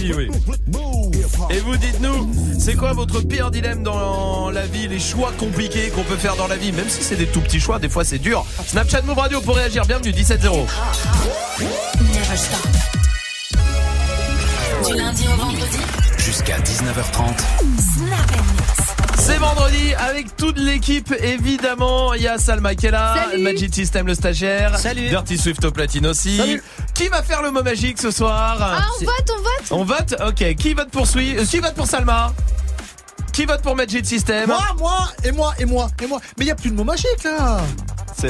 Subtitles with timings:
[0.00, 0.28] aussi, oui.
[1.50, 6.04] Et vous dites-nous, c'est quoi votre pire dilemme dans la vie, les choix compliqués qu'on
[6.04, 8.18] peut faire dans la vie, même si c'est des tout petits choix, des fois c'est
[8.18, 8.44] dur.
[8.66, 10.66] Snapchat Move Radio pour réagir, bienvenue 17-0.
[14.86, 15.78] Du lundi au vendredi.
[16.18, 17.80] Jusqu'à 19h30.
[19.18, 22.14] C'est vendredi avec toute l'équipe évidemment.
[22.14, 25.08] Il y a Salma là, Magic System le stagiaire, Salut.
[25.08, 26.58] Dirty Swift au platine aussi.
[27.00, 30.16] Qui va faire le mot magique ce soir Ah, on vote, on vote On vote
[30.28, 30.54] Ok.
[30.54, 32.30] Qui vote pour euh, Qui vote pour Salma
[33.32, 36.20] Qui vote pour Magic System Moi, moi, et moi, et moi, et moi.
[36.36, 37.62] Mais il y a plus de mots magiques là.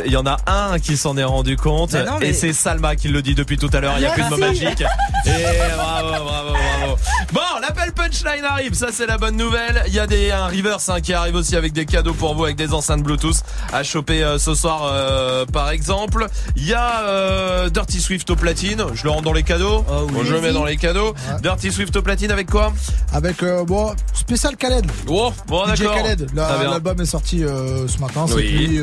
[0.04, 2.52] Il y en a un qui s'en est rendu compte Mais non, mais- et c'est
[2.52, 3.94] Salma qui le dit depuis tout à l'heure.
[3.96, 4.82] Il n'y a plus de mots magiques.
[5.26, 5.30] Et
[5.76, 6.96] bravo, bravo, bravo.
[7.32, 8.74] Bon, l'appel punchline arrive.
[8.74, 9.82] Ça, c'est la bonne nouvelle.
[9.86, 12.44] Il y a des un reverse hein, qui arrive aussi avec des cadeaux pour vous,
[12.44, 16.26] avec des enceintes Bluetooth à choper euh, ce soir, euh, par exemple.
[16.56, 18.84] Il y a euh, Dirty Swift au platine.
[18.94, 19.84] Je le rends dans les cadeaux.
[19.88, 20.12] Ah oui.
[20.12, 21.08] Bon, je le mets dans les cadeaux.
[21.10, 21.40] Ouais.
[21.42, 22.72] Dirty Swift au platine avec quoi?
[23.12, 24.86] Avec, euh, bon, spécial Khaled.
[25.08, 25.94] Oh, bon, d'accord.
[25.94, 26.28] Khaled.
[26.34, 26.62] La-.
[26.70, 28.80] L'album est sorti euh, ce matin, Oui.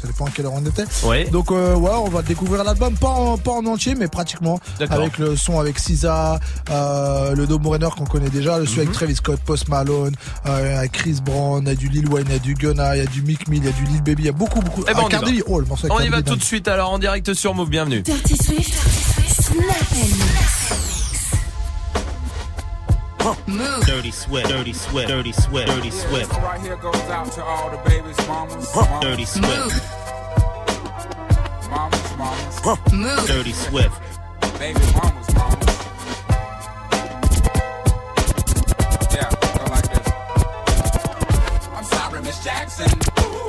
[0.00, 0.84] Ça dépend à quelle heure on était.
[1.30, 4.60] Donc euh, ouais, on va découvrir l'album, pas en, pas en entier, mais pratiquement.
[4.78, 4.98] D'accord.
[4.98, 6.38] Avec le son avec SZA,
[6.70, 8.78] euh, le Do Morener qu'on connaît déjà, le son Mhm.
[8.80, 10.14] avec Travis Scott, Post Malone,
[10.46, 12.96] euh, avec Chris Brown, il y a du Lil Wayne, il y a du Gunna,
[12.96, 14.32] il y a du Mick Mill, il y a du Lil Baby, il y a
[14.32, 14.82] beaucoup, beaucoup.
[14.88, 15.44] Eh ben, Ah, on y va.
[15.48, 17.34] Oh, le morceau avec On y Cardi va B, tout de suite alors en direct
[17.34, 17.68] sur Move.
[17.68, 18.02] Bienvenue.
[18.02, 18.74] Dirty Swift,
[19.40, 20.97] Snap
[23.46, 23.84] Move.
[23.86, 27.76] Dirty Swift, Dirty Swift, Dirty Swift, Dirty Swift, Right here goes out to all the
[27.88, 29.82] babies, mamas, mamas, Dirty Swift,
[31.70, 32.62] mamas, mamas,
[32.92, 33.26] Move.
[33.26, 34.00] Dirty Swift.
[34.58, 35.76] baby mamas, mamas.
[39.14, 40.08] Yeah, go like this.
[41.74, 42.90] I'm sorry, Miss Jackson.
[43.20, 43.47] Ooh,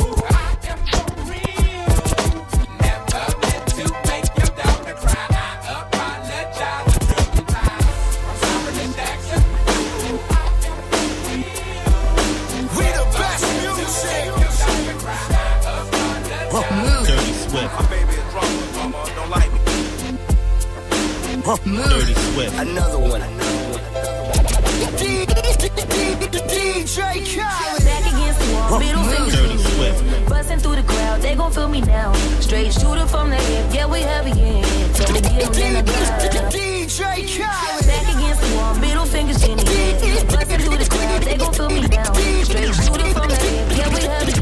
[21.50, 23.22] Dirty Swift, Another one.
[26.46, 26.96] DJ
[27.84, 31.22] Back against the wall, middle fingers Dirty Swift, busting through the crowd.
[31.22, 32.14] They gon' feel me now.
[32.40, 34.64] Straight shooter from the hip, yeah we heavy in.
[34.94, 36.20] Tell me get 'em in the blood.
[37.88, 40.26] Back against the wall, middle fingers in the air.
[40.26, 42.14] Busting through the crowd, they gon' feel me now.
[42.44, 44.39] Straight shooter from the hip, yeah we heavy in.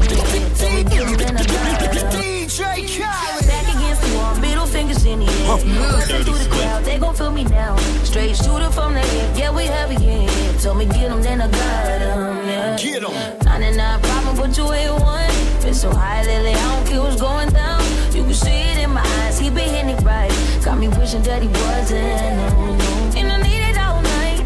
[5.56, 5.92] Fingers in the air.
[5.92, 7.76] Busting through the crowd, they gon' feel me now.
[8.04, 10.28] Straight shooter from the hip, yeah we heavy in.
[10.58, 12.76] Tell me get 'em, then I got 'em, yeah.
[12.76, 13.12] Get 'em.
[13.44, 15.32] 99 problem, but you ain't one.
[15.62, 17.82] Been so high lately, I don't care what's going down.
[18.14, 20.32] You can see it in my eyes, he been hitting it right.
[20.64, 22.36] Got me wishing that he wasn't.
[22.36, 23.18] No, no.
[23.18, 24.40] And I need it all night.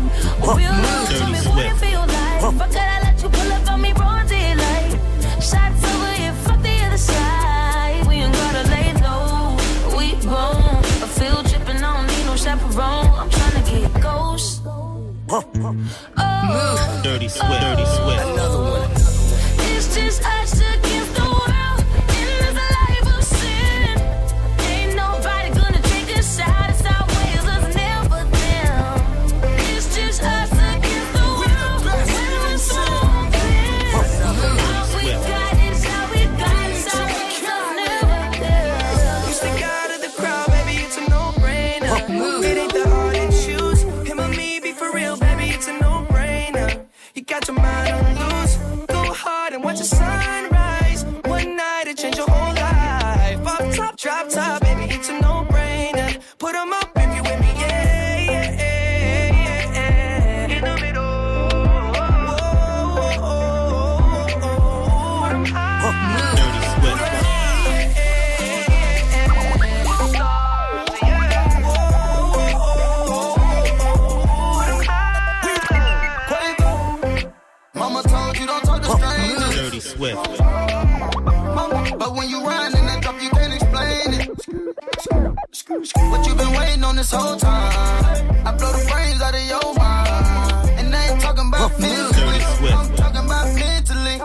[0.57, 2.43] Real love, tell me what it feel like.
[2.43, 3.02] I
[15.34, 15.41] Oh.
[17.03, 18.91] Dirty Swift, Dirty Swift, Another one.
[19.72, 20.62] It's just us
[54.03, 54.42] drop top,
[86.10, 88.37] What you been waiting on this whole time?
[88.46, 90.70] I blow the brains out of your mind.
[90.78, 92.72] And I ain't talking about physically.
[92.72, 94.16] I'm talking about mentally.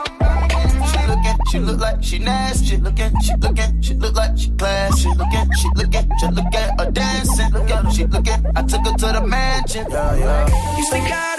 [0.89, 2.65] She look at, she look like she nasty.
[2.65, 5.01] She look at, she look at, she look like she classy.
[5.01, 7.51] She look at, she look at, just look at her dancing.
[7.51, 9.85] Look at, she look at, I took her to the mansion.
[9.89, 10.77] Yeah, yeah.
[10.77, 11.36] You stick out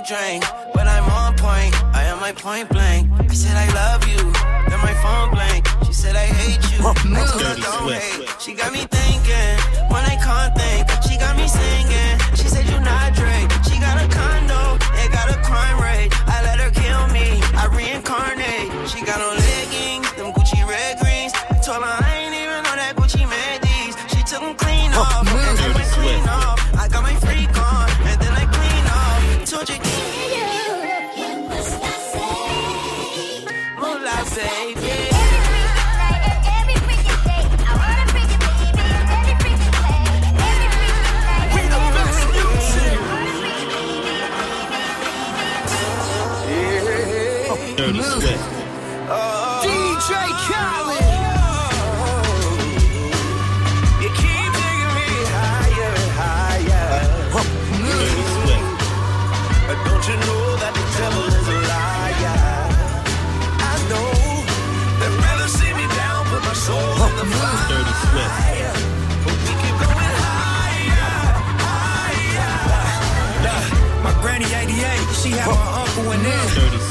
[0.00, 1.74] don't drink, but I'm on point.
[1.94, 3.10] I am my point blank.
[3.18, 4.32] I said I love you,
[4.68, 5.66] then my phone blank.
[5.86, 6.86] She said I hate you.
[6.86, 6.94] I
[7.26, 8.28] told her don't hate.
[8.40, 9.56] She got me thinking
[9.90, 10.88] when I can't think.
[11.04, 12.39] She got me singing.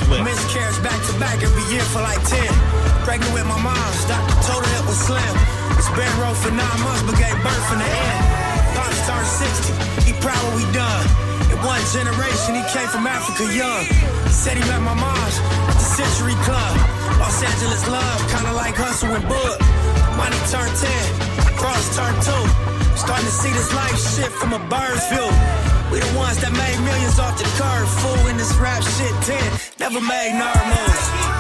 [0.10, 0.25] split.
[0.25, 2.42] Miscarriage back to back every year for like 10.
[3.06, 5.36] Pregnant with my mom's, doctor told her it was slim.
[5.78, 8.22] It's been road for nine months, but gave birth in the end.
[8.74, 11.06] Pops turned 60, he proud what we done.
[11.54, 13.86] In one generation, he came from Africa young.
[14.34, 15.38] Said he met my mom's
[15.70, 16.74] at the Century Club.
[17.22, 19.58] Los Angeles love, kinda like hustle and bud.
[20.18, 20.89] Money turned 10,
[21.56, 22.34] cross turned 2.
[22.98, 25.30] Starting to see this life shift from a bird's view.
[25.91, 27.89] We the ones that made millions off the curve.
[28.01, 29.60] Fool in this rap shit 10.
[29.79, 31.38] Never made nerd moves.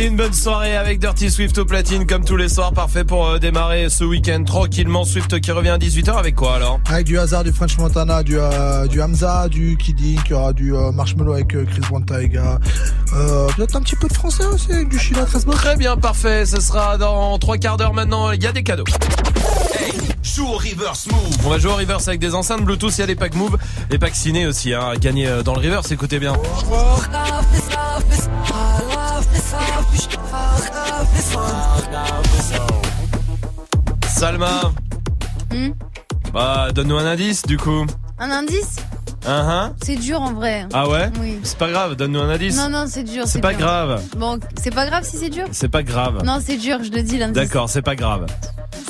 [0.00, 3.38] Une bonne soirée avec Dirty Swift au platine comme tous les soirs, parfait pour euh,
[3.38, 5.04] démarrer ce week-end tranquillement.
[5.04, 6.80] Swift qui revient à 18h avec quoi alors?
[6.88, 10.54] Avec du hasard, du French Montana, du, euh, du Hamza, du Kidding, il y aura
[10.54, 12.58] du euh, Marshmallow avec euh, Chris Wantaiga.
[13.12, 15.26] Euh, peut-être un petit peu de français aussi, avec du Sheila.
[15.26, 18.84] Très bien, parfait, ce sera dans trois quarts d'heure maintenant, il y a des cadeaux.
[20.22, 21.36] Joue au reverse move.
[21.44, 23.58] On va jouer au reverse avec des enceintes Bluetooth, il y a des packs Move,
[23.90, 26.32] les packs ciné aussi, hein, à gagner dans le reverse, écoutez bien.
[34.20, 34.70] Salma,
[35.50, 35.70] Hmm
[36.34, 37.86] bah donne-nous un indice du coup.
[38.18, 38.76] Un indice
[39.26, 40.66] Hein, hein C'est dur en vrai.
[40.74, 41.38] Ah ouais Oui.
[41.42, 42.54] C'est pas grave, donne-nous un indice.
[42.54, 43.22] Non, non, c'est dur.
[43.26, 43.60] C'est pas dur.
[43.60, 44.02] grave.
[44.18, 46.22] Bon, c'est pas grave si c'est dur C'est pas grave.
[46.22, 47.34] Non, c'est dur, je le dis l'indice.
[47.34, 48.26] D'accord, c'est pas grave.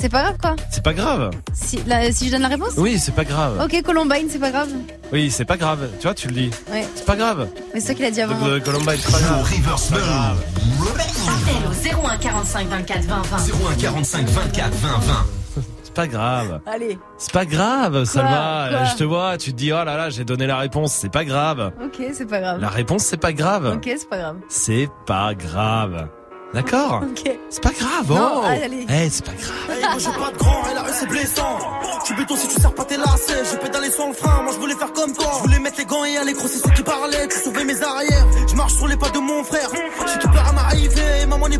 [0.01, 1.31] C'est pas grave quoi C'est pas grave.
[1.53, 3.61] si, la- si je donne la réponse Oui, c'est pas grave.
[3.63, 4.67] Ok, Columbine, c'est pas grave.
[5.13, 5.87] Oui, c'est pas grave.
[6.01, 6.51] Tu vois, tu le dis.
[6.69, 6.85] Ouais.
[6.93, 7.47] C'est pas grave.
[7.73, 8.35] Mais c'est toi qui l'as dit avant.
[8.37, 10.37] Donc, euh, Columbine, c'est pas grave.
[11.83, 13.37] 01 45 24 20 20.
[13.71, 15.13] 01 45 24 20 20.
[15.83, 16.61] C'est pas grave.
[16.65, 16.97] Allez.
[17.17, 18.67] C'est pas grave, Salma.
[18.69, 20.93] Quoi Je te vois, tu te dis, oh là là, j'ai donné la réponse.
[20.93, 21.71] C'est pas grave.
[21.83, 22.61] Ok, c'est pas grave.
[22.61, 23.65] La réponse, c'est pas grave.
[23.75, 24.37] Ok, c'est pas grave.
[24.47, 26.07] C'est pas grave.
[26.53, 27.31] D'accord Ok.
[27.49, 28.85] C'est pas grave, Non, oh allez, allez.
[28.89, 29.53] Eh, c'est pas grave.
[29.69, 31.57] Hey, moi j'ai pas de grand, et la rue c'est blessant.
[32.05, 33.45] Tu béton si tu sers pas tes lacets.
[33.49, 35.31] J'ai pédalé sans le frein, moi je voulais faire comme toi.
[35.37, 37.25] Je voulais mettre les gants et aller crosser ceux qui parlaient.
[37.29, 38.27] Tu sauvais mes arrières.
[38.49, 39.69] Je marche sur les pas de mon frère.
[40.11, 40.27] J'ai tout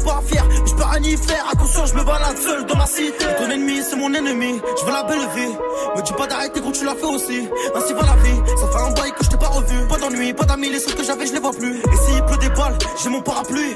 [0.04, 0.22] pas.
[0.32, 3.26] Mais je peux rien y faire, attention, je me balade seul dans la cité.
[3.38, 4.62] Ton ennemi, c'est mon ennemi.
[4.80, 5.54] Je veux la belle vie.
[5.96, 7.48] Me dis pas d'arrêter quand tu l'as fait aussi.
[7.76, 8.42] Ainsi va la vie.
[8.58, 9.88] Ça fait un bail que je t'ai pas revu.
[9.88, 11.78] Pas d'ennui, pas d'amis, les seuls que j'avais, je les vois plus.
[11.78, 13.76] Et s'il pleut des balles, j'ai mon parapluie.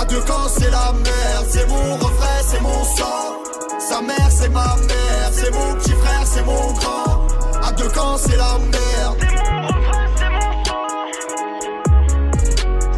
[0.00, 1.46] À deux camps, c'est la merde.
[1.50, 3.42] C'est mon refrain, c'est mon sang.
[3.78, 5.30] Sa mère, c'est ma mère.
[5.32, 7.26] C'est mon petit frère, c'est mon grand.
[7.62, 9.18] À deux camps, c'est la merde.
[9.20, 10.86] C'est mon refrain, c'est mon sang.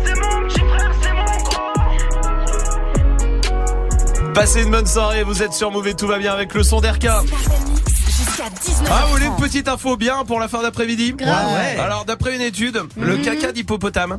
[0.04, 1.42] C'est mon petit frère, c'est mon
[4.22, 4.32] grand.
[4.34, 7.22] Passez une bonne soirée, vous êtes sur et tout va bien avec le son d'Erka.
[7.26, 8.88] Jusqu'à 19h.
[8.90, 11.52] Ah, vous voulez une petite info bien pour la fin d'après-midi Grave.
[11.52, 11.80] Ouais.
[11.80, 13.22] Alors, d'après une étude, le Mhm.
[13.22, 14.18] caca d'hippopotame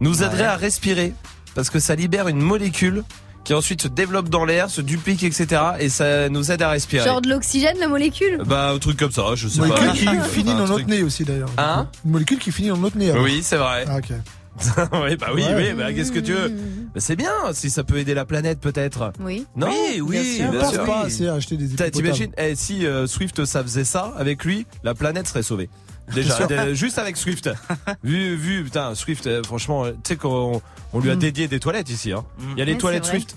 [0.00, 1.14] nous aiderait à respirer
[1.54, 3.02] parce que ça libère une molécule
[3.44, 5.62] qui ensuite se développe dans l'air, se duplique, etc.
[5.78, 7.04] Et ça nous aide à respirer.
[7.06, 8.42] Genre de l'oxygène, la molécule?
[8.46, 9.80] Bah, un truc comme ça, je sais Une pas.
[9.80, 11.48] molécule qui finit dans notre nez aussi d'ailleurs.
[11.56, 11.88] Hein?
[12.04, 13.10] Une molécule qui finit dans notre nez.
[13.10, 13.24] alors.
[13.24, 13.86] Oui, c'est vrai.
[13.88, 14.12] Ah, ok.
[15.04, 15.54] oui, bah oui, Ouais.
[15.56, 16.48] oui, bah qu'est-ce que tu veux?
[16.48, 19.12] Bah, C'est bien, si ça peut aider la planète peut-être.
[19.20, 19.46] Oui.
[19.56, 19.68] Non?
[19.68, 20.84] Oui, oui, bien bien sûr.
[20.84, 21.90] pas assez à acheter des.
[21.90, 25.70] T'imagines, eh, si euh, Swift ça faisait ça avec lui, la planète serait sauvée.
[26.14, 27.50] Déjà, de- juste avec Swift.
[28.04, 30.60] vu, vu, putain, Swift, euh, franchement, euh, tu sais qu'on
[30.92, 31.18] on lui a Mm.
[31.18, 32.12] dédié des toilettes ici.
[32.12, 32.24] Hein.
[32.52, 33.04] Il y a les Ouais, toilettes.
[33.04, 33.36] Swift.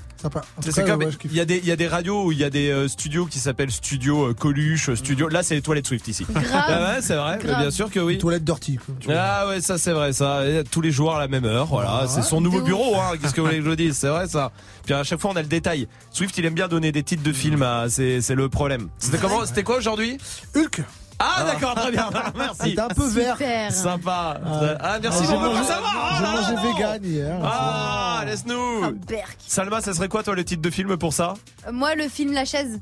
[0.61, 2.45] C'est comme ouais, il y a des il y a des radios où il y
[2.45, 5.27] a des euh, studios qui s'appellent Studio euh, Coluche, euh, Studio.
[5.27, 6.25] Là, c'est les toilettes Swift ici.
[6.53, 7.59] Ah ouais, c'est vrai, Grave.
[7.59, 8.17] bien sûr que oui.
[8.19, 8.79] Toilette dirty.
[9.09, 10.47] Ah ouais, ça c'est vrai, ça.
[10.47, 12.05] Et tous les jours à la même heure, voilà.
[12.07, 13.17] C'est son nouveau bureau, hein.
[13.21, 14.53] Qu'est-ce que vous voulez que je dise C'est vrai ça.
[14.85, 15.89] Puis à chaque fois on a le détail.
[16.09, 17.61] Swift, il aime bien donner des titres de films.
[17.61, 18.87] à- C'est c'est le problème.
[18.99, 20.17] C'était comment C'était quoi aujourd'hui?
[20.55, 20.83] Hulk.
[21.25, 22.09] Ah d'accord, très bien.
[22.35, 22.75] Merci.
[22.75, 23.37] T'es un peu vert.
[23.37, 23.71] Super.
[23.71, 24.39] Sympa.
[24.45, 24.61] Ah.
[24.79, 25.25] Ah merci.
[25.25, 25.63] Savoir.
[25.63, 25.73] j'ai
[26.25, 27.35] Ah, mangé vegan hier.
[27.43, 28.91] Ah, laisse-nous.
[29.07, 29.37] Berk.
[29.47, 31.35] Salma, ça serait quoi toi le titre de film pour ça?
[31.67, 32.79] Euh, Moi, le film La chaise.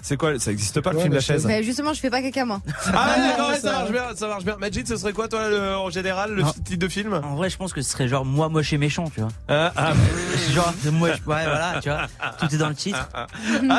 [0.00, 1.44] C'est quoi Ça existe pas le Ouais, film la Chaise?
[1.44, 2.60] Bah, justement, je fais pas caca, moi.
[2.94, 4.56] Ah ouais, d'accord, ça marche bien, ça marche bien.
[4.56, 6.52] Majid, ce serait quoi toi le- en général le Ah.
[6.64, 7.14] titre de film?
[7.14, 9.30] En vrai, je pense que ce serait genre moi moche et méchant, tu vois.
[9.48, 9.92] Ah, ah.
[10.54, 12.02] Genre moche, ouais, voilà, tu vois.
[12.38, 13.08] Tout est dans le titre.
[13.12, 13.26] Ah,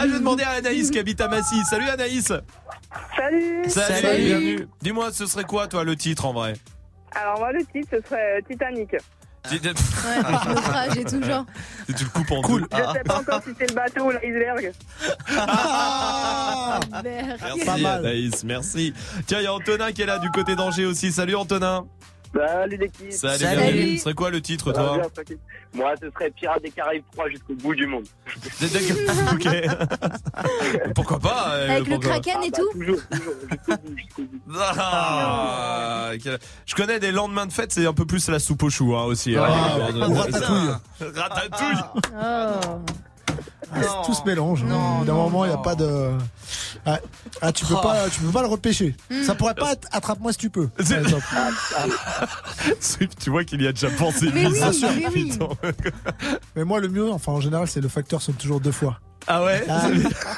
[0.05, 1.63] je vais demander à Anaïs qui habite à Massy.
[1.69, 2.33] Salut Anaïs.
[3.15, 4.23] Salut Salut, Salut.
[4.25, 4.67] bienvenue.
[4.81, 6.53] Dis-moi, ce serait quoi, toi, le titre en vrai?
[7.15, 8.89] Alors moi le titre ce serait euh, Titanic.
[9.49, 11.45] Tu- Ouais, naufrage et tout genre.
[11.87, 12.61] tu le coupes en Cool.
[12.61, 12.67] deux.
[12.77, 14.73] Je sais pas encore si c'est le bateau ou l'iceberg.
[15.37, 17.39] Ah Berk.
[17.41, 18.05] Merci Pas mal.
[18.05, 18.93] Anaïs, merci.
[19.25, 21.11] Tiens, il y a Antonin qui est là du côté d'Angers aussi.
[21.11, 21.85] Salut Antonin.
[22.35, 23.11] Salut l'équipe.
[23.11, 23.61] Salut, Salut.
[23.61, 23.97] bienvenue.
[23.97, 25.07] Ce serait quoi le titre, toi bien.
[25.73, 28.05] Moi, ce serait Pirates des Caraïbes 3 jusqu'au bout du monde.
[29.33, 29.47] Ok.
[30.95, 32.79] Pourquoi pas euh, Avec le pourquoi kraken et bah, tout.
[32.79, 34.57] Toujours, toujours, jusqu'au bout, jusqu'au bout.
[34.59, 38.69] Ah, quel- Je connais des lendemains de fête, c'est un peu plus la soupe aux
[38.69, 39.35] choux hein, aussi.
[39.35, 39.47] Ah,
[39.91, 40.09] hein.
[40.09, 40.69] ou ratatouille.
[41.15, 41.83] Ratatouille.
[42.13, 42.79] Oh.
[43.73, 44.63] Ah, tout se mélange.
[44.63, 46.11] Non, D'un non, moment, il n'y a pas de.
[46.85, 46.99] Ah,
[47.41, 47.81] ah, tu peux Oh.
[47.81, 48.95] pas, tu peux pas le repêcher.
[49.23, 50.69] Ça pourrait pas être attrape-moi si tu peux.
[52.79, 54.29] Swift, tu vois qu'il y a déjà pensé.
[54.33, 55.37] Mais oui, mais oui.
[56.55, 58.99] Mais moi, le mieux, enfin, en général, c'est le facteur sonne toujours deux fois.
[59.27, 59.87] Ah ouais Ah,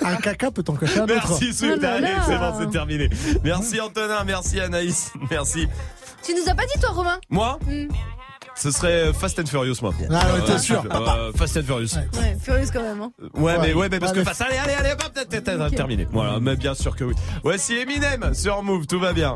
[0.05, 1.13] un caca peut t'en cacher un autre.
[1.13, 1.87] Merci Swift, Oh
[2.27, 3.09] c'est bon, c'est terminé.
[3.43, 5.67] Merci Antonin, merci Anaïs, merci.
[6.23, 7.19] Tu nous as pas dit, toi, Romain?
[7.29, 7.87] Moi, Hmm.
[8.61, 9.91] Ce serait Fast and Furious, moi.
[10.11, 10.83] Ah ouais, t'es Euh, sûr.
[10.91, 11.95] euh, Fast and Furious.
[11.95, 12.37] Ouais.
[12.41, 13.01] Furieuse quand même.
[13.01, 13.11] Hein.
[13.35, 15.69] Ouais, mais ouais, mais parce Ouais, que Fast, allez, allez, allez, hop, t'as- t'as- t'as
[15.71, 16.07] terminé.
[16.11, 17.15] Voilà, mais bien sûr que oui.
[17.43, 19.35] Voici Eminem sur Move, tout va bien.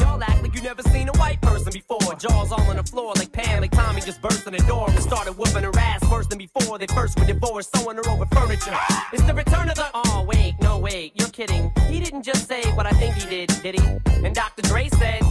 [0.00, 2.14] Y'all act like you never seen a white person before.
[2.18, 5.00] Jaws all on the floor like Pam, like Tommy just burst in the door and
[5.00, 6.78] started whooping her ass worse than before.
[6.78, 8.76] They first were divorced, sewing her over furniture.
[9.12, 9.84] It's the return of the.
[9.94, 11.70] Oh, wait, no, wait, you're kidding.
[11.90, 13.86] He didn't just say what I think he did, did he?
[14.26, 14.62] And Dr.
[14.62, 15.22] Dre said.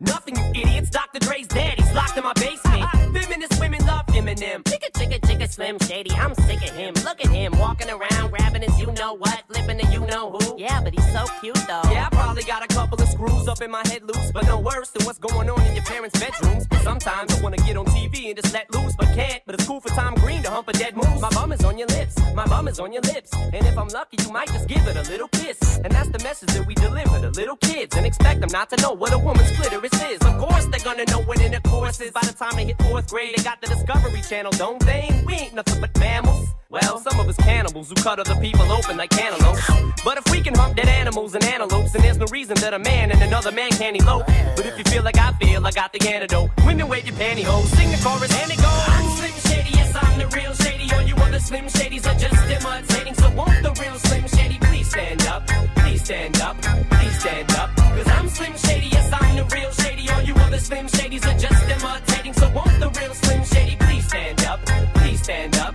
[0.00, 0.90] Nothing, you idiots.
[0.90, 1.20] Dr.
[1.20, 1.78] Dre's dead.
[1.78, 2.84] He's locked in my basement.
[3.14, 4.62] Feminist women love Eminem.
[4.64, 6.10] Chicka, chicka, chicka, Slim Shady.
[6.12, 6.94] I'm sick of him.
[7.04, 10.58] Look at him walking around, grabbing his you know what, flipping the you know who.
[10.58, 11.82] Yeah, but he's so cute though.
[11.92, 14.58] Yeah, I probably got a couple of screws up in my head loose, but no
[14.60, 16.66] worse than what's going on in your parents' bedrooms.
[16.82, 19.42] Sometimes I wanna get on TV and just let loose, but can't.
[19.44, 21.20] But it's cool for Tom Green to hump a dead moose.
[21.20, 22.16] My bum is on your lips.
[22.34, 23.30] My bum is on your lips.
[23.34, 25.78] And if I'm lucky, you might just give it a little kiss.
[25.84, 28.80] And that's the message that we deliver to little kids and expect them not to
[28.80, 30.18] know what a woman's clitoris is.
[30.22, 32.10] Of course, they're gonna know what intercourse is.
[32.10, 35.10] By the time they hit fourth grade, they got the Discovery We channel, don't they?
[35.26, 36.48] We ain't nothing but mammals.
[36.74, 39.62] Well, some of us cannibals who cut other people open like cantaloupes.
[40.04, 42.80] But if we can hunt dead animals and antelopes, then there's no reason that a
[42.80, 44.26] man and another man can't elope.
[44.56, 46.50] But if you feel like I feel, I got the antidote.
[46.66, 48.88] Women wave your pantyhose, sing the chorus, and it goes.
[48.90, 50.92] I'm Slim Shady, yes, I'm the real Shady.
[50.92, 53.14] All you other Slim Shadys are just imitating.
[53.14, 55.46] So won't the real Slim Shady please stand up?
[55.76, 56.60] Please stand up,
[56.90, 57.70] please stand up.
[57.76, 60.08] Cause I'm Slim Shady, yes, I'm the real Shady.
[60.10, 62.32] All you other Slim Shadys are just imitating.
[62.32, 64.58] So won't the real Slim Shady please stand up?
[64.96, 65.74] Please stand up,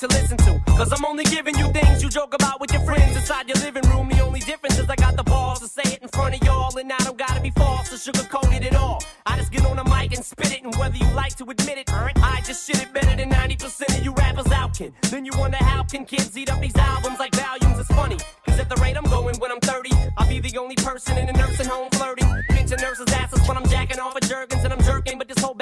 [0.00, 0.58] to listen to.
[0.78, 3.86] Cause I'm only giving you things you joke about with your friends inside your living
[3.90, 4.08] room.
[4.08, 6.74] The only difference is I got the balls to say it in front of y'all,
[6.78, 9.02] and I don't gotta be false or sugarcoat it at all.
[9.26, 11.76] I just get on a mic and spit it, and whether you like to admit
[11.76, 14.94] it, I just shit it better than 90% of you rappers out, kid.
[15.10, 17.78] Then you wonder how can kids eat up these albums like volumes?
[17.78, 20.76] It's funny, cause at the rate I'm going when I'm 30, I'll be the only
[20.76, 22.26] person in a nursing home flirting.
[22.48, 25.54] Pinching nurses' asses when I'm jacking off at Jergens and I'm jerking, but this whole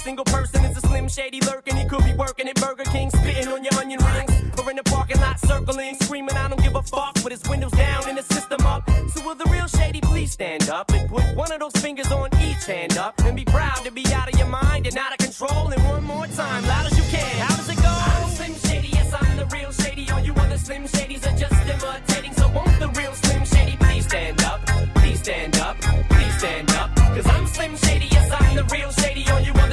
[0.00, 1.76] single person is a slim shady lurking.
[1.76, 4.82] He could be working at Burger King, spitting on your onion rings, or in the
[4.84, 8.26] parking lot circling, screaming, I don't give a fuck, with his windows down and his
[8.26, 8.88] system up.
[9.12, 12.30] So will the real shady please stand up and put one of those fingers on
[12.40, 15.18] each hand up and be proud to be out of your mind and out of
[15.18, 15.68] control.
[15.68, 17.36] And one more time, loud as you can.
[17.46, 17.92] How does it go?
[18.12, 20.10] I'm Slim Shady, yes, I'm the real shady.
[20.10, 22.32] All you other Slim Shadys are just imitating.
[22.34, 24.64] So won't the real Slim Shady please stand up?
[24.94, 25.76] Please stand up,
[26.08, 26.94] please stand up.
[26.96, 28.99] Cause I'm Slim Shady, yes, I'm the real shady.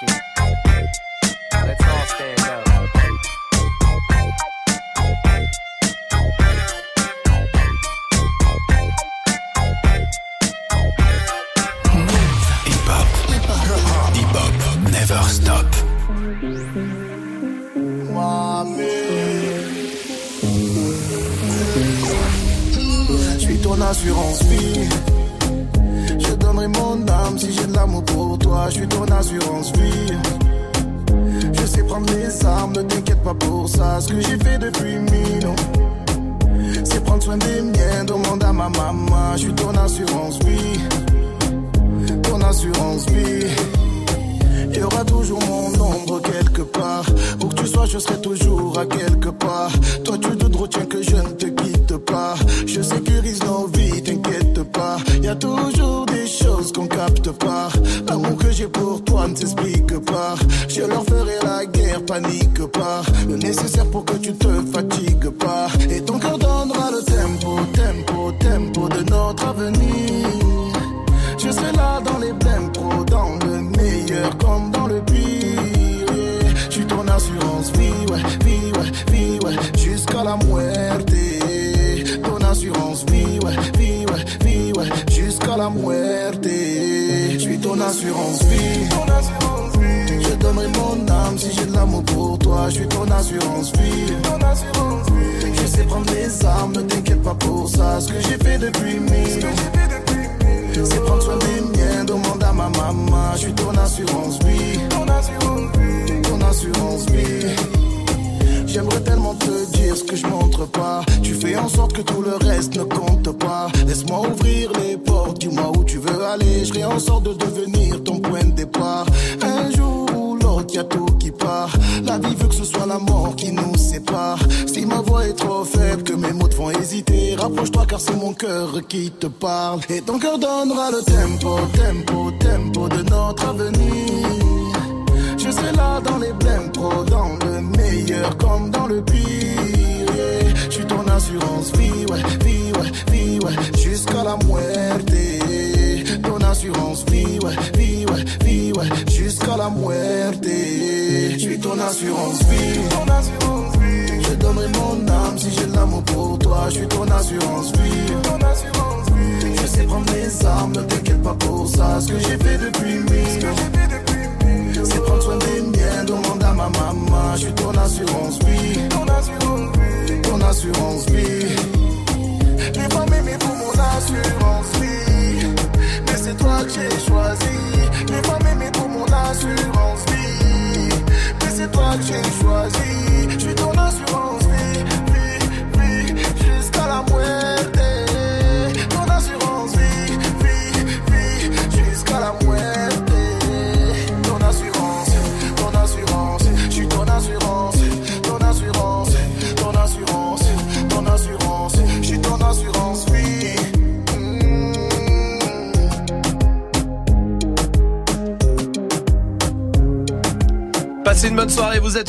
[0.00, 0.33] Fuck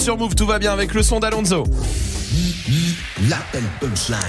[0.06, 1.64] sur Move, tout va bien avec le son d'Alonso.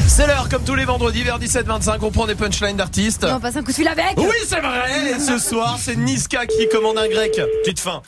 [0.06, 3.26] C'est l'heure, comme tous les vendredis, vers 17h25, on prend des punchlines d'artistes.
[3.30, 6.66] on passe un coup de fil avec Oui, c'est vrai Ce soir, c'est Niska qui
[6.68, 7.38] commande un grec.
[7.62, 8.00] Petite fin.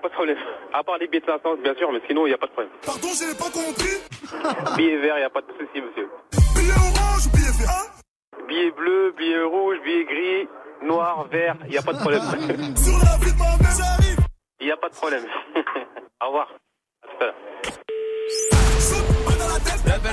[0.00, 0.38] pas de problème.
[0.72, 2.52] À part les billets de 500, bien sûr, mais sinon, il n'y a pas de
[2.52, 2.72] problème.
[2.84, 4.76] Pardon, je n'ai pas compris.
[4.76, 6.08] billets verts, il n'y a pas de souci, monsieur.
[6.56, 8.48] Billets orange, billets verts.
[8.48, 9.16] Billets bleus, hein?
[9.16, 10.48] billets rouges, billets gris,
[10.82, 12.22] noir, vert, il n'y a pas de problème.
[12.76, 14.18] Sur la vie ma mère, j'arrive.
[14.60, 15.24] Il n'y a pas de problème.
[16.22, 16.48] Au revoir.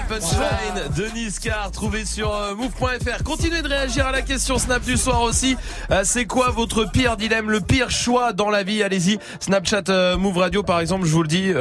[0.07, 1.71] punchline de Niscar,
[2.05, 3.23] sur euh, move.fr.
[3.23, 5.57] Continuez de réagir à la question Snap du soir aussi.
[5.91, 8.83] Euh, c'est quoi votre pire dilemme, le pire choix dans la vie?
[8.83, 11.51] Allez-y, Snapchat euh, Move Radio par exemple, je vous le dis,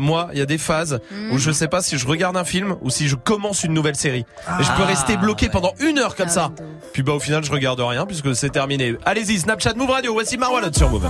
[0.00, 1.00] moi, il y a des phases
[1.30, 1.38] où mm.
[1.38, 4.24] je sais pas si je regarde un film ou si je commence une nouvelle série.
[4.60, 6.52] Et je peux ah, rester bloqué pendant une heure comme ah, ça.
[6.92, 8.94] Puis bah au final, je regarde rien puisque c'est terminé.
[9.04, 11.08] Allez-y, Snapchat Move Radio, voici Marwa sur Move.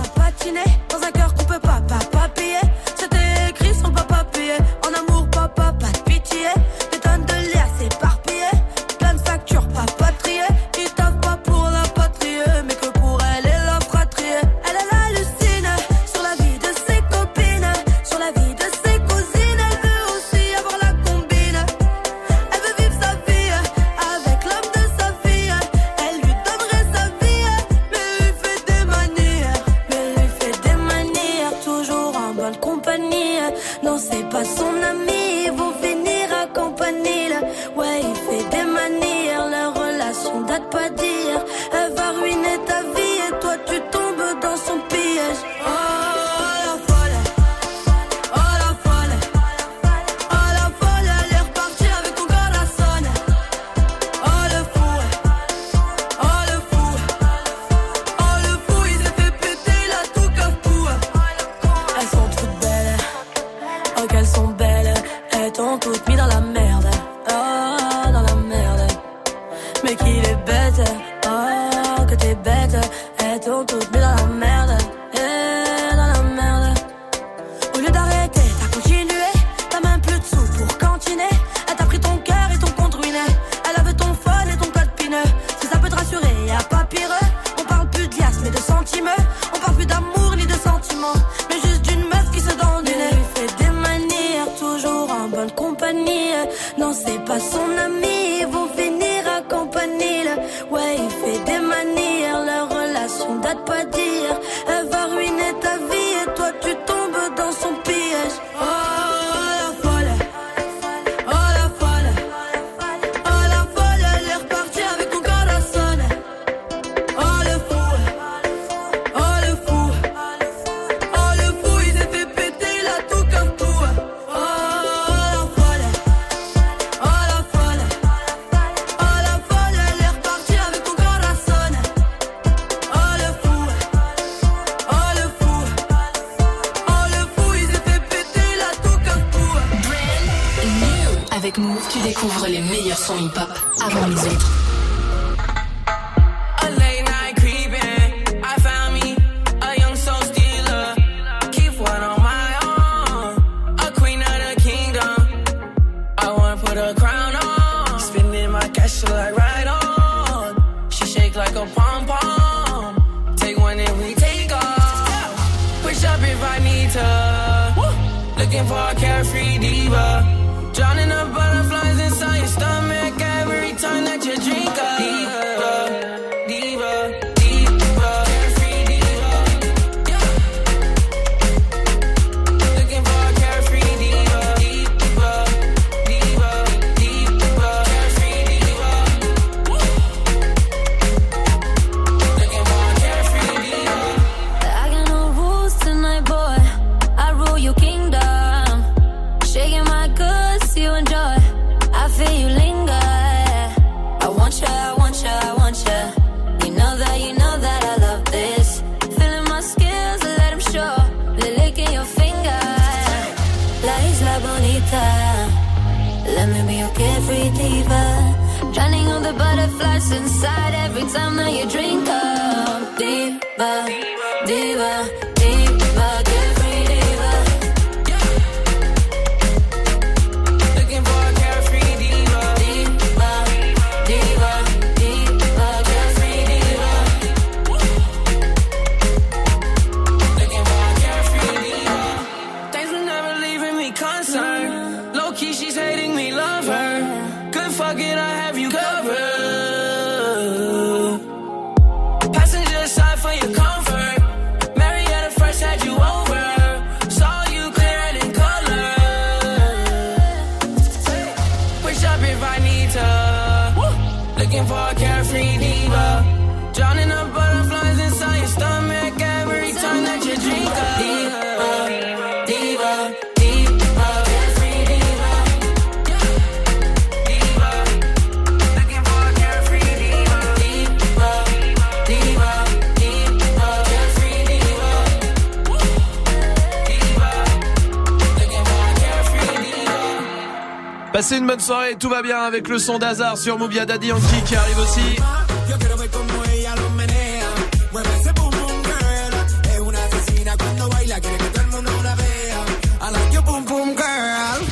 [291.61, 294.79] Bonne soirée, tout va bien avec le son d'hasard sur Moubia Daddy Yankee qui arrive
[294.79, 295.01] aussi.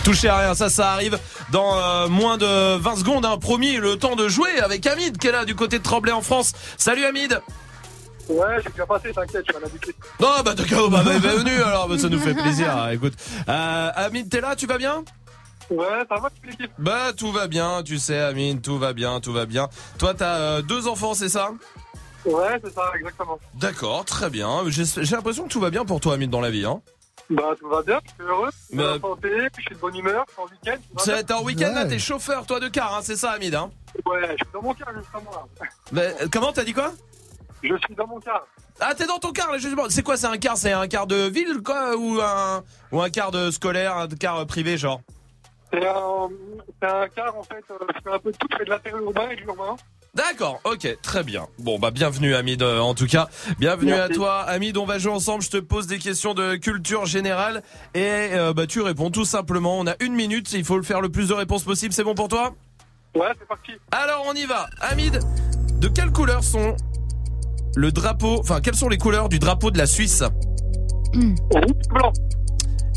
[0.04, 1.20] Touchez à rien, ça, ça arrive
[1.52, 3.26] dans euh, moins de 20 secondes.
[3.26, 3.38] Hein.
[3.40, 6.22] Promis, le temps de jouer avec Hamid qui est là du côté de Tremblay en
[6.22, 6.54] France.
[6.78, 7.40] Salut Hamid
[8.30, 9.96] Ouais, j'ai bien passé, t'inquiète, je suis un habitué.
[10.20, 12.70] Non, bah d'accord, bah, bah, bienvenue alors, bah, ça nous fait plaisir.
[12.78, 13.14] hein, Écoute,
[13.48, 15.04] euh, Hamid, t'es là, tu vas bien?
[15.70, 19.20] Ouais, ça va, tu l'équipe Bah tout va bien, tu sais Amine, tout va bien,
[19.20, 19.70] tout va bien.
[20.00, 21.52] Toi t'as euh, deux enfants, c'est ça?
[22.26, 23.40] Ouais, c'est ça, exactement.
[23.56, 24.64] D'accord, très bien.
[24.68, 26.66] J'ai j'ai l'impression que tout va bien pour toi Amine dans la vie.
[26.66, 26.82] Hein.
[27.30, 29.80] Bah, tout va bien, je suis heureux, je suis Bah- en santé, je suis de
[29.80, 30.82] bonne humeur, je suis en week-end.
[30.90, 31.24] tout va C'est- bien.
[31.24, 33.70] T'es en week-end là, t'es chauffeur toi de car, hein, c'est ça Hamid hein?
[34.06, 35.32] Ouais, je suis dans mon car, justement.
[35.32, 35.68] là.
[35.92, 36.92] Bah, euh, Comment t'as dit quoi?
[37.62, 38.42] Je suis dans mon car.
[38.80, 39.84] Ah t'es dans ton car là justement.
[39.90, 40.56] C'est quoi c'est un car?
[40.58, 41.98] C'est un car de ville quoi?
[41.98, 45.02] Ou un ou un car de scolaire, un car privé genre?
[45.72, 46.30] C'est un,
[46.82, 48.70] c'est un car, en fait, euh, je fais un peu de tout, je fais de
[48.70, 49.76] l'intérieur-urbain et de l'urbain.
[50.16, 51.48] D'accord, ok, très bien.
[51.60, 53.30] Bon bah bienvenue Hamid euh, en tout cas.
[53.60, 54.12] Bienvenue Merci.
[54.12, 57.62] à toi Hamid, on va jouer ensemble, je te pose des questions de culture générale
[57.94, 59.78] et euh, bah tu réponds tout simplement.
[59.78, 62.16] On a une minute, il faut le faire le plus de réponses possible, c'est bon
[62.16, 62.56] pour toi?
[63.16, 63.74] Ouais, c'est parti.
[63.92, 64.68] Alors on y va.
[64.82, 65.20] Hamid,
[65.80, 66.76] de quelle couleur sont
[67.76, 70.24] le drapeau, enfin quelles sont les couleurs du drapeau de la Suisse?
[71.14, 72.12] Blanc.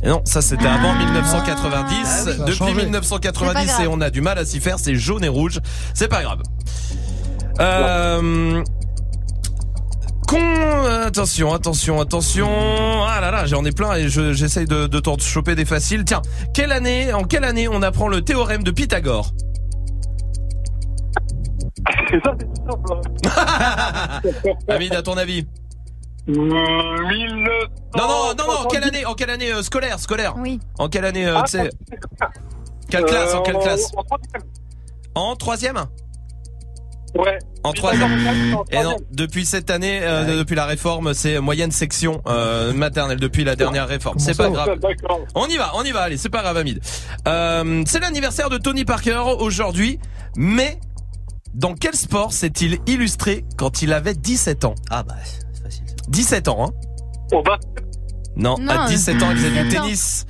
[0.05, 1.97] Et non, ça c'était avant 1990.
[2.05, 2.75] Ah oui, Depuis changé.
[2.75, 3.85] 1990 C'est pas grave.
[3.85, 5.61] et on a du mal à s'y faire, c'est jaune et rouge.
[5.95, 6.41] C'est pas grave.
[7.61, 8.63] Euh...
[10.27, 10.39] Con...
[11.07, 12.49] Attention, attention, attention.
[13.07, 16.05] Ah là là, j'en ai plein et je- j'essaye de, de t'en choper des faciles.
[16.05, 16.23] Tiens,
[16.55, 19.31] quelle année, en quelle année on apprend le théorème de Pythagore?
[22.11, 23.11] C'est ça, c'est tout simple.
[23.27, 24.21] hein.
[24.69, 25.47] Hamid, à ton avis
[26.27, 27.69] 1900.
[27.97, 30.61] Non, non, non, non, en quelle année, en quelle année euh, scolaire, scolaire Oui.
[30.79, 31.71] En quelle année, euh, Ah, tu sais
[32.89, 34.43] Quelle classe, en quelle Euh, classe En troisième.
[35.15, 35.85] En troisième
[37.15, 37.39] Ouais.
[37.63, 38.11] En troisième.
[38.71, 43.45] Et non, depuis cette année, euh, depuis la réforme, c'est moyenne section euh, maternelle depuis
[43.45, 44.19] la dernière réforme.
[44.19, 44.79] C'est pas grave.
[45.35, 46.03] On y va, on y va.
[46.03, 46.81] Allez, c'est pas grave, Hamid.
[47.29, 49.99] Euh, c'est l'anniversaire de Tony Parker aujourd'hui,
[50.37, 50.81] mais
[51.53, 54.75] dans quel sport s'est-il illustré quand il avait 17 ans?
[54.89, 55.17] Ah bah.
[56.09, 56.73] 17 ans, hein
[57.33, 57.59] Au bas.
[58.37, 59.83] Non, Non, à 17 ans, il faisait du 17 ans.
[59.85, 60.27] tennis.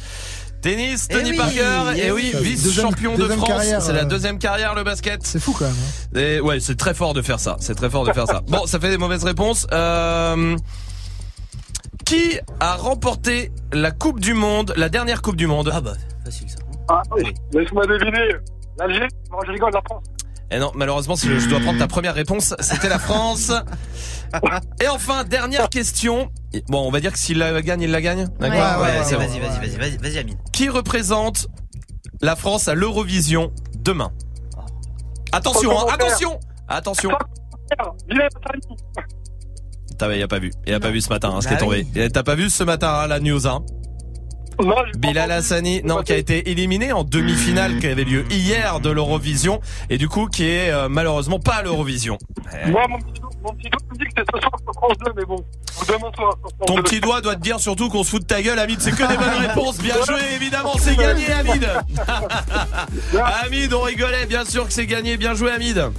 [0.61, 2.41] Tennis, Eh Tony oui, Parker, eh et oui, oui.
[2.55, 3.63] vice-champion de France.
[3.81, 4.05] C'est la euh.
[4.05, 5.21] deuxième carrière, le basket.
[5.25, 5.75] C'est fou quand même.
[6.15, 6.19] hein.
[6.21, 7.57] Et ouais, c'est très fort de faire ça.
[7.59, 8.43] C'est très fort de faire ça.
[8.47, 9.67] Bon, ça fait des mauvaises réponses.
[9.73, 10.57] Euh,
[12.05, 15.71] qui a remporté la Coupe du Monde, la dernière Coupe du Monde?
[15.73, 15.95] Ah bah,
[16.25, 16.57] facile ça.
[16.89, 17.35] Ah, Allez.
[17.53, 18.29] laisse-moi deviner.
[18.79, 19.09] L'Algérie
[19.47, 20.05] je rigole, la France.
[20.51, 23.51] Et Eh non, malheureusement, si je je dois prendre ta première réponse, c'était la France.
[24.81, 26.31] Et enfin, dernière question.
[26.69, 28.29] Bon, on va dire que s'il la gagne, il la gagne.
[28.41, 30.39] D'accord Ouais, Ouais, c'est vas-y, vas-y, vas-y, vas-y, vas-y, Amine.
[30.53, 31.49] Qui représente
[32.21, 34.13] la France à l'Eurovision demain
[35.33, 37.11] Attention, hein, attention Attention.
[39.99, 40.51] T'as, il a pas vu.
[40.67, 42.11] Il a pas vu ce matin, hein, ce qui est Bah tombé.
[42.11, 43.63] T'as pas vu ce matin, hein, la news, hein
[44.63, 45.31] Non, Bilal.
[45.31, 49.61] Hassani, non, qui a été éliminé en demi-finale qui avait lieu hier de l'Eurovision
[49.91, 52.19] et du coup qui est euh, malheureusement pas à l'Eurovision.
[52.67, 54.99] Moi, mon petit, doigt- mon petit doigt me dit que c'est ce soir sur France
[55.05, 55.37] 2, mais bon.
[55.89, 56.83] Demain soir sur France Ton 2.
[56.83, 58.81] petit doigt doit te dire surtout qu'on se fout de ta gueule, Hamid.
[58.81, 59.79] C'est que des bonnes réponses.
[59.79, 61.69] Bien joué, évidemment, c'est gagné, Hamid.
[63.45, 65.17] Hamid, on rigolait, bien sûr que c'est gagné.
[65.17, 65.91] Bien joué, Hamid.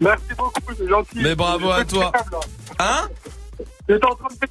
[0.00, 1.18] Merci beaucoup, c'est gentil.
[1.22, 2.12] Mais bravo à toi.
[2.78, 3.08] Hein?
[3.88, 4.46] J'étais en train de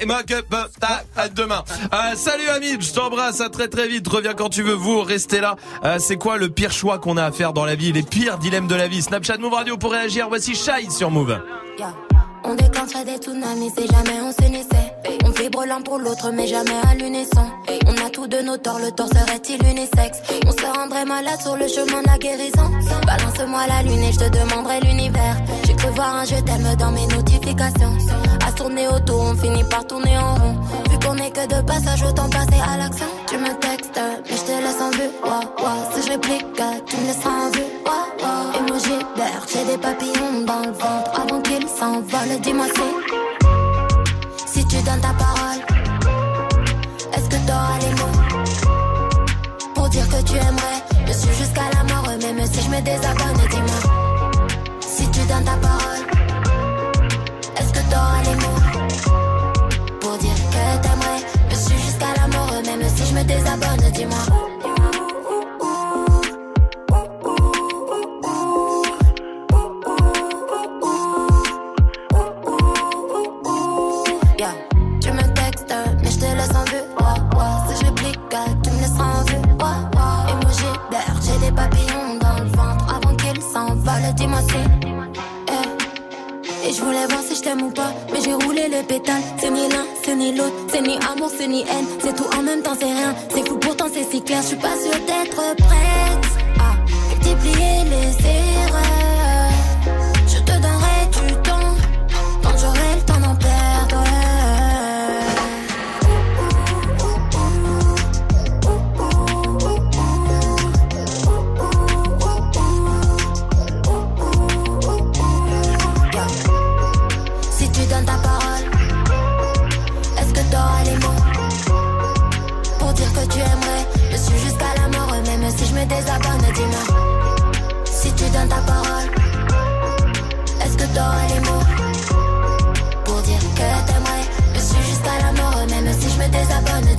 [0.00, 0.68] Et que bah,
[1.16, 1.62] à demain.
[1.92, 4.06] Euh, salut Amid, je t'embrasse, à très très vite.
[4.08, 4.74] Reviens quand tu veux.
[4.74, 5.56] Vous restez là.
[5.84, 8.38] Euh, c'est quoi le pire choix qu'on a à faire dans la vie, les pires
[8.38, 9.02] dilemmes de la vie?
[9.02, 10.28] Snapchat Move Radio pour réagir.
[10.28, 11.38] Voici Shai sur Move.
[12.46, 14.92] On déclencherait des tsunamis si jamais on s'unissait.
[15.24, 17.46] On vibre l'un pour l'autre, mais jamais à l'unisson.
[17.86, 20.18] On a tous de nos torts, le tort serait-il unisexe?
[20.46, 22.70] On se rendrait malade sur le chemin de la guérison.
[23.06, 25.36] Balance-moi la lune et je te demanderai l'univers.
[25.84, 27.92] J'ai voir un je t'aime dans mes notifications.
[28.46, 30.56] À tourner autour, on finit par tourner en rond.
[30.90, 33.06] Vu qu'on est que de passage, autant passer à l'action.
[33.28, 35.10] Tu me textes, mais je te laisse en vue.
[35.94, 36.46] Si je réplique,
[36.86, 37.68] tu me laisseras en vue.
[37.84, 38.58] Ouah, ouah.
[38.58, 41.20] Emoji vert, j'ai des papillons dans le ventre.
[41.20, 44.60] Avant qu'ils s'envolent, dis-moi si.
[44.60, 45.60] Si tu donnes ta parole,
[47.12, 48.18] est-ce que t'auras les mots
[49.74, 50.80] pour dire que tu aimerais?
[51.06, 53.33] Je suis jusqu'à la mort, même si je me désabonne,
[63.24, 64.53] me désabonne, dis-moi.
[87.44, 89.22] T'aime ou pas, mais j'ai roulé les pétales.
[89.38, 91.86] C'est ni l'un, c'est ni l'autre, c'est ni amour, c'est ni haine.
[92.00, 93.14] C'est tout en même temps, c'est rien.
[93.34, 94.40] C'est fou, pourtant c'est si clair.
[94.42, 96.26] Je suis pas sûre d'être prête
[96.58, 96.70] à
[97.10, 99.03] multiplier les erreurs.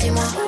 [0.05, 0.44] Dis-moi.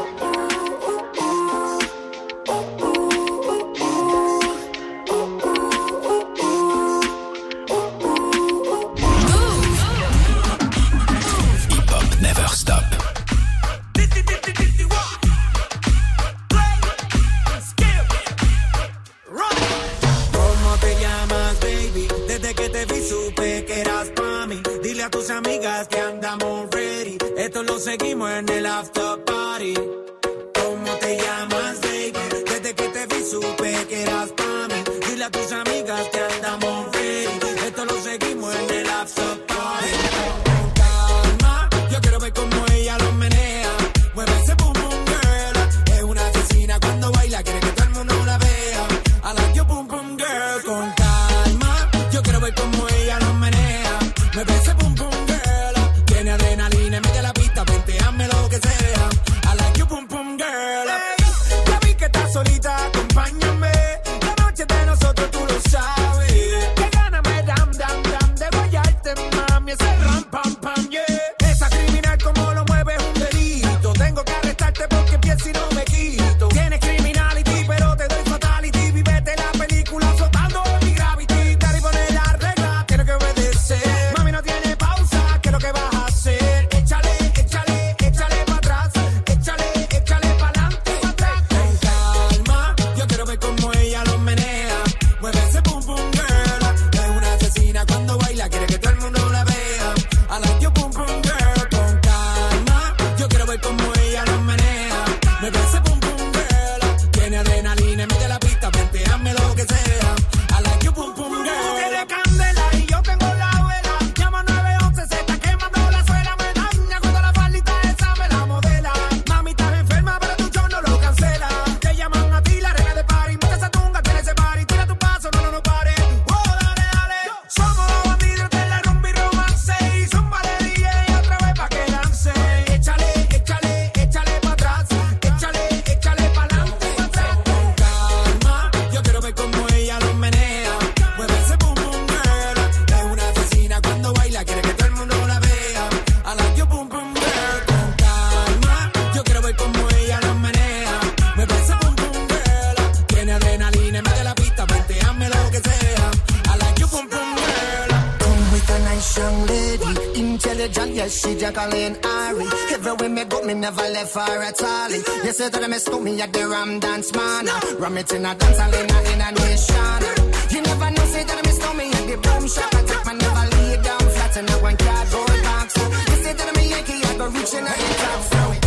[160.98, 162.48] Yes, she Jacqueline Ari.
[162.74, 164.90] Everywhere me go, me never left her at all.
[164.90, 167.46] You say that me stole me at the Ram Dance Man.
[167.78, 170.02] Ram it in a dance hall in a, in nation.
[170.50, 172.74] You never know, say that me stole me at the boom shop.
[172.74, 175.78] I take my never lay down flat in a one cardboard box.
[175.78, 178.22] You say that me Yankee, I go reaching out the top.
[178.34, 178.67] So,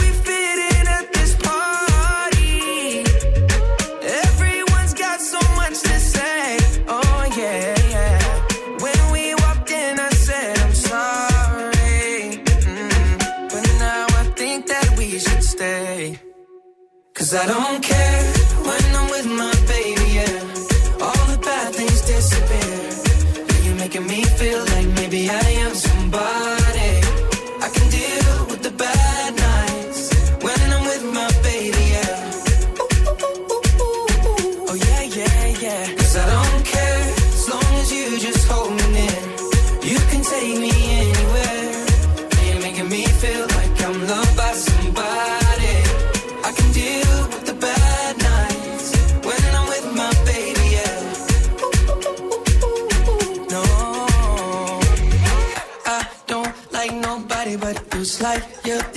[17.31, 18.40] Cause I don't care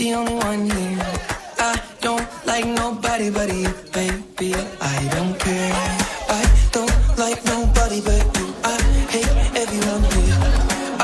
[0.05, 0.99] the only one here.
[1.59, 4.55] I don't like nobody but you, baby.
[4.93, 5.73] I don't care.
[6.41, 6.43] I
[6.73, 8.47] don't like nobody but you.
[8.65, 8.77] I
[9.15, 10.39] hate everyone here.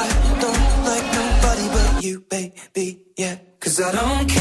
[0.05, 0.09] I
[0.45, 3.01] don't like nobody but you, baby.
[3.17, 4.40] Yeah, cause I don't care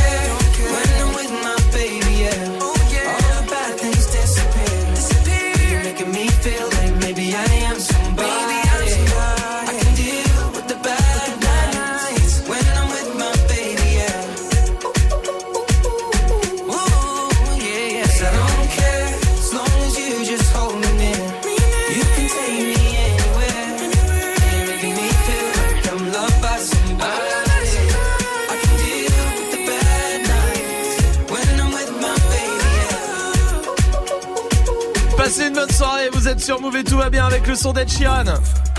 [36.69, 38.25] Move et tout va bien avec le son d'Ed Sheeran.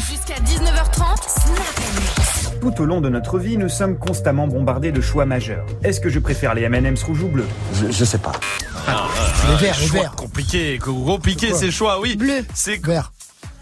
[0.09, 5.24] Jusqu'à 19h30, Snap Tout au long de notre vie, nous sommes constamment bombardés de choix
[5.24, 5.66] majeurs.
[5.82, 7.49] Est-ce que je préfère les M&M's rouges ou bleus?
[7.91, 8.32] Je, sais pas.
[8.86, 9.09] Ah,
[9.49, 10.12] Les ah, verts, les verts.
[10.12, 12.14] Compliqué, compliqué ces choix, oui.
[12.14, 12.45] Bleu.
[12.55, 13.11] C'est vert.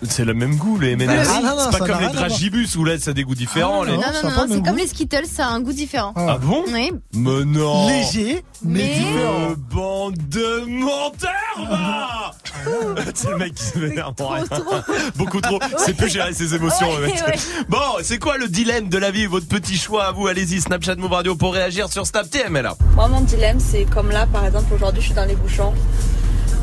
[0.03, 1.29] C'est le même goût les M&M's.
[1.29, 3.83] Ah, non, non, c'est pas comme les dragibus où là ça a des goûts différents.
[3.83, 6.13] les- Non, non, non, c'est comme les Skittles, ça a un goût différent.
[6.15, 6.93] Ah bon Oui.
[7.15, 9.55] Mais non Léger, mais mais différent.
[9.71, 11.33] bande de menteurs
[11.69, 12.31] va
[13.15, 14.45] C'est le mec qui se vénère pour rien.
[15.17, 15.59] Beaucoup trop.
[15.79, 17.15] C'est plus gérer ses émotions le mec.
[17.27, 17.35] Ouais.
[17.69, 19.27] Bon, c'est quoi le dilemme de la vie?
[19.27, 22.77] Votre petit choix à vous Allez-y, Snapchat Move Radio pour réagir sur Snap TM là.
[22.95, 25.73] Moi, mon dilemme, c'est comme là, par exemple, aujourd'hui, je suis dans les bouchons.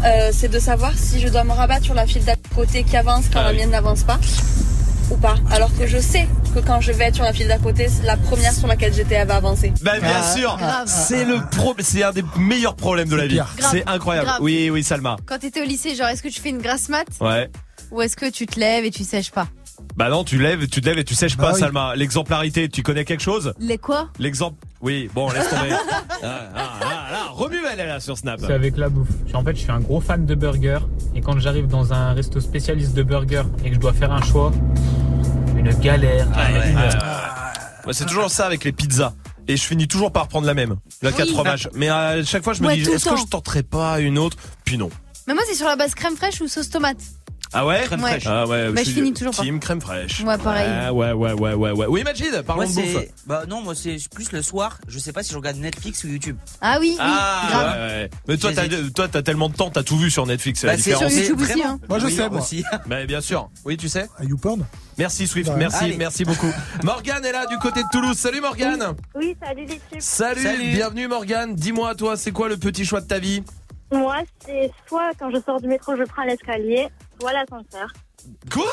[0.05, 2.95] Euh, c'est de savoir si je dois me rabattre sur la file d'à côté qui
[2.97, 3.57] avance quand Ah la oui.
[3.57, 4.19] mienne n'avance pas
[5.11, 5.35] ou pas.
[5.51, 8.05] Alors que je sais que quand je vais être sur la file d'à côté, c'est
[8.05, 9.71] la première sur laquelle j'étais, elle va avancer.
[9.83, 10.87] Bah bien Ah, sûr, grave.
[10.87, 13.39] c'est le pro, c'est un des meilleurs problèmes de la vie.
[13.59, 14.27] C'est incroyable.
[14.27, 14.41] grave.
[14.41, 15.17] Oui, oui, Salma.
[15.27, 17.05] Quand t'étais au lycée, genre, est-ce que tu fais une grasse mat?
[17.21, 17.51] Ouais.
[17.91, 19.47] ou est-ce que tu te lèves et tu sèches pas?
[19.97, 21.59] Bah non, tu lèves, tu te lèves et tu sèches Bah pas, oui.
[21.59, 21.95] Salma.
[21.95, 23.53] L'exemplarité, tu connais quelque chose?
[23.59, 24.09] Les quoi?
[24.17, 24.57] L'exemple.
[24.81, 25.69] Oui, bon, laisse tomber.
[26.23, 28.39] ah, ah, ah, là, remue elle est là sur Snap.
[28.39, 29.07] C'est avec la bouffe.
[29.33, 30.79] En fait, je suis un gros fan de burgers.
[31.15, 34.21] Et quand j'arrive dans un resto spécialiste de burgers et que je dois faire un
[34.21, 34.51] choix,
[35.57, 36.27] une galère.
[36.35, 36.75] Ah ouais, Une-.
[37.85, 39.13] Moi, c'est toujours ça avec les pizzas.
[39.47, 41.33] Et je finis toujours par prendre la même, la 4 Oui.
[41.35, 41.69] fromages.
[41.75, 44.37] Mais à chaque fois, je me Ouais, dis, est-ce que je tenterais pas une autre?
[44.63, 44.89] Puis non.
[45.27, 46.97] Mais moi, c'est sur la base crème fraîche ou sauce tomate.
[47.57, 48.09] Ah ouais Crème Ouais.
[48.11, 48.23] fraîche.
[48.27, 50.21] Ah ouais, Bah, je suis finis toujours par- Team crème fraîche.
[50.25, 50.69] Ouais, pareil.
[50.69, 51.85] Ah ouais, ouais, ouais, ouais, ouais.
[51.87, 53.01] Oui, Majid, parlons Moi, de bouffe.
[53.01, 53.13] c'est.
[53.25, 54.77] Bah non, moi, c'est plus le soir.
[54.89, 56.37] Je sais pas si je regarde Netflix ou YouTube.
[56.59, 57.65] Ah oui, oui, Ah grave.
[57.77, 58.09] ouais, ouais.
[58.27, 58.93] Mais toi, t'as, J'hésite.
[58.93, 61.11] toi, t'as tellement de temps, t'as tout vu sur Netflix, c'est la Bah, c'est différence.
[61.13, 61.69] Sur YouTube aussi, vraiment.
[61.75, 61.79] hein.
[61.87, 62.41] Moi, je Oui, sais, moi.
[62.41, 62.63] aussi.
[62.87, 63.49] Mais bien sûr.
[63.63, 64.07] Oui, tu sais.
[64.19, 64.65] À YouPorn
[64.97, 65.55] Merci Swift, Ouais.
[65.57, 65.97] merci, Allez.
[65.97, 66.51] merci beaucoup.
[66.83, 68.17] Morgane est là du côté de Toulouse.
[68.17, 68.95] Salut Morgane.
[69.15, 69.81] Oui, salut l'équipe.
[69.99, 70.71] Salut, Salut.
[70.73, 71.55] bienvenue Morgane.
[71.55, 73.43] Dis-moi toi, c'est quoi le petit choix de ta vie?
[73.91, 76.87] Moi, c'est soit quand je sors du métro, je prends l'escalier,
[77.19, 77.93] soit l'ascenseur.
[78.51, 78.65] Quoi?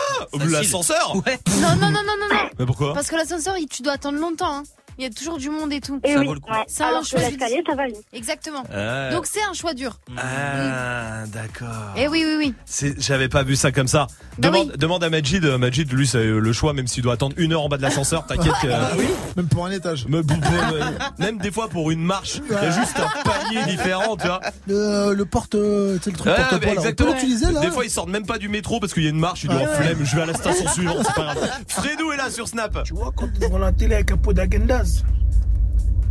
[0.46, 1.14] L'ascenseur?
[1.26, 1.38] Ouais.
[1.60, 2.48] Non, non, non, non, non, non.
[2.58, 2.94] Mais pourquoi?
[2.94, 4.58] Parce que l'ascenseur, il- tu dois attendre longtemps.
[4.58, 4.62] hein.
[5.02, 5.98] Il y a toujours du monde et tout.
[6.04, 6.48] Et Ça oui, vaut le coup.
[6.52, 6.62] ouais.
[6.68, 7.96] C'est un alors que choix l'escalier, ça va vite.
[8.12, 8.62] Exactement.
[8.72, 9.98] Ah, Donc c'est un choix dur.
[10.16, 11.68] ah, d'accord.
[11.96, 12.54] Eh oui, oui, oui.
[12.64, 14.06] C'est, j'avais pas vu ça comme ça.
[14.38, 14.78] Bah Demande, oui.
[14.78, 15.44] demande à Majid.
[15.44, 17.82] euh, Majid, lui, c'est le choix, même s'il doit attendre une heure en bas de
[17.82, 18.24] l'ascenseur.
[18.26, 18.52] T'inquiète.
[18.62, 20.06] que- Ah oui Même pour un étage.
[20.06, 23.64] Me- me- me- même des fois pour une marche, il y a juste un palier
[23.66, 24.40] différent, tu vois.
[24.68, 26.32] Le, le porte, euh, tu sais, le truc
[26.62, 27.12] Ouais, exactement.
[27.12, 29.18] l'utiliser, là Des fois, ils sortent même pas du métro parce qu'il y a une
[29.18, 29.42] marche.
[29.44, 29.66] Ils disent, Ouais.
[29.68, 31.50] oh, flemme, je vais à la station suivante, c'est pas grave.
[31.66, 32.84] Fredou est là sur Snap.
[32.84, 34.91] Tu vois, quand devant la télé avec un pot d'agendas,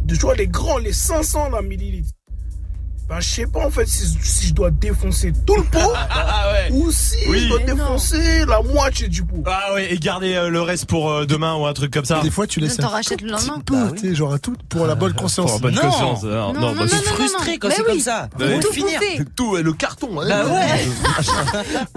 [0.05, 2.09] de jouer les grands, les 500 là, millilitres.
[3.09, 5.79] Ben, je sais pas en fait si, si je dois défoncer tout le pot
[6.09, 6.71] Ah ouais.
[6.71, 7.41] ou si Oui.
[7.41, 7.75] je dois Mais non.
[7.75, 9.43] défoncer la moitié du pot.
[9.45, 12.21] Ah ouais, et garder euh, le reste pour euh, demain ou un truc comme ça.
[12.21, 13.59] Des fois, tu laisses t'en un rachètes le lendemain.
[13.65, 14.15] peu, Bah oui.
[14.15, 15.51] genre à tout, pour la bonne conscience.
[15.59, 15.81] Pour la bonne Non.
[15.91, 16.23] conscience.
[16.23, 17.87] Non, non, non, bah, non, c'est non, frustré quand c'est oui.
[17.87, 18.29] comme ça.
[18.39, 18.97] Bah le Tout finir.
[19.35, 20.21] tout, le carton.
[20.21, 20.27] hein.
[20.29, 20.85] Bah ouais.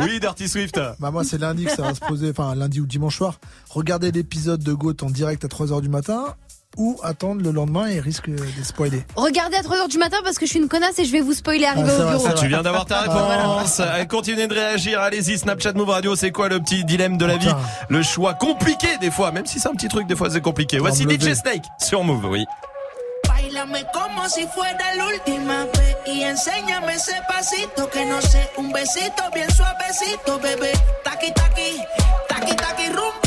[0.00, 0.80] oui, Dirty Swift.
[0.98, 3.38] Bah moi c'est lundi que ça va se poser, enfin lundi ou dimanche soir.
[3.70, 6.34] Regardez l'épisode de Goat en direct à 3h du matin
[6.76, 9.04] ou attendre le lendemain et risque de spoiler.
[9.16, 11.32] Regardez à 3h du matin parce que je suis une connasse et je vais vous
[11.34, 12.38] spoiler arrivé Ah, c'est au bureau.
[12.40, 13.80] Tu viens d'avoir ta Ah, réponse.
[13.80, 15.00] Allez, Continuez de réagir.
[15.00, 16.14] Allez-y, Snapchat Move Radio.
[16.16, 17.50] C'est quoi le petit dilemme de la vie?
[17.88, 20.78] Le choix compliqué des fois, même si c'est un petit truc, des fois c'est compliqué.
[20.78, 21.34] Voici DJ.
[21.34, 22.44] Snake sur Move, oui.
[23.28, 28.70] Bailame como si fuera la última vez y enséñame ese pasito que no sé, un
[28.72, 30.72] besito bien suavecito, bebé.
[31.02, 31.80] Taqui taqui,
[32.28, 33.23] taqui taqui rumba.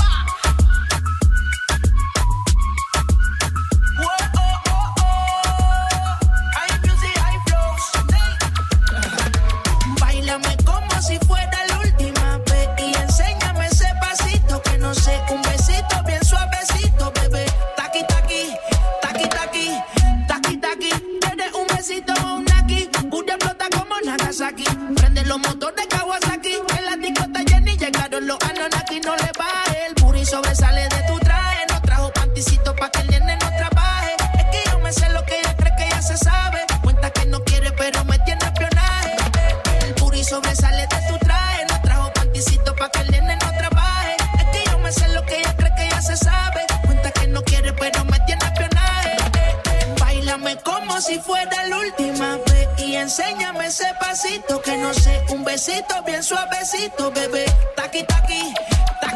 [29.07, 29.85] No le baje.
[29.87, 34.11] El booty sobresale de tu traje, no trajo panticito pa' que el nene no trabaje.
[34.39, 36.59] Es que yo me sé lo que ella cree que ya se sabe.
[36.83, 39.15] Cuenta que no quiere, pero me tiene espionaje.
[39.85, 44.15] El booty sobresale de tu traje, no trajo panticito pa' que el nene no trabaje.
[44.39, 46.61] Es que yo me sé lo que ella cree que ya se sabe.
[46.85, 49.15] Cuenta que no quiere, pero me tiene espionaje.
[50.01, 55.45] Bailame como si fuera la última vez y enséñame ese pasito que no sé, un
[55.45, 57.45] besito bien suavecito, bebé.
[57.75, 58.53] Taqui taqui,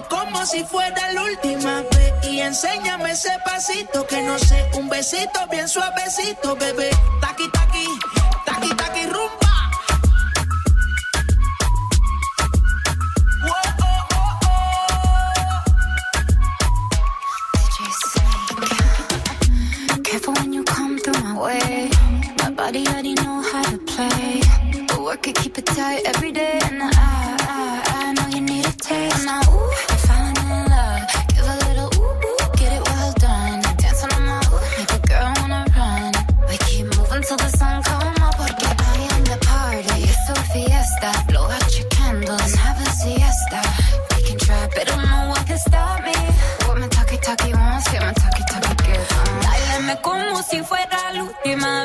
[0.00, 5.46] Como si fuera la última vez y enséñame ese pasito que no sé, un besito
[5.50, 6.90] bien suavecito, bebé.
[7.20, 7.86] Taqui taqui,
[8.46, 9.70] taqui taqui rumba.
[13.44, 13.52] Oh,
[21.06, 21.90] oh, my way.
[22.38, 24.40] My body already know how to play.
[24.88, 26.58] The work it, keep it tight every day.
[26.62, 27.21] And I
[28.82, 29.42] a
[35.42, 36.12] on a run.
[36.66, 38.36] Keep the sun come up.
[38.36, 38.66] Porque
[39.46, 40.08] party?
[40.52, 41.10] Fiesta.
[41.28, 43.60] Blow out your candles and have a siesta.
[44.26, 46.14] Can try, but no one can stop me.
[46.66, 47.28] What my get
[49.86, 51.84] my como si fuera la última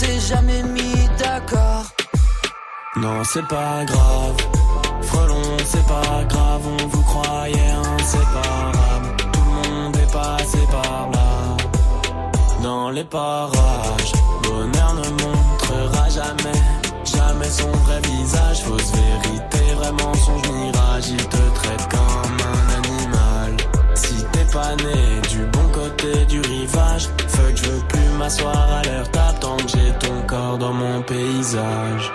[0.00, 1.84] S'est jamais mis d'accord.
[2.96, 4.36] Non, c'est pas grave.
[5.02, 9.10] Frelon, c'est pas grave, on vous croyait inséparables.
[9.32, 11.30] Tout le monde est passé par là.
[12.62, 14.12] Dans les parages,
[14.44, 16.58] bonheur ne montrera jamais,
[17.04, 18.60] jamais son vrai visage.
[18.66, 21.08] Fausse vérité, vrai mensonge, mirage.
[21.08, 23.50] Il te traite comme un animal.
[23.94, 25.00] Si t'es pas né
[25.32, 27.08] du bon côté du rivage,
[28.20, 32.12] m'asseoir à tant que j'ai ton corps dans mon paysage.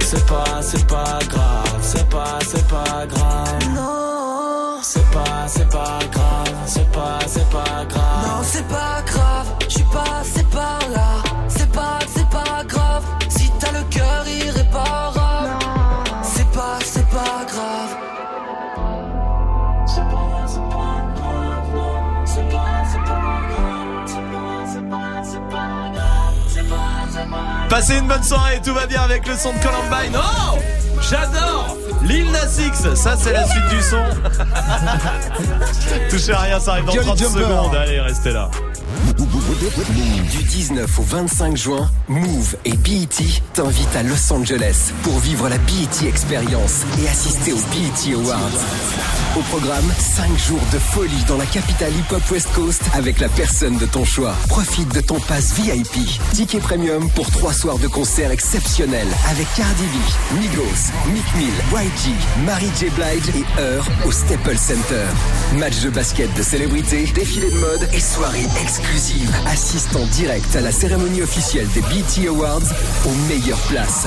[0.00, 3.68] C'est pas, c'est pas grave, c'est pas, c'est pas grave.
[3.74, 8.22] Non, C'est pas, c'est pas grave, c'est pas, c'est pas grave.
[8.26, 9.11] non, c'est pas grave,
[27.72, 30.14] Passez une bonne soirée, tout va bien avec le son de Columbine.
[30.14, 30.58] Oh
[31.00, 33.96] J'adore Lil Nas X, ça c'est la suite du son.
[36.10, 37.40] Touchez à rien, ça arrive dans Jolly 30 Jumper.
[37.40, 37.74] secondes.
[37.74, 38.50] Allez, restez là.
[40.30, 43.08] Du 19 au 25 juin, Move et BET
[43.54, 48.38] t'invitent à Los Angeles pour vivre la BET Experience et assister aux BET Awards.
[49.36, 53.78] Au programme, 5 jours de folie dans la capitale hip-hop West Coast avec la personne
[53.78, 54.34] de ton choix.
[54.48, 56.06] Profite de ton pass VIP.
[56.34, 62.14] Ticket premium pour 3 soirs de concert exceptionnels avec Cardi B, Migos, Mick Mill, YG,
[62.44, 62.90] Mary J.
[62.90, 65.06] Blige et Heur au Staples Center.
[65.56, 68.81] Match de basket de célébrités, défilé de mode et soirée exclusive.
[69.46, 72.62] Assiste en direct à la cérémonie officielle des BT Awards
[73.04, 74.06] aux meilleures places.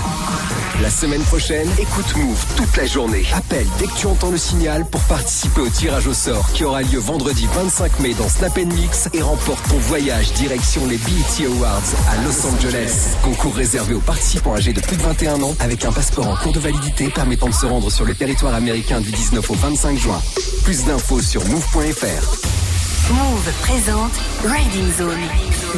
[0.82, 3.24] La semaine prochaine, écoute Move toute la journée.
[3.34, 6.82] Appelle dès que tu entends le signal pour participer au tirage au sort qui aura
[6.82, 11.82] lieu vendredi 25 mai dans Snap Mix et remporte ton voyage direction les BET Awards
[12.10, 13.16] à Los Angeles.
[13.24, 16.54] Concours réservé aux participants âgés de plus de 21 ans avec un passeport en cours
[16.54, 20.22] de validité permettant de se rendre sur le territoire américain du 19 au 25 juin.
[20.64, 22.55] Plus d'infos sur move.fr.
[23.12, 25.22] Move présente Riding Zone,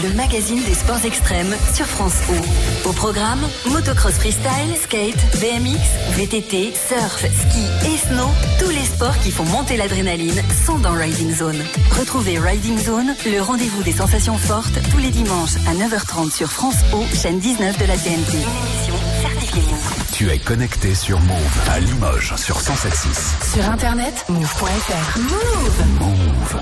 [0.02, 2.90] le magazine des sports extrêmes sur France O.
[2.90, 5.78] Au programme, motocross freestyle, skate, BMX,
[6.16, 11.36] VTT, surf, ski et snow, tous les sports qui font monter l'adrénaline sont dans Riding
[11.36, 11.62] Zone.
[12.00, 16.78] Retrouvez Riding Zone, le rendez-vous des sensations fortes, tous les dimanches à 9h30 sur France
[16.94, 18.38] O, chaîne 19 de la TNT.
[18.38, 19.94] Une émission certifiée Move.
[20.14, 23.54] Tu es connecté sur Move à Limoges sur 107.6.
[23.54, 25.20] Sur internet, move.fr.
[25.20, 26.62] Move Move.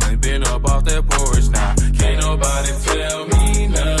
[0.63, 1.49] up off that porch.
[1.49, 4.00] Now, can't nobody tell me nothing.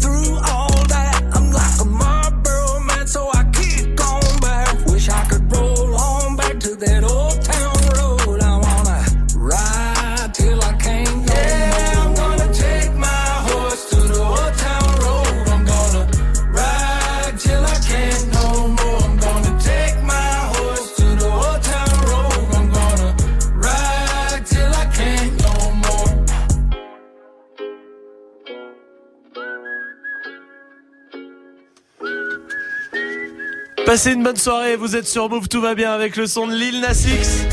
[33.91, 36.55] Passez une bonne soirée, vous êtes sur Move, tout va bien avec le son de
[36.55, 37.45] Lil Nas X.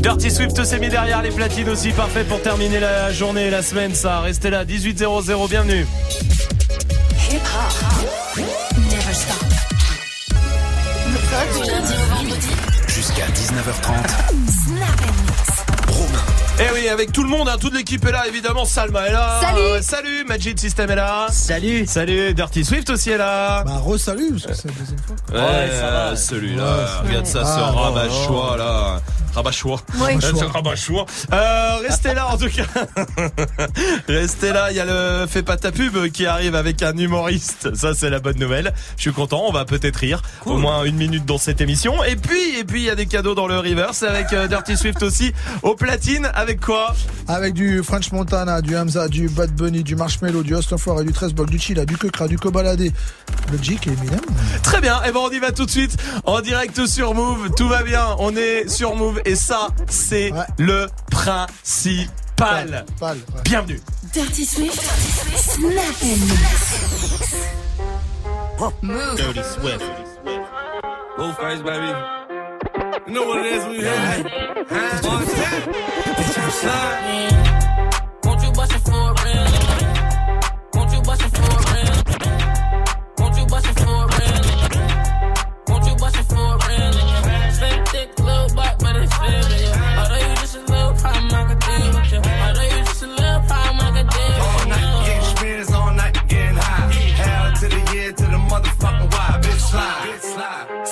[0.00, 3.62] Dirty Swift s'est mis derrière les platines aussi, parfait pour terminer la journée et la
[3.62, 4.20] semaine ça.
[4.20, 5.84] Restez là, 18.00, bienvenue.
[7.32, 8.38] Hip hop.
[8.76, 9.44] Never stop.
[12.86, 14.29] Jusqu'à 19h30.
[16.62, 18.66] Eh oui, avec tout le monde, hein, toute l'équipe est là, évidemment.
[18.66, 19.40] Salma est là.
[19.40, 19.60] Salut.
[19.60, 21.26] Euh, salut, Magic System est là.
[21.30, 21.86] Salut.
[21.86, 23.64] Salut, Dirty Swift aussi est là.
[23.64, 25.16] Bah, re-salut, parce que c'est la deuxième fois.
[25.32, 26.16] Ouais, ça va.
[26.16, 26.62] celui-là.
[26.64, 29.00] Ouais, Regarde ça, ce Ah, rabat non, choix là.
[29.34, 29.80] Rabat choix.
[29.94, 30.18] Oui.
[30.20, 31.06] Ce rabat choix.
[31.32, 32.64] Euh, restez là en tout cas.
[34.08, 34.72] restez là.
[34.72, 37.72] Il y a le fais pas ta pub qui arrive avec un humoriste.
[37.76, 38.74] Ça c'est la bonne nouvelle.
[38.96, 39.44] Je suis content.
[39.46, 42.02] On va peut-être rire au moins une minute dans cette émission.
[42.02, 44.76] Et puis et puis il y a des cadeaux dans le reverse avec euh, Dirty
[44.76, 45.32] Swift aussi
[45.62, 46.28] au platine.
[46.34, 46.94] Avec quoi
[47.28, 51.34] Avec du French Montana, du Hamza, du Bad Bunny, du Marshmello, du Hostofoire, du 13
[51.34, 52.80] du Chila, du Kekra, du Kobalade,
[53.52, 54.20] le Jik et Eminem.
[54.62, 55.02] Très bien.
[55.04, 57.50] Et ben on y va tout de suite en direct sur Move.
[57.56, 58.16] Tout va bien.
[58.18, 62.86] On est sur Move et ça c'est le principal.
[62.98, 63.42] Pal, ouais.
[63.44, 63.80] Bienvenue.
[64.14, 64.80] Dirty Swift.
[65.36, 67.34] Snap and mix.
[68.82, 69.16] Move.
[69.16, 69.84] Dirty Swift.
[71.16, 72.19] Blueface, baby.
[73.06, 73.90] You know what it is when you hear
[74.68, 75.66] Hands on set.
[78.24, 79.19] Won't you bust it for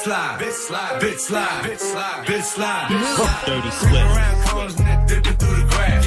[0.09, 3.45] slide, slide, bitch slide, bitch slide, bitch slide, bitch slide.
[3.47, 6.07] Dirty Swing around corners and then dipping through the grass.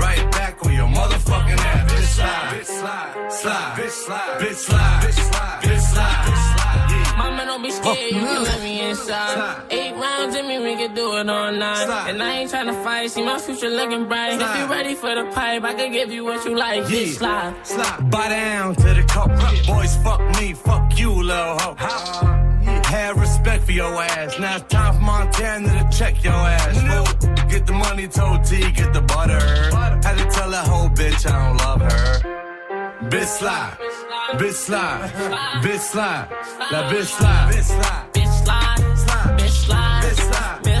[0.00, 1.92] Right back on your motherfucking ass.
[1.92, 6.90] Bitch slide, bitch slide, slide, bitch slide, bitch slide, bitch slide, bitch slide, bitch slide.
[6.90, 7.16] Yeah.
[7.18, 9.62] Mama, don't be scared, you can let me inside.
[9.70, 12.08] Eight rounds in me, we can do it all night.
[12.08, 14.40] And I ain't tryna fight, see my future looking bright.
[14.40, 16.88] If you ready for the pipe, I can give you what you like.
[16.88, 16.96] Yeah.
[16.96, 17.66] Bitch, slide.
[17.66, 18.10] Slide.
[18.10, 19.28] Buy down to the cup.
[19.66, 22.53] Boys, fuck me, fuck you, little hoe.
[22.84, 24.38] Have respect for your ass.
[24.38, 26.76] Now it's time for Montana to check your ass.
[26.80, 27.46] fool.
[27.48, 29.40] Get the money, told T, get the butter.
[30.04, 32.44] Had to tell that whole bitch I don't love her.
[33.10, 33.76] Bitch slide,
[34.38, 35.10] bitch slide,
[35.62, 36.28] bitch slide,
[36.70, 37.52] that bitch slide.
[37.52, 38.04] Bitch, slide.
[38.12, 39.38] Bitch, slide.
[39.38, 40.02] Bitch slide.
[40.02, 40.73] Bitch, slide.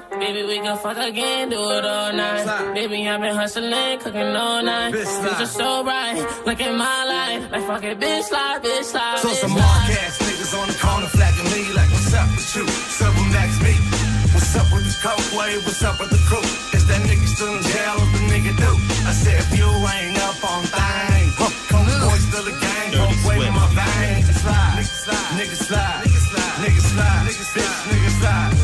[0.00, 0.20] Time.
[0.20, 2.74] Baby, we can fuck fuck again, do it all night.
[2.74, 4.92] Baby, I've been hustling, cooking all night.
[4.92, 7.50] Things are so bright, look at my life.
[7.52, 9.18] Like fuck it, bitch, slide, bitch, slide.
[9.18, 9.60] So bitch, some slide.
[9.60, 12.66] mark ass niggas on the corner flagging me like, what's up with you?
[12.68, 13.74] Several next me.
[14.34, 15.64] What's up with the coke wave?
[15.66, 16.44] What's up with the crew?
[16.76, 17.94] Is that nigga still in jail?
[18.00, 18.72] What the nigga do?
[19.08, 21.34] I said, if you ain't up on things,
[21.68, 24.24] come boy, still a gang, come wave in my veins.
[24.24, 24.78] Nigga slide,
[25.36, 28.48] nigga slide, nigga slide, nigga slide, nigga slide, nigga slide.
[28.48, 28.57] Won't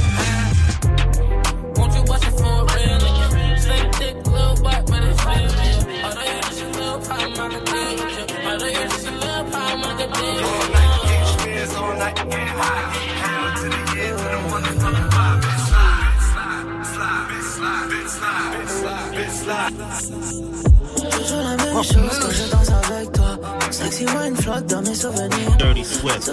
[21.10, 23.38] Toujours la même chose quand je danse avec toi.
[23.70, 25.56] Sexy wine flotte dans mes souvenirs.
[25.58, 26.30] Dirty Swift.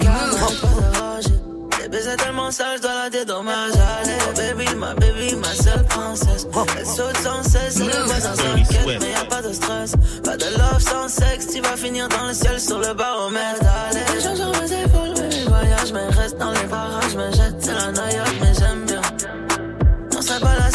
[0.00, 1.47] Car arrête pas de rager.
[1.88, 3.72] Tes baisers tellement sales, je dois la dédommager.
[4.02, 6.46] Allez, baby, ma baby, ma seule princesse.
[6.78, 9.92] Elle saute sans cesse, elle voisins s'inquiète, mais y'a pas de stress.
[10.22, 13.62] Pas de love sans sexe, tu vas finir dans le ciel sur le baromètre.
[13.88, 17.56] Allez, les gens sur mes épaules, baby, voyage, mais reste dans les parages, me jette,
[17.58, 19.00] c'est la New York, mais j'aime bien.
[20.12, 20.67] Non, serais pas là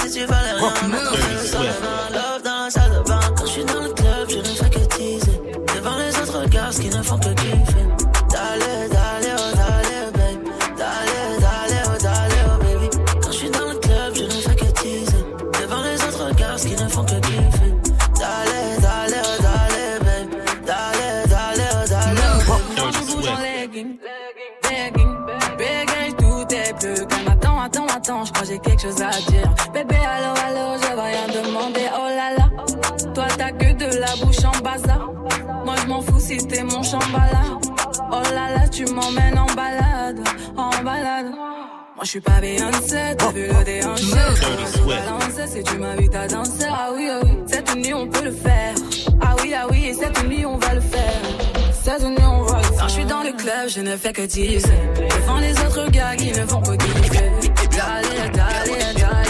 [28.05, 29.49] Je crois que j'ai quelque chose à dire.
[29.73, 31.87] Bébé, allô, allô, je vais rien demander.
[31.95, 32.49] Oh là là,
[33.13, 35.09] toi t'as que de la bouche en bazar.
[35.65, 37.43] Moi je m'en fous si t'es mon chambala.
[38.11, 40.19] Oh là là, tu m'emmènes en balade,
[40.57, 41.27] en balade.
[41.95, 44.03] Moi je suis pas Beyoncé, t'as vu le déhanché.
[44.85, 46.67] Balancer si tu m'invites à danser.
[46.69, 48.75] Ah oui, ah oui, cette nuit on peut le faire.
[49.21, 51.21] Ah oui, ah oui, et cette nuit on va le faire.
[51.81, 52.77] Cette nuit on va le faire.
[52.79, 54.69] Quand je suis dans le club, je ne fais que teaser.
[54.95, 57.42] Devant les autres gars qui ne font que kiffer.
[57.83, 59.22] D'aller, d'aller, d'aller,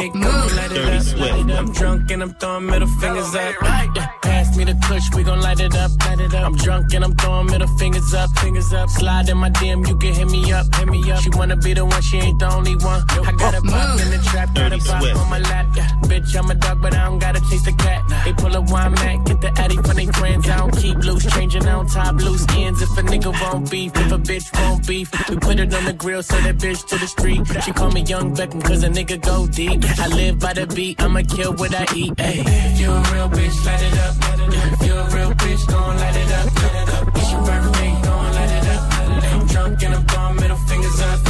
[0.00, 1.02] Dirty up.
[1.02, 1.38] Swift.
[1.38, 1.58] It up.
[1.58, 3.54] I'm drunk and I'm throwing middle fingers up.
[9.40, 10.66] My DM, you can hit me up.
[10.74, 11.20] Hit me up.
[11.22, 13.02] She wanna be the one, she ain't the only one.
[13.08, 15.16] I got a pop in the trap, got a pop Swift.
[15.16, 15.66] on my lap.
[15.74, 15.88] Yeah.
[16.10, 18.02] Bitch, I'm a dog, but I don't gotta chase the cat.
[18.24, 20.48] They pull a wine mat, get the addy from they friends.
[20.48, 22.82] I don't keep loose, changing, I don't top loose ends.
[22.82, 25.94] If a nigga won't beef, if a bitch won't beef, we put it on the
[25.94, 27.40] grill, send that bitch to the street.
[27.64, 29.82] She call me Young Beckham, cause a nigga go deep.
[29.98, 32.12] I live by the beat, I'ma kill what I eat.
[32.18, 32.74] Ay.
[32.76, 34.30] You a real bitch, light it up.
[34.84, 36.46] You a real bitch, gon' light it up.
[36.62, 37.08] Light it up.
[37.16, 37.89] It's your birthday,
[39.76, 41.29] drunk and I'm middle fingers up.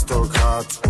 [0.00, 0.80] Aristocrate.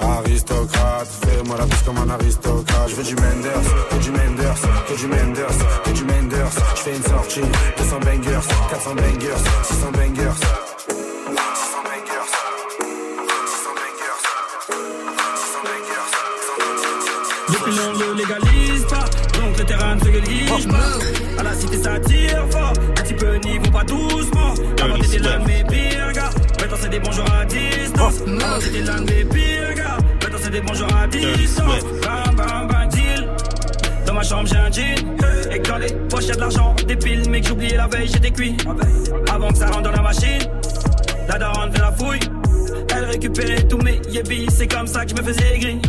[0.00, 2.88] Aristocrate, fais-moi la bise comme un aristocrate.
[2.90, 6.50] Je veux du Menders, que du Menders, que du Menders, que du Menders.
[6.76, 7.40] Je fais une sortie,
[7.78, 10.36] 200 bangers, 400 bangers, 600 bangers.
[10.84, 12.28] 600 bangers.
[13.46, 14.20] 600 bangers.
[15.36, 16.12] 600 bangers.
[17.48, 19.06] Depuis on le légalise pas,
[19.38, 21.40] donc le terrain ne se néglige pas.
[21.40, 24.54] À la cité ça tire fort, un petit peu n'y vont pas doucement.
[24.82, 26.30] Avant t'étais l'un de mes pires gars,
[26.60, 27.73] maintenant c'est des bonjours à distance.
[28.26, 31.84] Avant t'étais l'un de mes pires gars, maintenant c'est des bonjours à distance.
[32.02, 33.28] Bam bam bam deal.
[34.06, 34.94] Dans ma chambre j'ai un jean.
[35.52, 36.74] Et dans les poches y'a de l'argent.
[36.86, 38.56] Des piles mais que j'oubliais la veille j'étais cuit
[39.32, 40.48] Avant que ça rentre dans la machine.
[41.28, 42.20] La daronne fait la fouille.
[42.96, 44.46] Elle récupérait tous mes yébis.
[44.50, 45.80] C'est comme ça que je me faisais gris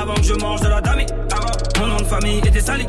[0.00, 1.06] Avant que je mange de la dami
[1.78, 2.86] Mon nom de famille était sali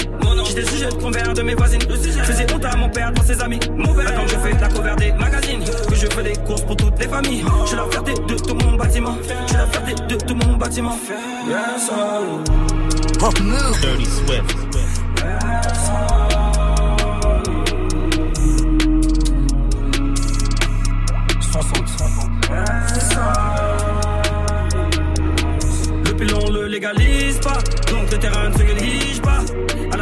[0.47, 1.81] J'étais sujet de convers de mes voisines.
[1.89, 3.59] Je faisais honte à mon père dans ses amis.
[3.75, 4.05] Mauvais.
[4.05, 6.97] Attends que je fais la cover des magazines Que je fais des courses pour toutes
[6.99, 7.43] les familles.
[7.63, 9.17] Je suis la fierté de tout mon bâtiment.
[9.21, 10.97] Je suis la fierté de tout mon bâtiment.
[11.47, 12.39] Yes, oh.
[13.81, 14.57] Dirty Swift.
[26.05, 27.57] Le pilon le légalise pas,
[27.91, 28.66] donc le terrain ne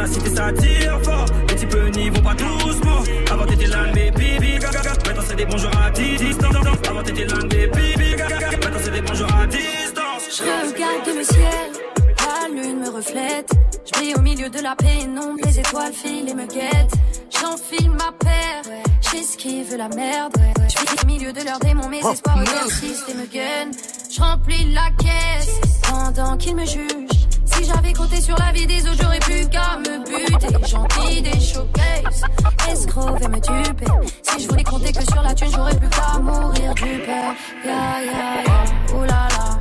[0.06, 3.02] la cité ça tire fort, les petits peu n'y vont pas doucement.
[3.30, 6.56] Avant t'étais l'un de mes bibi gaga, maintenant c'est des bonjours à distance.
[6.88, 10.22] Avant t'étais l'un de mes bibi gaga, maintenant c'est des bonjours à distance.
[10.30, 11.70] Je regarde le ciel,
[12.18, 13.50] la lune me reflète.
[13.84, 16.94] Je brille au milieu de la pénombre, les étoiles filent et me guettent.
[17.30, 18.62] J'enfile ma paire,
[19.10, 20.36] j'esquive la merde.
[20.68, 23.72] Je vis au milieu de leurs démons, mes espoirs persistent et me gagnent.
[24.10, 27.25] Je remplis la caisse pendant qu'ils me jugent.
[27.56, 30.66] Si j'avais compté sur la vie des autres, j'aurais plus qu'à me buter.
[30.66, 32.22] Gentil des showcases,
[32.70, 33.86] escrocs et me duper.
[34.22, 37.34] Si je voulais compter que sur la thune, j'aurais plus qu'à mourir du père.
[37.64, 39.58] Ya ya ya, oulala,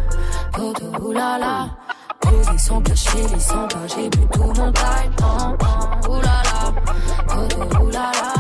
[0.52, 1.70] poto oulala.
[2.20, 5.16] Poser sans cacher les 100 pas, j'ai plus tout mon time.
[5.22, 6.74] Oh, oh, oulala,
[7.28, 8.34] poto oulala.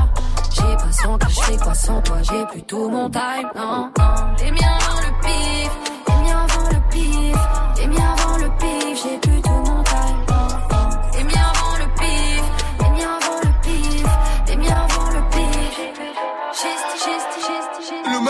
[0.51, 3.49] J'ai pas sans cache, fais quoi sans toi, j'ai plus tout mon time.
[3.55, 4.15] Non, non.
[4.39, 5.54] Les miens le pif,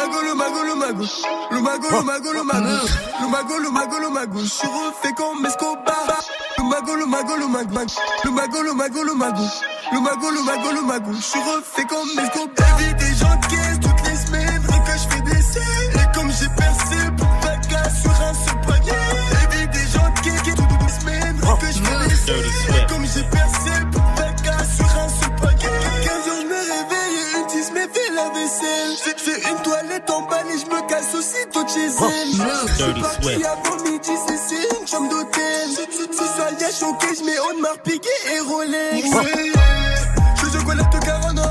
[0.05, 1.05] mago, le mago, le mago.
[1.51, 2.87] Le mago, le mago, le mago.
[3.21, 4.39] Le mago, le mago, le mago.
[4.39, 6.07] Je suis refait comme Escobar.
[6.57, 7.85] Le mago, le mago, le mago.
[8.23, 9.43] Le mago, le mago, le mago.
[9.91, 11.11] Le mago, le mago, le mago.
[11.13, 11.39] Je suis
[13.15, 14.61] gens caisse toutes les semaines.
[14.67, 15.91] Rien que je fais des scènes.
[15.93, 17.57] Et comme j'ai percé pour pas
[17.89, 18.91] sur un seul panier.
[19.51, 21.39] Vie des gens caisse toutes les semaines.
[21.41, 22.84] Rien que je fais des scènes.
[30.53, 32.31] Et je me casse aussitôt de chez elle.
[32.67, 34.11] Je suis parti avant midi,
[34.47, 35.69] c'est une chambre d'hôtel.
[35.69, 39.07] Ce soir, y'a choqué, je mets Audemars Piguet et Rolex.
[40.35, 41.41] Je suis chocolat de Garonne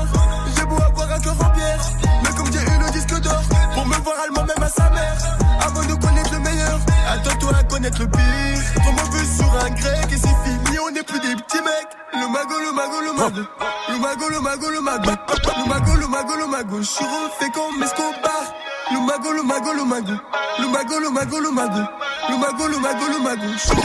[0.55, 1.79] J'ai beau avoir un cœur en pierre.
[2.23, 3.41] Mais comme j'ai eu le disque d'or,
[3.73, 5.17] pour me voir allemand même à sa mère.
[5.65, 8.61] Avant de connaître le meilleur, attends-toi à connaître le pire.
[8.75, 11.93] Trop mauvais sur un grec et c'est fini, on n'est plus des petits mecs.
[12.13, 13.41] Le mago, le mago, le mago.
[13.89, 15.11] Le mago, le mago, le mago.
[15.57, 16.77] Le mago, le mago, le mago.
[16.79, 18.53] Je suis refait comme Escobar.
[18.91, 20.13] Le mago, le mago, le mago.
[20.59, 21.81] Le mago, le mago, le mago.
[22.29, 22.35] Le
[22.67, 22.77] le
[23.13, 23.41] le mago.
[23.53, 23.75] Je suis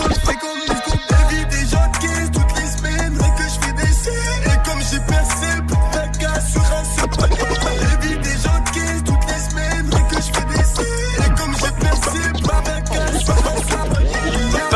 [0.64, 1.28] Escobar.
[1.30, 3.18] Vie des gens de caisse toutes les semaines.
[3.18, 4.44] Rien que je fais des scènes.
[4.44, 7.69] Et comme j'ai percé pour faire casse sur un seul panier.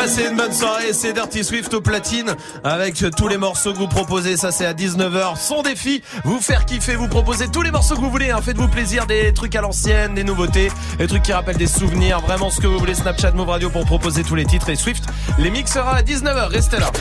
[0.05, 3.89] Passez une bonne soirée, c'est Dirty Swift au platine avec tous les morceaux que vous
[3.89, 4.37] proposez.
[4.37, 5.39] Ça c'est à 19h.
[5.39, 8.31] Son défi, vous faire kiffer, vous proposer tous les morceaux que vous voulez.
[8.31, 8.43] hein.
[8.43, 12.51] Faites-vous plaisir, des trucs à l'ancienne, des nouveautés, des trucs qui rappellent des souvenirs, vraiment
[12.51, 12.95] ce que vous voulez.
[12.95, 15.05] Snapchat Move Radio pour proposer tous les titres et Swift
[15.39, 16.49] les mixera à 19h.
[16.49, 16.93] Restez là.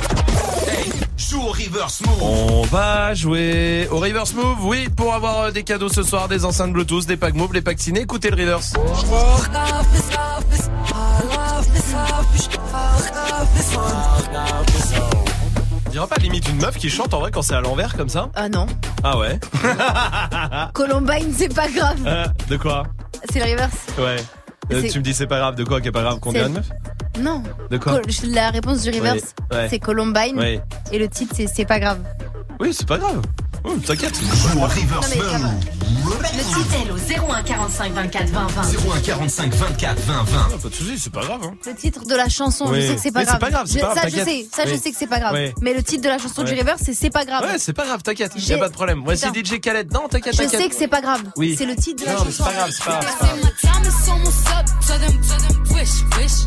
[1.29, 2.21] Joue au reverse move.
[2.21, 6.43] On va jouer au Reverse Move, oui, pour avoir euh, des cadeaux ce soir, des
[6.45, 8.01] enceintes Bluetooth, des packs Move, les packs ciné.
[8.01, 8.73] Écoutez le Reverse.
[15.85, 18.09] On dirait pas limite une meuf qui chante en vrai quand c'est à l'envers comme
[18.09, 18.29] ça?
[18.35, 18.65] Ah non.
[19.03, 19.39] Ah ouais?
[20.73, 21.97] Columbine, c'est pas grave.
[22.05, 22.83] Euh, De quoi?
[23.31, 23.77] C'est le reverse.
[23.99, 24.17] Ouais.
[24.71, 26.37] Euh, tu me dis c'est pas grave, de quoi qui est pas grave qu'on C'est-
[26.37, 26.69] dirait une meuf
[27.21, 27.43] Non.
[27.69, 29.67] De quoi La réponse du reverse, Ouais, ouais.
[29.69, 30.37] c'est Columbine.
[30.37, 30.61] Ouais.
[30.91, 31.99] Et le titre, c'est C'est pas grave.
[32.59, 33.21] Oui, c'est pas grave.
[33.65, 34.13] Oh, T'inquiète.
[34.15, 35.15] Joue reverse.
[35.15, 38.61] Le titel au 01 45 24 20 20.
[38.95, 40.57] 01 45 24 20 20.
[40.61, 41.41] Pas de soucis, c'est pas grave.
[41.45, 41.53] Hein.
[41.65, 42.81] Le titre de la chanson, Oui.
[42.81, 43.39] je sais que c'est pas c'est grave.
[43.39, 44.79] pas grave, c'est Je- pas grave, ça, je sais, ça, je Oui.
[44.79, 45.33] sais que c'est pas grave.
[45.33, 45.53] Oui.
[45.61, 47.43] Mais le titre de la chanson du reverse, c'est C'est pas grave.
[47.43, 49.01] Ouais, c'est pas grave, t'inquiète, y J'ai- a pas de problème.
[49.03, 49.55] Voici Putain.
[49.55, 49.91] DJ Khaled.
[49.93, 50.61] Non, t'inquiète, Je t'inquiète.
[50.61, 51.21] sais que c'est pas grave.
[51.37, 51.55] Oui.
[51.57, 52.31] C'est le titre de la chanson.
[52.31, 53.15] c'est pas grave, c'est pas grave.
[53.21, 53.53] c'est.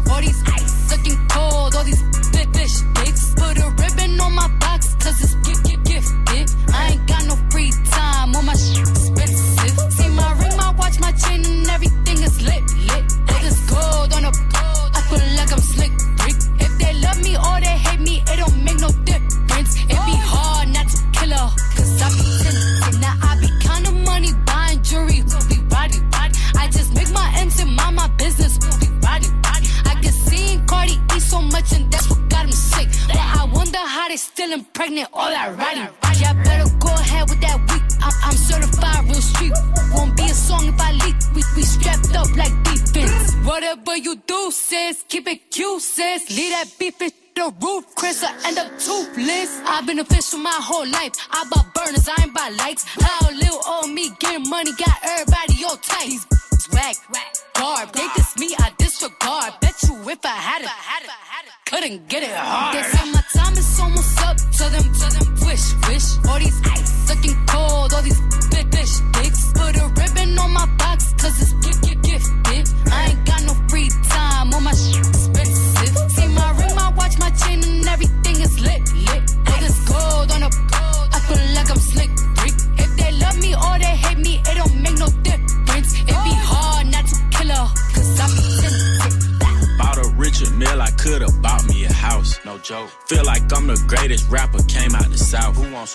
[0.09, 2.01] All these ice looking cold, all these
[2.33, 3.35] big fish dicks.
[3.37, 6.51] Put a ribbon on my box, cause it's gift, gift, gifted.
[6.75, 9.93] I ain't got no free time, all my shit expensive.
[9.93, 13.05] See my ring, my watch, my chain, and everything is lit, lit.
[13.33, 15.93] All this gold on a gold, I feel like I'm slick,
[16.25, 16.37] Rick.
[16.65, 19.73] If they love me or they hate me, it don't make no difference.
[19.93, 22.46] It be hard not to kill her, cause I be
[31.27, 32.89] so much and that's what got him sick.
[33.09, 35.89] But I wonder how they still impregnate all that riding.
[36.23, 37.85] Y'all better go ahead with that week.
[38.01, 39.53] I'm, I'm certified real street.
[39.93, 41.17] Won't be a song if I leak.
[41.35, 43.35] We, we strapped up like defense.
[43.45, 46.31] Whatever you do, sis, keep it cute, sis.
[46.31, 49.61] Leave that beef in the roof, Chris, I end up toothless.
[49.67, 51.13] I've been official my whole life.
[51.31, 52.85] I bought burners, I ain't buy lights.
[52.89, 56.09] How little old me getting money got everybody all tight.
[56.09, 56.25] These
[56.73, 56.97] whack,
[57.55, 57.93] garb.
[57.93, 59.55] They diss me, I disregard.
[59.61, 60.69] Bet you if I had it,
[61.67, 62.77] couldn't get it hard.
[62.77, 66.09] They say my time is almost up to them, to them wish, wish.
[66.29, 68.21] All these ice looking cold, all these
[68.51, 69.53] big fish dicks.
[69.53, 72.93] Put a ribbon on my box, cause it's gift, gift, gifted.
[72.93, 75.16] I ain't got no free time, all my shit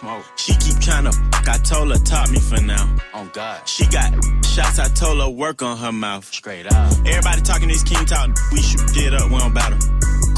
[0.02, 0.26] smoke?
[0.36, 2.96] She keep tryna fuck, I told her top me for now.
[3.14, 3.68] On God.
[3.68, 4.12] She got
[4.44, 6.26] shots, I told her work on her mouth.
[6.26, 6.92] Straight up.
[7.06, 9.80] Everybody talking this king talk, we should get up, we don't battle.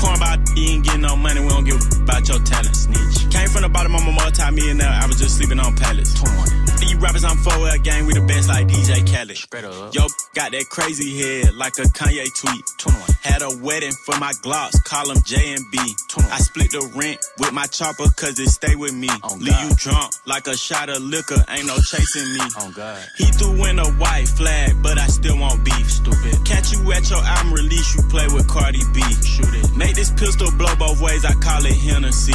[0.04, 2.76] Corn about you ain't getting no money, we don't give a about your talent.
[2.76, 3.32] Snitch.
[3.32, 6.14] Came from the bottom, I'm a multi-millionaire, I was just sleeping on pallets.
[6.20, 6.64] 21.
[6.84, 9.38] These rappers I'm 4L gang, we the best like DJ Khaled.
[9.38, 9.96] Straight up.
[9.96, 10.04] Yo,
[10.36, 12.64] got that crazy head like a Kanye tweet.
[12.78, 13.10] 21.
[13.24, 15.80] Had a wedding for my Glocks, call them J and B.
[16.10, 16.32] 21.
[16.32, 19.08] I split the rent with my chopper cause it stay with me.
[19.24, 22.44] Oh, Leave you drunk like a shot of liquor, ain't no chasing me.
[22.60, 23.00] Oh God.
[23.18, 25.90] He threw in a white flag, but I still want beef.
[25.90, 26.44] Stupid.
[26.44, 29.00] Catch you at your album release, you play with Cardi B.
[29.24, 29.76] Shoot it.
[29.76, 32.34] Make this pistol blow both ways, I call it Hennessy.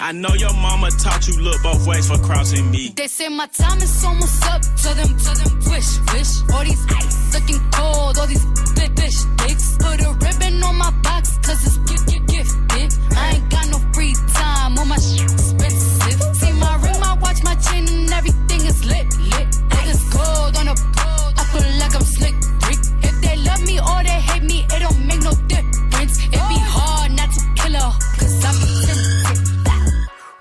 [0.00, 2.92] I know your mama taught you look both ways for crossing me.
[2.96, 6.32] They say my time is almost up to them, to them wish, wish.
[6.52, 9.76] All these ice looking cold, all these big fish dicks.
[9.78, 13.16] Put a ribbon on my box, cause it's gift, gift, gifted.
[13.16, 16.36] I ain't got no free time, all my shit expensive.
[16.36, 19.48] See my ring, my watch, my chain, and everything is lit, lit.
[19.72, 22.34] All this gold on I feel like I'm slick,
[22.68, 22.80] Rick.
[23.02, 25.32] If they love me or they hate me, it don't make no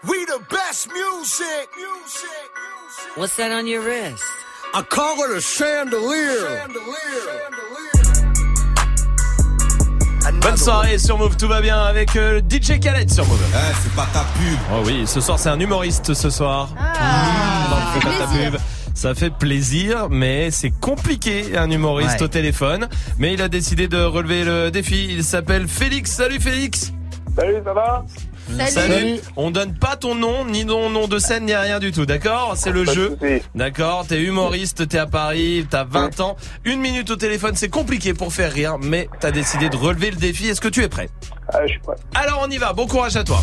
[0.08, 1.70] We the best music.
[3.16, 4.24] What's that on your wrist?
[4.74, 6.46] I call it a chandelier.
[10.42, 13.40] Bonne soirée sur Move, tout va bien avec euh, DJ Khaled sur Move.
[13.54, 14.58] Eh, c'est pas ta pub.
[14.74, 16.70] Oh oui, ce soir c'est un humoriste ce soir.
[16.76, 18.60] Non, c'est pas ta pub.
[18.94, 22.24] Ça fait plaisir, mais c'est compliqué un humoriste Ouais.
[22.24, 22.88] au téléphone.
[23.18, 25.08] Mais il a décidé de relever le défi.
[25.10, 26.12] Il s'appelle Félix.
[26.12, 26.92] Salut Félix.
[27.36, 28.06] Salut, ça va
[28.70, 29.20] Salut.
[29.36, 32.54] On donne pas ton nom, ni ton nom de scène, ni rien du tout, d'accord
[32.56, 33.18] C'est le Pas jeu.
[33.56, 36.38] D'accord T'es humoriste, t'es à Paris, t'as 20 ans.
[36.64, 40.18] Une minute au téléphone, c'est compliqué pour faire rire, mais t'as décidé de relever le
[40.18, 40.48] défi.
[40.48, 41.10] Est-ce que tu es prêt
[41.50, 41.96] Ah, je suis prêt.
[42.14, 43.42] Alors on y va, bon courage à toi.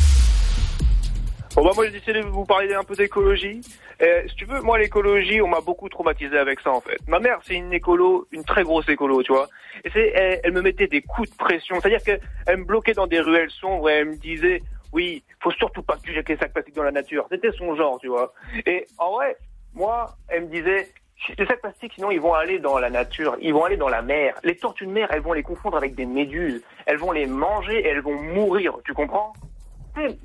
[1.55, 3.61] Bon bah moi j'ai décidé de vous parler un peu d'écologie.
[4.01, 6.97] Si tu veux, moi l'écologie, on m'a beaucoup traumatisé avec ça en fait.
[7.07, 9.49] Ma mère c'est une écolo, une très grosse écolo, tu vois.
[9.85, 13.21] Et c'est, elle, me mettait des coups de pression, c'est-à-dire qu'elle me bloquait dans des
[13.21, 14.63] ruelles sombres et elle me disait,
[14.95, 17.27] oui, faut surtout pas que tu jettes les sacs plastiques dans la nature.
[17.31, 18.33] C'était son genre, tu vois.
[18.65, 19.37] Et en vrai,
[19.75, 20.89] moi, elle me disait,
[21.37, 24.01] les sacs plastiques, sinon ils vont aller dans la nature, ils vont aller dans la
[24.01, 24.35] mer.
[24.43, 26.63] Les tortues de mer, elles vont les confondre avec des méduses.
[26.87, 29.35] Elles vont les manger et elles vont mourir, tu comprends?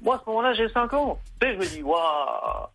[0.02, 1.20] Moi, à ce moment-là, j'ai 5 ans.
[1.40, 2.68] Tu sais, je me dis, waouh,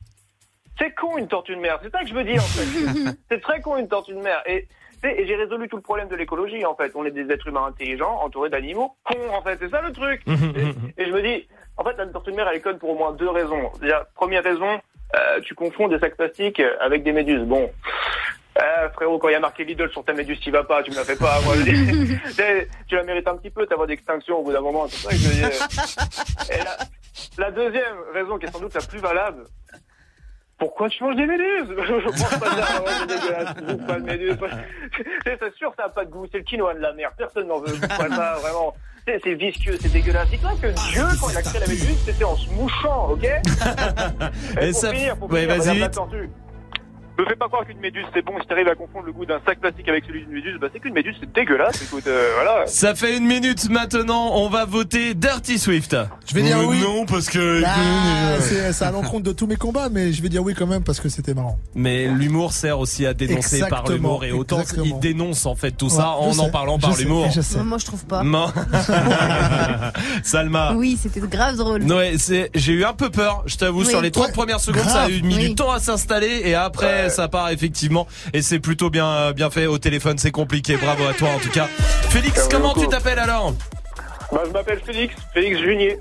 [0.79, 1.79] c'est con une tortue de mer.
[1.83, 3.17] C'est ça que je veux dire, en fait.
[3.31, 4.43] c'est très con une tortue de mer.
[4.47, 4.69] Et,
[5.05, 6.93] et j'ai résolu tout le problème de l'écologie, en fait.
[6.95, 9.59] On est des êtres humains intelligents, entourés d'animaux cons, en fait.
[9.61, 10.23] C'est ça le truc.
[10.27, 11.47] et, et je me dis,
[11.77, 13.71] en fait, la tortue de mer, elle est conne pour au moins deux raisons.
[13.81, 14.81] Déjà, première raison,
[15.15, 17.45] euh, tu confonds des sacs plastiques avec des méduses.
[17.45, 17.71] Bon.
[18.59, 20.91] Euh, frérot, quand il y a marqué Lidl sur ta méduse, t'y vas pas, tu
[20.91, 21.41] me la fais pas.
[21.41, 24.53] Moi, je dis, tu tu la mérites un petit peu, ta voie d'extinction au bout
[24.53, 24.87] d'un moment.
[24.89, 25.51] C'est ça que je veux dire.
[26.53, 29.45] Et la, la deuxième raison, qui est sans doute la plus valable,
[30.59, 31.67] pourquoi tu manges des méduses?
[31.77, 32.91] Je pense pas ça, ouais,
[33.69, 34.37] c'est pas de méduses.
[35.25, 37.49] C'est c'est sûr, ça a pas de goût, c'est le quinoa de la mer, personne
[37.49, 38.75] n'en veut, pas ça, vraiment.
[39.07, 40.29] C'est c'est vicieux, c'est dégueulasse.
[40.29, 43.25] Dis-toi que Dieu, quand il a créé la méduse, c'était en se mouchant, ok?
[44.61, 46.29] Et pour ça- finir, pour ouais, finir, la tortue.
[47.19, 49.39] Me fais pas croire qu'une méduse c'est bon, si t'arrives à confondre le goût d'un
[49.47, 52.67] sac plastique avec celui d'une méduse, bah c'est qu'une méduse c'est dégueulasse, écoute, euh, voilà.
[52.67, 55.95] Ça fait une minute maintenant, on va voter Dirty Swift.
[56.27, 56.81] Je vais dire Euh, oui.
[56.81, 57.63] Non, parce que...
[57.67, 60.83] Ah, c'est à l'encontre de tous mes combats, mais je vais dire oui quand même
[60.85, 61.59] parce que c'était marrant.
[61.75, 64.87] Mais l'humour sert aussi à dénoncer par l'humour et autant exactement.
[64.87, 67.31] il dénonce en fait tout ça en je en sais, parlant par sais, l'humour.
[67.31, 67.63] sais.
[67.63, 68.23] Moi, je trouve pas.
[68.33, 68.47] Non.
[70.23, 70.73] Salma.
[70.75, 71.83] Oui, c'était grave drôle.
[71.85, 72.15] Ouais,
[72.55, 73.87] j'ai eu un peu peur, je t'avoue, Oui.
[73.87, 74.33] sur les 30 Ouais.
[74.33, 75.49] premières secondes, ça a eu mis Oui.
[75.51, 78.07] du temps à s'installer et après ça part effectivement.
[78.33, 81.51] Et c'est plutôt bien, bien fait au téléphone, c'est compliqué, bravo à toi en tout
[81.51, 81.69] cas.
[82.09, 83.55] Félix, comment tu t'appelles alors?
[84.33, 85.99] Bah je m'appelle Félix, Félix Junier.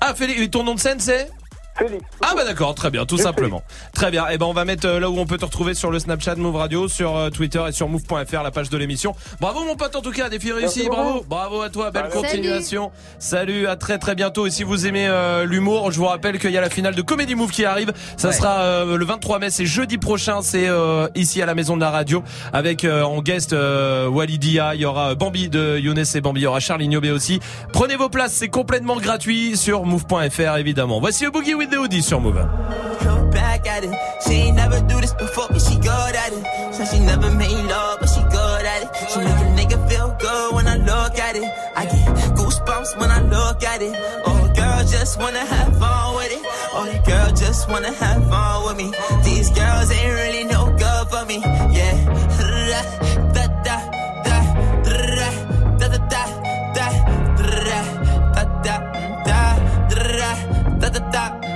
[0.00, 1.30] Ah Félix, et ton nom de scène c'est?
[1.78, 2.04] Félix.
[2.22, 3.62] Ah bah d'accord, très bien, tout simplement.
[3.94, 4.28] Très bien.
[4.28, 6.36] Et ben on va mettre euh, là où on peut te retrouver sur le Snapchat
[6.36, 9.14] Move Radio, sur euh, Twitter et sur move.fr la page de l'émission.
[9.40, 11.24] Bravo mon pote en tout cas, défi réussi, bravo.
[11.28, 12.90] Bravo à toi, belle continuation.
[13.18, 13.66] Salut.
[13.66, 16.58] à très très bientôt et si vous aimez euh, l'humour, je vous rappelle qu'il y
[16.58, 17.92] a la finale de Comedy Move qui arrive.
[18.16, 18.34] Ça Ouais.
[18.34, 20.68] sera le 23 mai, c'est jeudi prochain, c'est
[21.14, 22.22] ici à la maison de la radio
[22.52, 23.54] avec en guest
[24.10, 27.40] Walidia, il y aura Bambi de Younes et Bambi, il y aura Charlie Niobé aussi.
[27.72, 31.00] Prenez vos places, c'est complètement gratuit sur move.fr évidemment.
[31.00, 32.38] Voici le Boogie with the sur Move.
[34.26, 36.74] She ain't never do this before, but she good at it.
[36.74, 38.90] Said she never made love, but she good at it.
[39.10, 41.44] She make a nigga feel good when I look at it.
[41.76, 42.06] I get
[42.36, 43.94] goosebumps when I look at it.
[44.24, 46.42] Oh, girl, just wanna have fun with it.
[46.72, 48.92] Oh, girl just wanna have fun with me.
[49.24, 51.40] These girls ain't really no good for me.
[60.88, 61.55] Da da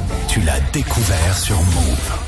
[0.41, 2.21] tu l'as découvert sur Move.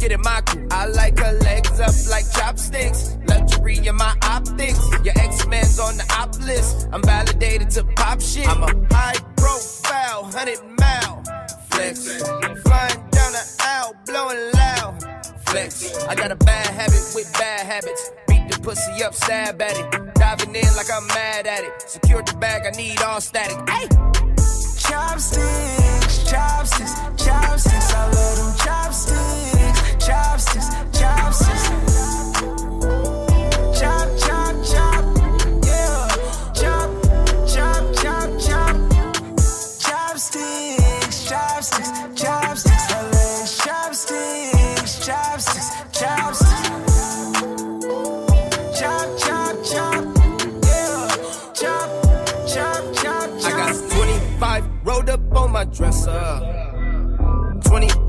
[0.00, 0.66] Get in my crew.
[0.70, 3.18] I like her legs up like chopsticks.
[3.28, 4.80] Luxury in my optics.
[5.04, 6.88] Your X-Men's on the op list.
[6.92, 8.48] I'm validated to pop shit.
[8.48, 11.22] I'm a high profile, 100 mile
[11.70, 12.22] flex.
[12.62, 16.04] Flying down the aisle, blowing loud flex.
[16.06, 18.10] I got a bad habit with bad habits.
[18.26, 20.14] Beat the pussy up, stab at it.
[20.14, 21.72] Diving in like I'm mad at it.
[21.86, 23.58] Secure the bag, I need all static.
[23.68, 23.86] Hey!
[24.80, 27.92] Chopsticks, chopsticks, chopsticks.
[27.92, 29.59] I love them chopsticks,
[30.40, 30.68] chopsticks,
[30.98, 31.68] chopsticks.
[33.78, 35.04] Chop, chop, chop,
[35.66, 36.08] yeah.
[36.54, 36.90] Chop,
[37.46, 38.76] chop, chop, chop.
[39.78, 42.86] Chopsticks, chopsticks, chopsticks.
[43.58, 46.80] Chopsticks, chopsticks, chopsticks.
[48.80, 50.04] Chop, chop, chop,
[50.64, 51.08] yeah.
[51.52, 51.90] Chop,
[52.48, 53.44] chop, chop, chop.
[53.44, 56.40] I got 25 rolled up on my dresser.
[57.64, 57.99] 25,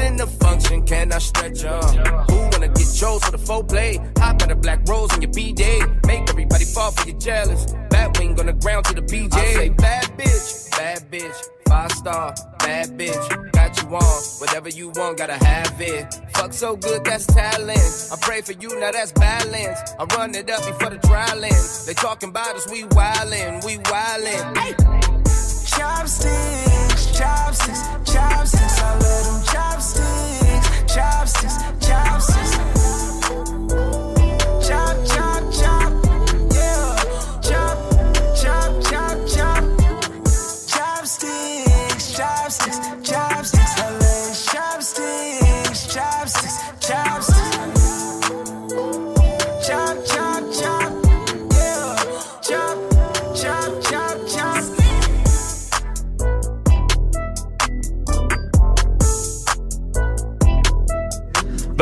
[0.00, 1.82] in the function, can I stretch 'em?
[2.30, 4.00] Who wanna get chose for the full play?
[4.18, 5.80] Hop at a black rose in your B-Day.
[6.06, 7.66] Make everybody fall for your jealous.
[7.90, 9.36] Bat wing on the ground to the PJ.
[9.36, 11.38] I say bad bitch, bad bitch.
[11.68, 13.52] Five star, bad bitch.
[13.52, 16.06] Got you on, whatever you want, gotta have it.
[16.34, 18.08] Fuck so good, that's talent.
[18.12, 19.78] I pray for you, now that's balance.
[20.00, 20.98] I run it up before the
[21.44, 21.86] ends.
[21.86, 24.56] They talking about us, we wildin', we wildin'.
[24.56, 24.74] Hey!
[25.66, 28.67] Chopsticks, chopsticks, chopsticks.
[29.78, 31.77] Chopsticks, chopsticks.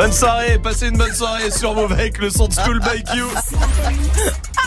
[0.07, 3.23] Bonne soirée, passez une bonne soirée sur Move avec le son de School Q.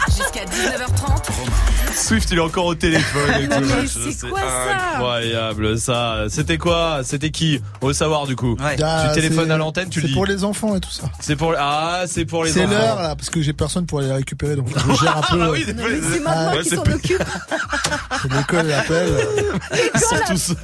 [0.09, 1.70] Jusqu'à 19h30.
[2.01, 3.65] Swift, il est encore au téléphone et tout.
[4.11, 6.25] C'est quoi ça Incroyable ça.
[6.29, 8.57] C'était quoi C'était qui On veut savoir du coup.
[8.61, 8.73] Ah,
[9.09, 10.15] tu téléphones c'est- à l'antenne, tu le C'est dis.
[10.15, 11.05] pour les enfants et tout ça.
[11.21, 12.73] C'est pour ah, c'est pour les C'est enfants.
[12.73, 15.43] l'heure là, parce que j'ai personne pour aller les récupérer, donc je gère un peu.
[15.43, 15.83] Ah oui, euh, mais
[16.13, 17.01] c'est ah, Ouais, c'est plus-
[18.23, 19.13] c'est l'école l'appelle.
[19.95, 20.55] Ils sont tous.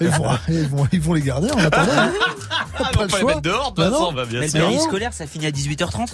[0.00, 1.92] Ils vont, ils, vont, ils vont les garder en attendant.
[1.96, 2.10] hein.
[2.50, 3.24] Ah, Pas on va les choix.
[3.24, 4.12] mettre dehors, de Bah toute façon, non.
[4.12, 5.12] bah, bien Mais le sûr.
[5.12, 6.06] ça finit à 18h30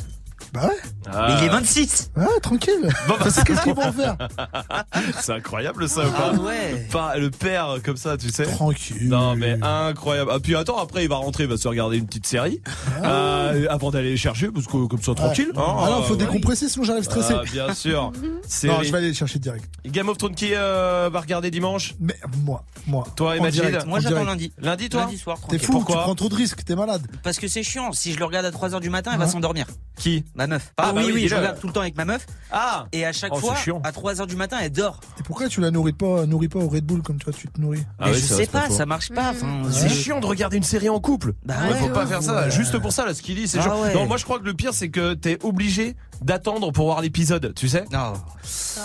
[0.54, 0.90] Bah ouais.
[1.12, 1.26] Ah.
[1.28, 2.88] Mais il est 26 Ouais, tranquille.
[3.08, 4.16] Bon, bah, qu'est-ce qu'ils vont faire
[5.20, 6.86] C'est incroyable ça ou pas Ah ouais.
[6.92, 8.44] Pas le père comme ça, tu sais.
[8.44, 9.08] Tranquille.
[9.08, 10.30] Non mais incroyable.
[10.32, 12.62] Ah puis attends, après il va rentrer, il va se regarder une petite série
[13.02, 13.48] Ah.
[13.50, 15.50] euh, avant d'aller les chercher parce que comme ça tranquille.
[15.56, 17.34] Ah non, faut décompresser sinon j'arrive stressé.
[17.36, 18.12] Ah, bien sûr.
[18.64, 19.64] Non, je vais aller les chercher direct.
[19.84, 22.14] Game of Thrones qui euh, va regarder dimanche Mais
[22.44, 23.04] moi, moi.
[23.16, 24.52] Toi direct, Moi en j'attends lundi.
[24.58, 27.06] Lundi toi Lundi soir, T'es fou, Pourquoi tu prends trop de risques, t'es malade.
[27.22, 27.92] Parce que c'est chiant.
[27.92, 29.66] Si je le regarde à 3h du matin, elle va s'endormir.
[29.96, 30.72] Qui Ma meuf.
[30.76, 32.26] Ah, Ah, bah oui, oui, oui, je regarde tout le temps avec ma meuf.
[32.52, 33.54] Ah Et à chaque Oh, fois,
[33.84, 35.00] à 3h du matin, elle dort.
[35.18, 37.60] Et pourquoi tu la nourris pas, nourris pas au Red Bull comme toi tu te
[37.60, 39.30] nourris Ah Mais oui, je ça, sais pas ça marche pas.
[39.30, 41.32] enfin, C'est chiant de regarder une série en couple.
[41.44, 42.48] Bah Ouais, ouais, faut pas ouais, faire ça.
[42.50, 43.80] Juste pour ça, là, ce qu'il dit, c'est Ah genre.
[43.80, 43.94] ouais.
[43.94, 47.52] Non, moi je crois que le pire, c'est que t'es obligé d'attendre pour voir l'épisode,
[47.54, 47.84] tu sais.
[47.92, 48.14] Non.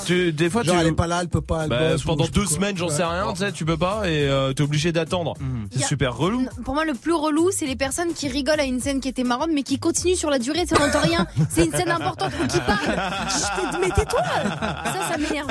[0.05, 0.81] Tu, des fois, Genre tu.
[0.81, 2.39] elle est pas là, elle peut pas, elle Bah, bosse ou pendant je sais pas
[2.41, 2.55] deux quoi.
[2.55, 5.33] semaines, j'en sais rien, tu sais, tu peux pas et euh, t'es obligé d'attendre.
[5.39, 5.67] Mhm.
[5.71, 6.47] C'est Y a- super relou.
[6.63, 9.23] Pour moi, le plus relou, c'est les personnes qui rigolent à une scène qui était
[9.23, 11.25] marrante, mais qui continuent sur la durée, ça n'entend rien.
[11.49, 12.79] C'est une scène importante ou qui parle.
[12.85, 15.47] Je t'ai- Mais tais-toi Ça, ça m'énerve.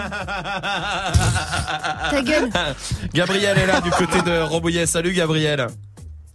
[2.10, 2.50] Ta gueule.
[3.14, 4.86] Gabriel est là du côté de Rambouillet.
[4.86, 5.66] Salut Gabriel.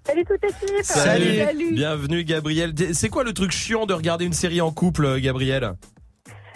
[0.06, 1.74] Salut toute l'équipe Salut.
[1.74, 2.74] Bienvenue Gabriel.
[2.94, 5.76] C'est quoi le truc chiant de regarder une série en couple, Gabriel?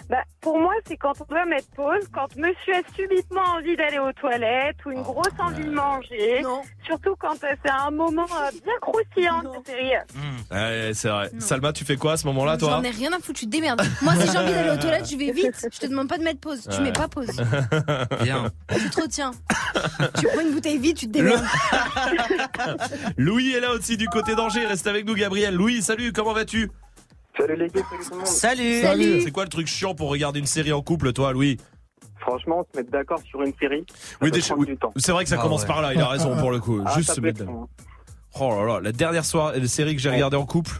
[0.08, 3.98] Bah, pour moi, c'est quand on doit mettre pause, quand monsieur a subitement envie d'aller
[3.98, 6.42] aux toilettes ou une grosse envie de manger.
[6.86, 9.90] Surtout quand euh, c'est un moment euh, bien croustillant de cette série.
[10.50, 11.30] Ouais, c'est vrai.
[11.38, 13.50] Salma, tu fais quoi à ce moment-là, toi J'en ai rien à foutre, tu te
[13.50, 13.82] démerdes.
[14.00, 15.66] Moi, si j'ai envie d'aller aux toilettes, je vais vite.
[15.70, 16.66] Je te demande pas de mettre pause.
[16.70, 16.84] Tu Ouais.
[16.84, 17.26] mets pas pause.
[18.22, 18.50] Bien.
[18.74, 19.32] Tu te retiens.
[20.18, 21.44] tu prends une bouteille vide, tu te démerdes.
[23.18, 24.66] Louis est là aussi du côté d'Angers.
[24.66, 25.54] Reste avec nous, Gabriel.
[25.54, 26.70] Louis, salut, comment vas-tu?
[27.38, 28.26] Salut les gars, salut tout le monde.
[28.26, 29.20] Salut.
[29.22, 31.56] C'est quoi le truc chiant pour regarder une série en couple, toi, Louis?
[32.20, 34.66] Franchement, se mettre d'accord sur une série, ça Oui, peut déjà, prendre oui.
[34.66, 34.92] du temps.
[34.96, 35.66] C'est vrai que ça Ah commence ouais.
[35.68, 36.82] par là, il a raison pour le coup.
[36.84, 37.44] Ah, Juste se mettre.
[37.44, 37.68] long,
[38.40, 40.72] Oh là là, la dernière soirée, la série que j'ai regardée en couple.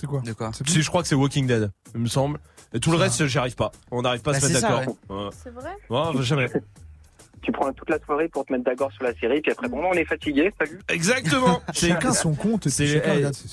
[0.00, 0.20] C'est quoi?
[0.20, 0.50] De quoi?
[0.66, 2.38] Si, je crois que c'est Walking Dead, il me semble.
[2.72, 3.70] Et tout le reste, j'y arrive pas.
[3.90, 4.94] On n'arrive pas à Bah, se mettre d'accord.
[5.08, 5.30] Ouais.
[5.42, 5.70] C'est vrai?
[5.90, 6.48] Ouais, jamais.
[7.42, 9.80] Tu prends toute la soirée pour te mettre d'accord sur la série, puis après, bon,
[9.90, 10.78] on est fatigué, salut.
[10.88, 11.60] Exactement.
[11.74, 13.00] Chacun son compte C'est séries.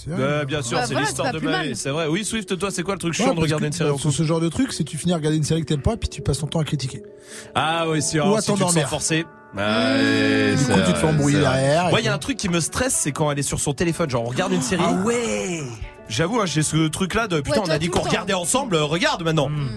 [0.07, 1.75] ouais, bien sûr, Bah c'est voilà, l'histoire de ma vie.
[1.75, 2.07] C'est vrai.
[2.07, 3.95] Oui, Swift, toi, c'est quoi le truc Ouais, chiant de regarder que, une série bah,
[3.95, 5.81] en sur ce genre de truc, c'est tu finis à regarder une série que t'aimes
[5.81, 7.03] pas, puis tu passes ton temps à critiquer.
[7.53, 9.25] Ah oui, si, Ou si tu te sens forcé.
[9.55, 12.49] Ouais, Du coup, tu te fais embrouiller derrière, Ouais, il y a un truc qui
[12.49, 14.09] me stresse, c'est quand elle est sur son téléphone.
[14.09, 14.83] Genre, on regarde une série.
[14.85, 15.61] Ah ouais.
[16.09, 18.83] J'avoue, hein, j'ai ce truc-là de putain, Ouais, on a dit qu'on regardait ensemble, euh,
[18.83, 19.49] regarde maintenant.
[19.49, 19.67] Hmm.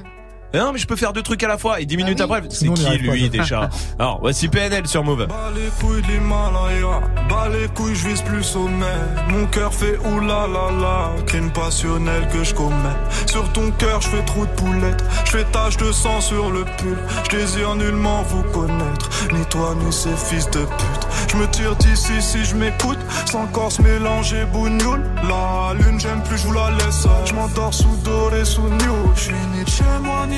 [0.54, 1.80] Eh Non, mais je peux faire deux trucs à la fois.
[1.80, 2.36] Et dix minutes Ah oui.
[2.36, 3.68] après, c'est qui lui déjà
[3.98, 5.26] Alors, voici PNL sur Move.
[5.26, 8.86] Bas les couilles de l'Himalaya, bas les couilles, je vise plus sommet.
[9.28, 12.74] Mon cœur fait oulala, crime passionnel que je commets.
[13.26, 16.64] Sur ton cœur, je fais trou de poulette, je fais tache de sang sur le
[16.78, 16.96] pull.
[17.30, 21.08] Je désire nullement vous connaître, ni toi ni ces fils de pute.
[21.30, 25.02] Je me tire d'ici si je m'écoute, sans corps se mélanger bougnoule.
[25.28, 27.06] La lune, j'aime plus, je vous la laisse.
[27.26, 29.12] Je m'endors sous doré, sous new.
[29.14, 30.37] Je suis ni de chez moi, ni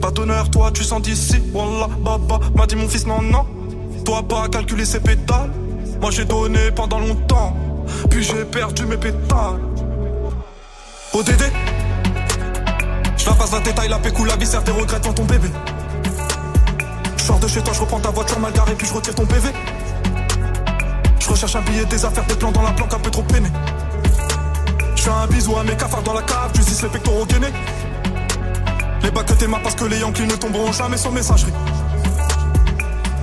[0.00, 1.42] Pas d'honneur, toi tu sens d'ici.
[1.52, 3.46] Wallah, baba, m'a dit mon fils, non, non.
[4.04, 5.50] Toi pas calculer ses pétales.
[6.00, 7.56] Moi j'ai donné pendant longtemps.
[8.10, 9.60] Puis j'ai perdu mes pétales.
[11.12, 11.42] ODD
[13.16, 15.48] Je la passe la détail, la pécou, la viscère, tes regrets devant ton bébé.
[17.16, 19.50] Je de chez toi, je reprends ta voiture mal garée, puis je retire ton PV.
[21.20, 23.48] Je recherche un billet, des affaires, des plans dans la planque, un peu trop peiné.
[24.96, 27.52] Je fais un bisou à mes cafards dans la cave, tu les pectoraux gainés.
[29.02, 31.52] Les bacs que parce que les Yankees ne tomberont jamais sur messagerie.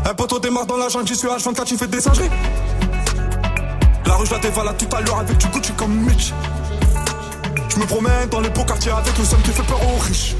[0.06, 2.30] Un poteau démarre dans la jungle, j'y suis H24, tu fais des singeries.
[4.06, 6.32] La rue, je la dévalade tout à l'heure avec du Gucci comme Mitch.
[7.70, 10.36] Je me promène dans les beaux quartiers avec le seum qui fait peur aux riches.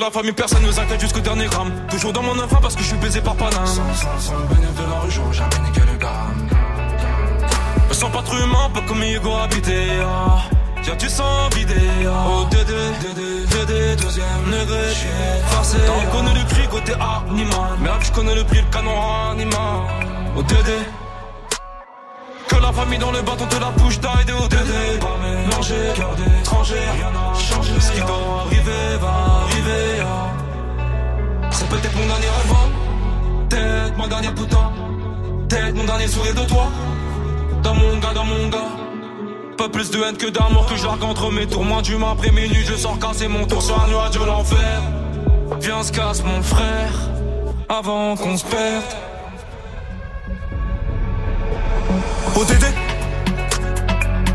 [0.00, 1.70] La famille, personne nous inquiète jusqu'au dernier gramme.
[1.90, 3.66] Toujours dans mon enfant parce que je suis baisé par Paname.
[3.66, 6.48] Sans, sans, sans le bénéfice de la rue, j'aurais jamais niqué le gamme.
[7.88, 9.86] Me sens pas trop humain, pas comme Hugo habité.
[10.86, 11.74] Y'a du sang vidé.
[12.06, 12.72] Oh, Dédé,
[13.02, 14.94] Dédé, Dédé, deuxième degré.
[15.48, 15.76] Forcé.
[15.86, 17.78] T'en connais le cri côté animal.
[17.80, 19.80] Merde, je connais le prix, le canon animal.
[20.36, 20.78] Oh, Dédé.
[22.70, 25.00] La famille dans le bâton de la bouche d'aide au Dédé.
[25.00, 27.72] Pas mélanger, cœur d'étranger, rien n'a changé.
[27.80, 29.08] Ce qui doit arriver va
[29.42, 30.02] arriver.
[30.02, 31.50] ah.
[31.50, 33.46] C'est peut-être mon dernier rêve, hein.
[33.48, 34.72] peut-être mon dernier putain,
[35.48, 36.68] peut-être mon dernier sourire de toi.
[37.64, 38.70] Dans mon gars, dans mon gars.
[39.58, 41.64] Pas plus de haine que d'amour que je largue entre mes tours.
[41.64, 44.80] Moins d'humain après minuit, je sors casser mon tour sur un nuage de l'enfer.
[45.60, 46.92] Viens, se casse mon frère,
[47.68, 49.09] avant qu'on se perde.
[52.36, 52.64] ODD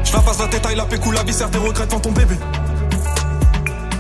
[0.03, 2.35] Je la passe la détail, la pécou, la viscère, tes regrets devant ton bébé.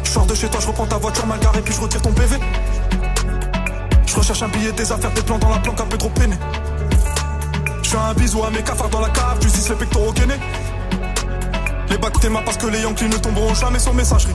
[0.03, 2.11] Je sors de chez toi, je reprends ta voiture mal garée, puis je retire ton
[2.11, 2.37] PV.
[4.05, 6.35] Je recherche un billet, des affaires, des plans dans la planque, un peu trop peiné.
[7.83, 10.39] Je fais un bisou à mes cafards dans la cave, tu les pectoraux gainés.
[11.89, 14.33] Les bacs t'es parce que les Yankees ne tomberont jamais sur messagerie.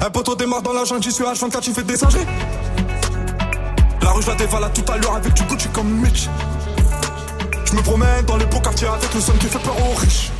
[0.00, 2.26] Un poteau démarre dans la jungle, j'y suis H24, tu fais des singeries.
[4.02, 6.28] La rue, je la dévalade tout à l'heure avec du Gucci comme Mitch.
[7.66, 10.30] Je me promène dans les beaux quartiers avec le son qui fait peur aux riches.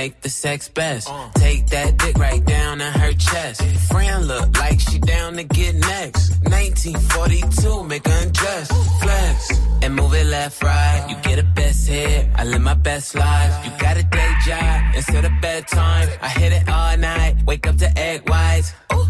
[0.00, 1.06] Make the sex best.
[1.34, 3.58] Take that dick right down in her chest.
[3.90, 6.22] Friend look like she down to get next.
[6.48, 8.68] 1942, make her undress.
[9.02, 9.36] Flex
[9.82, 11.00] and move it left, right.
[11.10, 12.28] You get a best hit.
[12.40, 13.52] I live my best life.
[13.64, 16.08] You got a day job instead of bedtime.
[16.22, 17.32] I hit it all night.
[17.46, 18.72] Wake up to egg whites.
[18.94, 19.08] Ooh,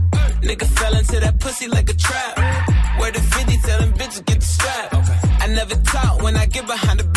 [0.48, 2.32] nigga fell into that pussy like a trap.
[2.98, 4.88] Where the 50 tell them bitches get the strap.
[5.42, 7.09] I never talk when I get behind the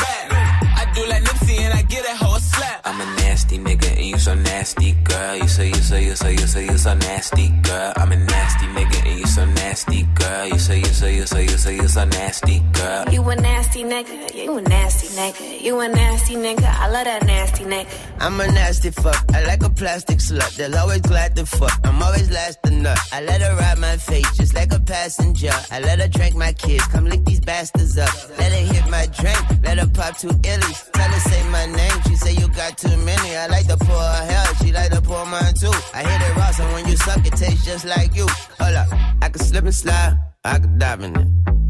[5.64, 7.94] say you say you say you say you so nasty, girl.
[7.96, 10.48] I'm a nasty nigga and you so nasty, girl.
[10.48, 13.10] You say you say you say you say you so nasty, girl.
[13.12, 17.26] You a nasty nigga, you a nasty nigga, you a nasty nigga, I love that
[17.26, 17.88] nasty nigga.
[18.20, 19.22] I'm a nasty fuck.
[19.34, 20.56] I like a plastic slut.
[20.56, 21.78] They'll always glad to fuck.
[21.84, 22.98] I'm always last to nut.
[23.12, 25.52] I let her ride my face just like a passenger.
[25.72, 26.86] I let her drink my kids.
[26.88, 28.14] Come lick these bastards up.
[28.40, 29.42] Let her hit my drink.
[29.64, 30.92] Let her pop two illies.
[30.92, 31.98] Tell her say my name.
[32.08, 33.36] She say you got too many.
[33.36, 34.54] I like to pour her hell.
[34.62, 35.74] She like to pour mine too.
[35.94, 38.28] I hit it raw, so when you suck, it tastes just like you.
[38.60, 38.88] Hold up.
[39.22, 40.18] I can slip and slide.
[40.46, 41.28] I can dive in it.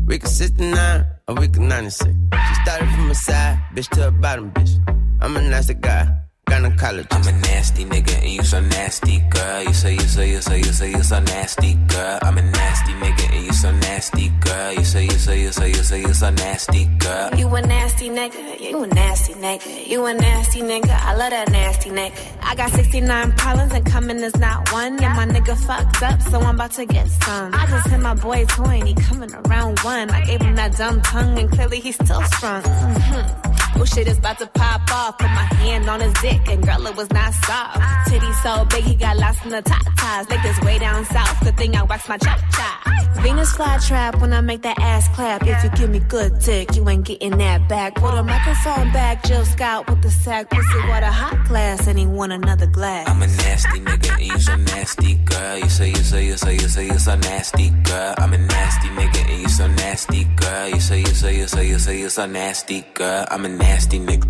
[0.07, 2.09] We can 69 or we can 96.
[2.09, 4.73] She started from a side, bitch to a bottom, bitch.
[5.21, 6.09] I'm a nasty guy.
[6.49, 7.07] Gynecologist.
[7.11, 9.63] I'm a nasty nigga and you so nasty, girl.
[9.63, 12.19] You say you say you say you say you so nasty, girl.
[12.23, 14.73] I'm a nasty nigga and you so nasty, girl.
[14.73, 17.30] You say you say you say you say you so nasty, girl.
[17.35, 21.51] You a nasty nigga, you a nasty nigga, you a nasty nigga, I love that
[21.51, 22.14] nasty nigga.
[22.41, 25.01] I got 69 problems and coming is not one.
[25.01, 27.53] Yeah, my nigga fucked up, so I'm about to get some.
[27.53, 30.10] I just hit my boy toy and he coming around one.
[30.10, 32.64] I gave him that dumb tongue and clearly he's still sprung.
[32.64, 33.62] Mm-hmm.
[33.75, 35.17] Oh shit is about to pop off.
[35.17, 37.79] Put my hand on his dick and girl, it was not soft.
[38.09, 40.29] Titty so big he got lost in the top ties.
[40.29, 41.43] Like this way down south.
[41.43, 42.93] Good thing I wax my chop chop.
[43.21, 45.43] Venus fly trap when I make that ass clap.
[45.47, 47.95] If you give me good dick, you ain't getting that back.
[47.95, 50.49] Put a microphone back, Jill Scott with the sack.
[50.49, 53.07] Pussy water hot glass and he want another glass.
[53.07, 55.57] I'm a nasty nigga and you so nasty, girl.
[55.57, 58.15] You say you say you say you say you so nasty, girl.
[58.17, 60.67] I'm a nasty nigga and you so nasty, girl.
[60.69, 63.25] You say you say you say you say you so nasty, girl.
[63.31, 64.27] I'm a nasty nigga.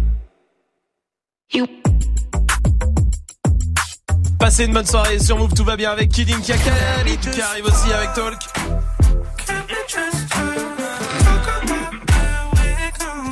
[4.39, 7.93] Passez une bonne soirée sur Move, tout va bien avec a Khalid qui arrive aussi
[7.93, 8.39] avec Talk.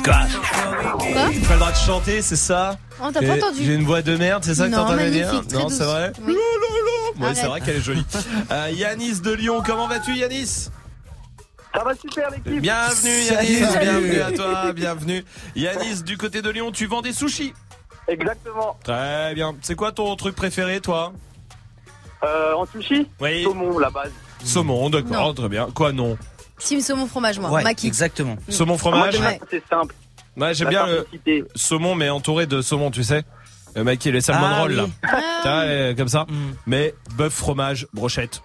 [0.04, 3.64] Quoi Pas le droit de chanter, c'est ça Oh, t'as pas entendu.
[3.64, 6.36] J'ai une voix de merde, c'est ça que Non, t'entendais dire Non, c'est vrai Oui.
[7.20, 8.06] Ouais, c'est vrai qu'elle est jolie.
[8.50, 10.70] Euh, Yanis de Lyon, comment vas-tu Yanis?
[11.74, 13.10] Ça va super l'équipe Bienvenue.
[13.30, 13.80] Yanis, Salut.
[13.84, 15.24] bienvenue à toi, bienvenue.
[15.56, 17.54] Yanis, du côté de Lyon, tu vends des sushis
[18.08, 18.76] Exactement.
[18.84, 19.54] Très bien.
[19.62, 21.12] C'est quoi ton truc préféré, toi
[22.24, 23.42] Euh, en sushi Oui.
[23.44, 24.12] Saumon, la base.
[24.44, 25.34] Saumon, d'accord, Non.
[25.34, 25.68] très bien.
[25.74, 26.18] Quoi, non
[26.58, 27.50] Team saumon fromage, moi.
[27.50, 27.86] Ouais, Maquis.
[27.86, 28.36] exactement.
[28.48, 29.40] Saumon fromage Ouais.
[29.50, 29.94] C'est simple.
[30.36, 31.44] Ouais, j'aime La bien le simplicité.
[31.54, 33.22] saumon, mais entouré de saumon, tu sais.
[33.74, 34.84] Le mec, les salmon Ah, roll, là.
[34.84, 34.92] oui.
[35.02, 35.08] Tu
[35.48, 36.26] vois, euh, comme ça.
[36.66, 38.42] Mais bœuf, fromage, brochette.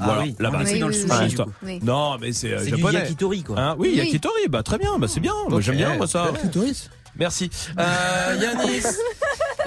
[0.00, 0.72] Ah voilà, oui, la on base.
[0.72, 1.36] est dans le sushi.
[1.82, 2.98] Non, mais c'est euh, C'est du japonais.
[2.98, 3.58] yakitori, quoi.
[3.58, 3.98] Hein, oui, Oui.
[3.98, 5.34] yakitori, bah très bien, bah c'est bien.
[5.58, 6.32] J'aime bien, moi ça.
[7.16, 7.50] Merci.
[7.78, 8.84] Euh, Yanis,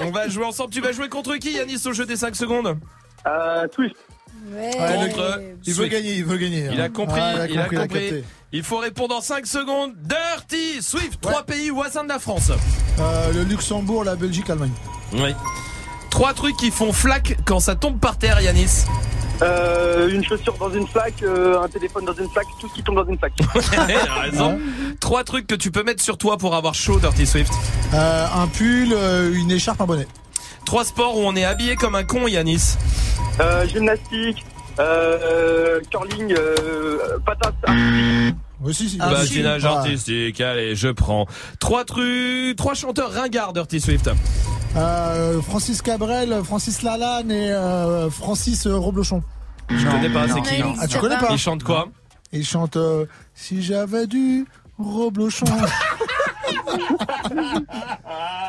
[0.00, 0.70] on va jouer ensemble.
[0.72, 2.78] Tu vas jouer contre qui, Yanis, au jeu des 5 secondes?
[3.26, 3.94] Euh, Twist.
[4.54, 4.70] Ouais.
[4.74, 6.68] Contre Il veut gagner, il veut gagner.
[6.72, 6.88] Il a hein.
[6.88, 8.24] compris, Ah, il a compris.
[8.52, 9.92] Il faut répondre en 5 secondes.
[10.02, 12.50] Dirty Swift, trois pays voisins de la France.
[12.98, 14.72] Euh, le Luxembourg, la Belgique, l'Allemagne.
[15.12, 15.34] Oui.
[16.10, 18.84] Trois trucs qui font flac quand ça tombe par terre, Yanis.
[19.42, 22.82] Euh, une chaussure dans une flaque, euh, un téléphone dans une flaque, tout ce qui
[22.82, 23.32] tombe dans une flaque.
[23.88, 24.60] Il a raison.
[25.00, 27.52] Trois trucs que tu peux mettre sur toi pour avoir chaud, Dirty Swift.
[27.92, 30.06] Euh, un pull, euh, une écharpe, un bonnet.
[30.64, 32.76] Trois sports où on est habillé comme un con, Yanis.
[33.40, 34.44] Euh, gymnastique,
[34.78, 38.36] euh, curling, euh, patate artistique.
[38.64, 38.98] Oui, si, si.
[39.00, 39.66] Ah, Patinage si.
[39.66, 41.26] artistique, allez, je prends.
[41.58, 44.08] Trois trucs, trois chanteurs ringards, Dirty Swift.
[44.76, 49.22] Euh, Francis Cabrel, Francis Lalanne et euh, Francis euh, Roblochon.
[49.68, 51.88] Je connais pas, c'est qui Ah, tu connais pas Ils chantent quoi
[52.32, 54.46] Il chante euh, Si j'avais du
[54.78, 55.46] Roblochon.
[56.52, 56.58] Tu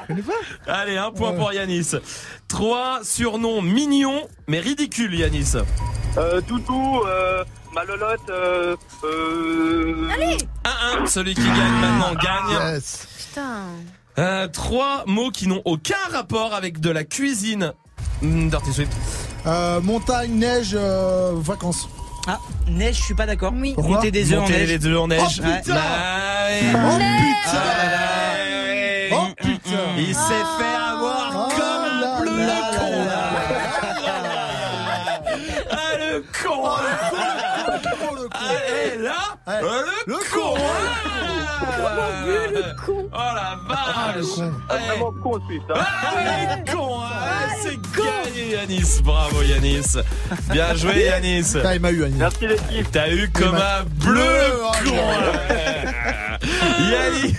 [0.07, 0.33] connais pas
[0.67, 1.37] Allez, un point Ouais.
[1.37, 1.91] pour Yanis.
[2.47, 5.53] Trois surnoms mignons, mais ridicules, Yanis.
[6.17, 7.43] Euh, Toutou, euh,
[7.73, 10.09] Malolotte, euh, euh...
[10.13, 10.37] Allez
[11.01, 12.73] 1-1, celui qui gagne maintenant gagne.
[12.75, 13.07] Yes.
[13.29, 13.63] Putain.
[14.19, 17.73] Euh, trois mots qui n'ont aucun rapport avec de la cuisine.
[18.21, 18.91] Hmm, Dirty Swift.
[19.47, 21.89] Euh, montagne, neige, euh, vacances.
[22.27, 22.37] Ah,
[22.67, 23.53] neige, je suis pas d'accord.
[23.55, 23.73] Oui.
[23.73, 24.69] Pourquoi Monter des œufs en Monter neige.
[24.69, 25.21] les œufs en neige.
[25.23, 25.27] Oh,
[25.57, 26.61] putain ouais.
[26.73, 28.35] Oh putain Ah,
[28.67, 29.09] ouais.
[29.11, 31.32] Oh putain Il s'est fait avoir
[39.45, 39.61] là Ouais.
[39.61, 40.57] Le, Le con, con.
[40.57, 42.25] Ah.
[42.25, 43.09] le con.
[43.11, 44.43] Oh la Ah, le vache con.
[44.43, 44.51] Ouais.
[44.87, 45.63] Vraiment con Swift.
[45.69, 45.73] Hein.
[45.79, 49.97] Ah, le con ah, C'est gagné Yanis Bravo Yanis
[50.51, 52.05] Bien joué Yanis Ah, m'a eu.
[52.17, 52.91] Merci l'équipe.
[52.91, 54.95] T'as eu comme un bleu le Oh, con
[56.91, 57.35] Yanis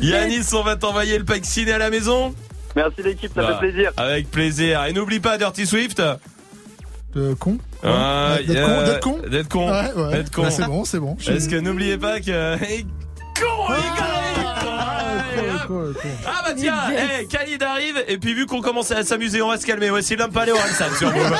[0.02, 2.34] Yanis, on va t'envoyer le pack ciné à la maison
[2.76, 3.92] Merci l'équipe, ça Bah, fait plaisir.
[3.96, 4.84] Avec plaisir.
[4.84, 6.00] Et n'oublie pas Dirty Swift.
[7.14, 7.58] De con.
[7.82, 8.84] Ah, Ouais, D'être con.
[8.84, 9.18] D'être con.
[9.30, 9.68] D'être con.
[9.70, 10.12] Ouais, ouais.
[10.12, 10.42] D'être con.
[10.42, 11.16] Bah, c'est bon, c'est bon.
[11.24, 12.54] Parce que n'oubliez pas que.
[12.62, 12.86] Hey,
[13.38, 14.06] con, les gars
[16.26, 19.58] Ah bah tiens, hey, Khalid arrive et puis vu qu'on commençait à s'amuser, on va
[19.58, 19.88] se calmer.
[19.90, 21.36] Voici l'homme paléo Orelsan sur Move.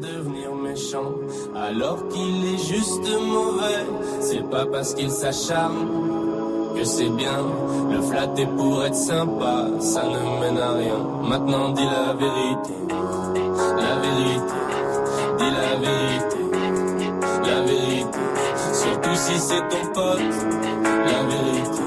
[0.00, 1.12] devenir méchant
[1.56, 3.84] alors qu'il est juste mauvais.
[4.20, 7.44] C'est pas parce qu'il s'acharne que c'est bien.
[7.90, 10.98] Le flatter pour être sympa, ça ne mène à rien.
[11.24, 12.74] Maintenant dis la vérité,
[13.78, 14.58] la vérité,
[15.38, 16.40] dis la vérité,
[17.44, 18.18] la vérité.
[18.72, 20.20] Surtout si c'est ton pote,
[21.06, 21.82] la vérité.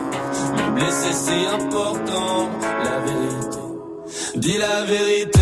[0.57, 2.49] Le blesser c'est important,
[2.83, 3.59] la vérité.
[4.35, 5.39] Dis la vérité.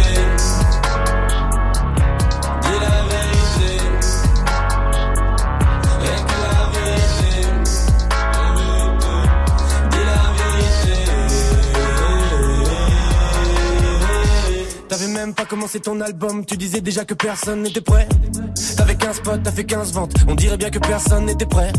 [14.92, 18.10] T'avais même pas commencé ton album, tu disais déjà que personne n'était prêt.
[18.76, 21.72] T'avais 15 potes, t'as fait 15 ventes, on dirait bien que personne n'était prêt.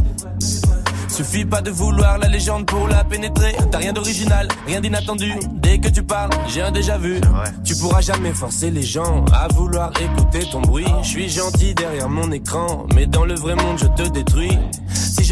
[1.10, 3.54] Suffit pas de vouloir la légende pour la pénétrer.
[3.70, 5.34] T'as rien d'original, rien d'inattendu.
[5.56, 7.20] Dès que tu parles, j'ai un déjà vu.
[7.64, 10.86] Tu pourras jamais forcer les gens à vouloir écouter ton bruit.
[11.02, 14.58] Je suis gentil derrière mon écran, mais dans le vrai monde je te détruis.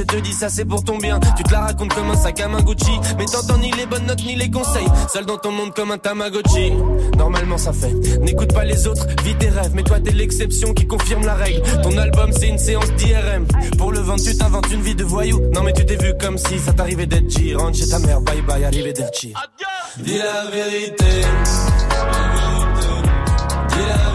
[0.01, 1.21] Je te dis ça, c'est pour ton bien.
[1.37, 4.07] Tu te la racontes comme un sac à main Gucci, mais t'entends ni les bonnes
[4.07, 4.89] notes ni les conseils.
[5.13, 6.73] Seul dans ton monde comme un Tamagotchi.
[7.19, 7.93] Normalement ça fait.
[8.21, 11.61] N'écoute pas les autres, vis tes rêves, mais toi t'es l'exception qui confirme la règle.
[11.83, 13.47] Ton album c'est une séance d'IRM.
[13.77, 15.39] Pour le vendre, tu t'inventes une vie de voyou.
[15.53, 17.55] Non mais tu t'es vu comme si ça t'arrivait d'être G.
[17.55, 19.35] Rentre chez ta mère, bye bye, arrivé d'être Dis
[20.17, 21.05] la vérité.
[23.69, 24.10] Dis la vérité.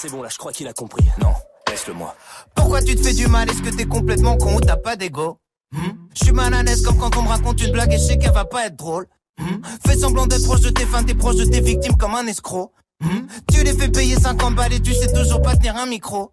[0.00, 1.04] C'est bon, là je crois qu'il a compris.
[1.20, 1.34] Non,
[1.68, 2.16] laisse-le moi.
[2.54, 3.50] Pourquoi tu te fais du mal?
[3.50, 5.38] Est-ce que t'es complètement con ou t'as pas d'ego?
[5.72, 5.90] Hmm?
[6.14, 8.18] Je suis mal à l'aise comme quand on me raconte une blague et je sais
[8.18, 9.06] qu'elle va pas être drôle.
[9.38, 9.60] Hmm?
[9.86, 12.72] Fais semblant d'être proche de tes fans, t'es proche de tes victimes comme un escroc.
[13.02, 13.26] Hmm?
[13.52, 16.32] Tu les fais payer 50 balles et tu sais toujours pas tenir un micro.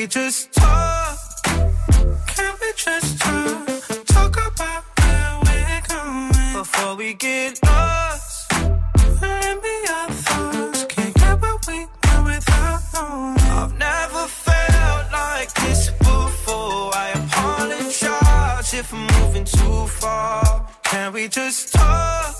[0.00, 1.18] We just talk?
[1.44, 3.66] Can we just talk?
[4.06, 8.50] Talk about where we're going before we get lost.
[8.52, 10.84] And be our thoughts.
[10.84, 13.40] Can't get what we want without knowing.
[13.60, 16.94] I've never felt like this before.
[16.94, 20.66] I apologize if I'm moving too far.
[20.84, 22.39] Can we just talk?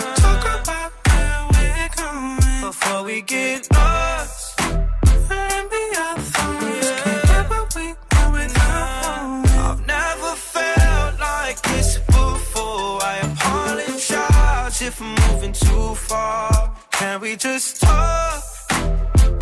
[3.21, 6.17] get lost and be our
[7.29, 7.95] Can't we.
[9.65, 12.99] I've never felt like this before.
[13.03, 16.75] I apologize if I'm moving too far.
[16.91, 18.43] Can we just talk?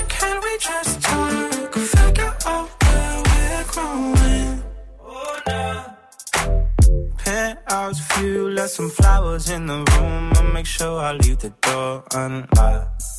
[0.08, 1.74] Can we just talk?
[1.74, 4.64] Figure out where we're growing.
[5.02, 5.86] Oh, nah
[7.18, 10.34] penthouse view, left some flowers in the room.
[10.36, 13.19] I make sure I leave the door unlocked.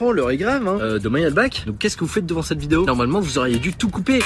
[0.00, 0.78] enfants, l'heure est grave, hein.
[0.80, 2.84] Euh, demain il y a le bac, donc qu'est-ce que vous faites devant cette vidéo?
[2.84, 4.20] Normalement vous auriez dû tout couper.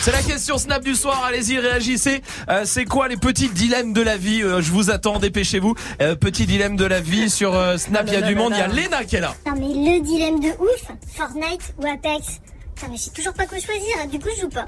[0.00, 2.22] C'est la question Snap du soir, allez-y réagissez.
[2.48, 4.42] Euh, c'est quoi les petits dilemmes de la vie?
[4.42, 5.74] Euh, Je vous attends, dépêchez-vous.
[6.00, 8.58] Euh, petit dilemme de la vie sur euh, Snap, il y a du monde, il
[8.58, 9.34] y a Léna qui est là.
[9.46, 12.40] Non mais le dilemme de ouf, Fortnite ou Apex?
[12.76, 14.66] Putain mais je sais toujours pas quoi choisir, du coup je joue pas.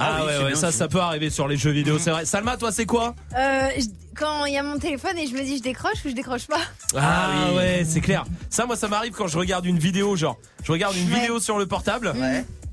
[0.00, 2.24] Ah, oui, ouais, ouais, bien, ça, ça peut arriver sur les jeux vidéo, c'est vrai.
[2.24, 3.16] Salma, toi, c'est quoi?
[3.36, 6.08] Euh, je- quand il y a mon téléphone et je me dis je décroche ou
[6.08, 6.60] je décroche pas?
[6.96, 8.24] Ah, ouais, c'est clair.
[8.50, 11.20] Ça, moi, ça m'arrive quand je regarde une vidéo, genre, je regarde une Ouais.
[11.20, 12.14] vidéo sur le portable.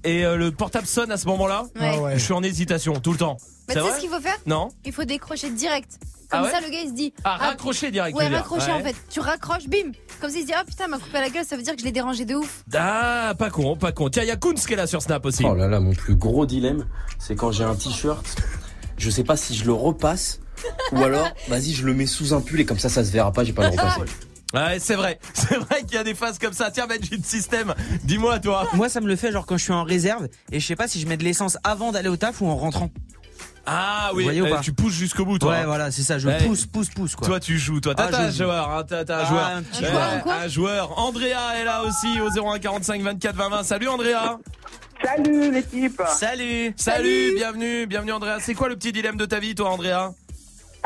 [0.04, 1.64] Et euh, le portable sonne à ce moment-là.
[1.76, 2.00] Ouais.
[2.06, 2.14] Ah.
[2.16, 3.38] Je suis en hésitation tout le temps.
[3.68, 4.38] C'est tu sais ce qu'il faut faire?
[4.46, 4.70] Non.
[4.86, 5.98] Il faut décrocher direct.
[6.30, 7.14] Comme Ah ouais ça, le gars il se dit.
[7.24, 8.74] Ah, raccrocher direct, Ouais, raccrocher Ouais.
[8.74, 8.96] en fait.
[9.10, 9.92] Tu raccroches, bim.
[10.22, 11.74] Comme ça, il se dit Ah putain, elle m'a coupé la gueule, ça veut dire
[11.74, 12.64] que je l'ai dérangé de ouf.
[12.76, 14.10] Ah, pas con, pas con.
[14.10, 15.44] Tiens, il y a Kunz qui est là sur Snap aussi.
[15.46, 16.86] Oh là là, mon plus gros dilemme,
[17.20, 18.24] c'est quand j'ai un t-shirt,
[18.98, 20.40] je sais pas si je le repasse
[20.92, 23.32] ou alors, vas-y, je le mets sous un pull et comme ça, ça se verra
[23.32, 24.02] pas, j'ai pas le repasser.
[24.54, 25.20] Ouais, c'est vrai.
[25.34, 26.72] C'est vrai qu'il y a des phases comme ça.
[26.72, 27.74] Tiens, Benji de système,
[28.04, 28.70] dis-moi toi.
[28.74, 30.88] Moi, ça me le fait genre quand je suis en réserve et je sais pas
[30.88, 32.90] si je mets de l'essence avant d'aller au taf ou en rentrant.
[33.66, 35.52] Ah oui, voyez eh, tu pousses jusqu'au bout toi.
[35.52, 36.20] Ouais, voilà, c'est ça.
[36.20, 37.28] Je Eh, pousse, pousse, pousse quoi.
[37.28, 39.46] Toi tu joues, toi t'as Ah, un joueur, hein, t'as un Ah, joueur.
[39.48, 40.04] un petit Ouais, joueur.
[40.14, 41.00] Un quoi un joueur.
[41.00, 43.64] Andrea est là aussi au 01 45 24 20 20.
[43.64, 44.40] Salut Andrea.
[45.04, 46.02] Salut l'équipe.
[46.08, 46.74] Salut.
[46.78, 48.38] Salut, bienvenue, bienvenue Andrea.
[48.40, 50.12] C'est quoi le petit dilemme de ta vie toi Andrea?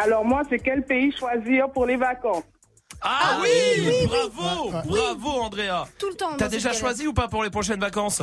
[0.02, 2.44] Alors moi, c'est quel pays choisir pour les vacances?
[3.02, 5.86] Ah, oui, bravo, bravo Andrea.
[5.98, 6.36] Tout le temps.
[6.38, 8.22] T'as déjà choisi ou pas pour les prochaines vacances?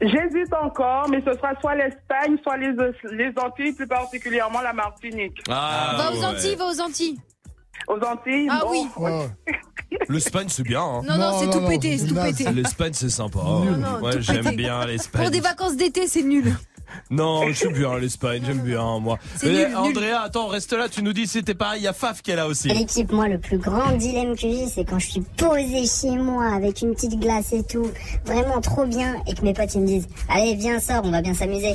[0.00, 2.72] J'hésite encore, mais ce sera soit l'Espagne, soit les,
[3.12, 5.40] les Antilles, plus particulièrement la Martinique.
[5.48, 5.94] Ah.
[5.96, 6.24] Va aux ouais.
[6.24, 7.18] Antilles, va aux Antilles.
[7.86, 9.10] Aux Antilles Ah bon, oui.
[10.08, 10.82] L'Espagne c'est bien.
[10.82, 11.02] Hein.
[11.04, 12.50] Non, non, c'est tout pété, c'est tout pété.
[12.50, 13.38] L'Espagne c'est sympa.
[13.38, 15.22] non, Ouais, j'aime bien l'Espagne.
[15.22, 16.56] Pour des vacances d'été, c'est nul.
[17.10, 19.18] Non, j'aime bien l'Espagne, j'aime bien moi.
[19.42, 19.76] Mais, nul, nul.
[19.76, 22.36] Andrea, attends, reste là, tu nous dis c'était pareil, il y a Faf qui est
[22.36, 22.68] là aussi.
[22.68, 26.46] L'équipe, moi, le plus grand dilemme que j'ai, c'est quand je suis posé chez moi
[26.46, 27.90] avec une petite glace et tout,
[28.24, 31.22] vraiment trop bien, et que mes potes ils me disent, allez, viens, sors, on va
[31.22, 31.74] bien s'amuser.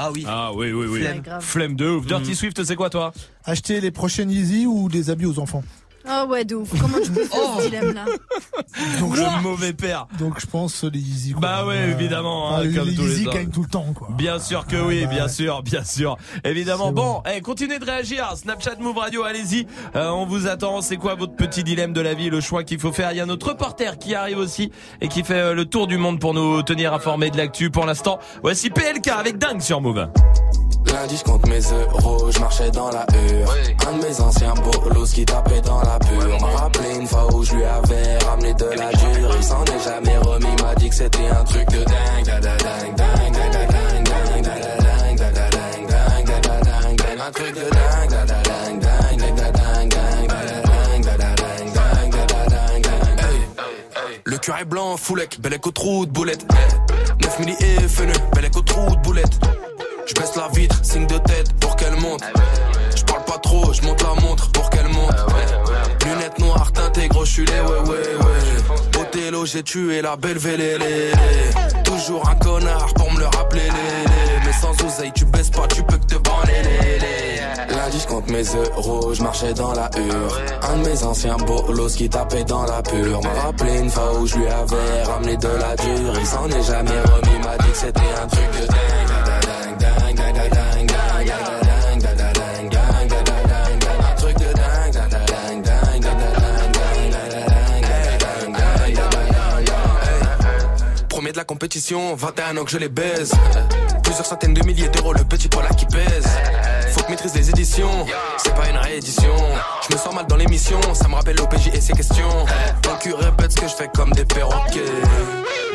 [0.00, 0.24] Ah oui.
[0.28, 1.00] Ah oui, oui, oui.
[1.00, 1.20] Flemme.
[1.20, 1.42] grave.
[1.42, 2.06] Flemme de ouf.
[2.06, 3.12] Dirty Swift, c'est quoi toi?
[3.44, 5.64] Acheter les prochaines Yeezy ou des habits aux enfants?
[6.10, 6.70] Ah ouais, de ouf.
[6.80, 8.04] Comment tu peux faire ce dilemme là
[9.00, 10.06] Donc le mauvais père.
[10.18, 11.32] Donc je pense les Yeezy.
[11.32, 11.40] Quoi.
[11.40, 12.50] Bah ouais, évidemment.
[12.50, 13.30] Ah, hein, les comme tous les ans.
[13.30, 14.08] gagnent tout le temps, quoi.
[14.12, 15.28] Bien sûr que oui, bah bien ouais.
[15.28, 16.16] sûr, bien sûr.
[16.44, 16.92] Évidemment.
[16.92, 18.32] Bon, eh, continuez de réagir.
[18.36, 19.66] Snapchat Move Radio, allez-y.
[19.96, 20.80] Euh, on vous attend.
[20.80, 23.12] C'est quoi votre petit dilemme de la vie, le choix qu'il faut faire?
[23.12, 24.70] Il y a notre reporter qui arrive aussi
[25.00, 27.70] et qui fait euh, le tour du monde pour nous tenir informés de l'actu.
[27.70, 30.08] Pour l'instant, voici PLK avec Dingue sur Move.
[30.92, 33.54] Lundi, je compte mes euros, je marchais dans la hure.
[33.88, 36.40] Un de mes anciens bolos qui tapait dans la pure.
[36.40, 39.30] M'a rappelé une fois où je lui avais ramené de la dure.
[39.36, 42.24] Il s'en est jamais remis, m'a dit que c'était un truc de dingue.
[42.26, 46.40] Da da dingue, dingue, da da dingue, dingue, da da dingue, da da dingue, dingue,
[46.40, 47.20] da da dingue, dingue.
[47.20, 51.04] Un truc de dingue, da da dingue, dingue, da da dingue, dingue, da da dingue,
[51.04, 53.32] da da dingue, dingue, da da dingue, dingue.
[53.96, 56.44] Hey, Le curé blanc, foulec, bel écho trou de boulette.
[57.20, 59.38] 9 milli et feneux, bel écho trou de boulette.
[60.06, 62.22] Je baisse la vitre, signe de tête pour qu'elle monte.
[62.96, 65.14] Je parle pas trop, je monte la montre pour qu'elle monte.
[66.08, 69.00] Lunettes noires, teintées, gros, les ouais, ouais, ouais.
[69.00, 71.12] Othello, j'ai tué la belle vélélé.
[71.84, 73.68] Toujours un connard pour me le rappeler.
[74.44, 77.76] Mais sans oseille, tu baisses pas, tu peux que te branler, lé, lé.
[77.76, 80.40] Lundi, je compte mes euros, je marchais dans la hure.
[80.62, 83.20] Un de mes anciens bolos qui tapait dans la pure.
[83.22, 86.14] M'a rappelé une fois où je lui avais ramené de la dure.
[86.18, 89.08] Il s'en est jamais remis, m'a dit que c'était un truc de dingue.
[89.42, 91.07] Dingue, dingue, da dingue, dingue,
[101.38, 103.30] la compétition, 21 ans que je les baise.
[104.02, 106.26] Plusieurs centaines de milliers d'euros, le petit poids là qui pèse.
[106.90, 108.06] Faut que maîtrise les éditions,
[108.38, 109.36] c'est pas une réédition.
[109.88, 112.28] Je me sens mal dans l'émission, ça me rappelle l'OPJ et ses questions.
[112.82, 114.82] Ton cul répète ce que je fais comme des perroquets.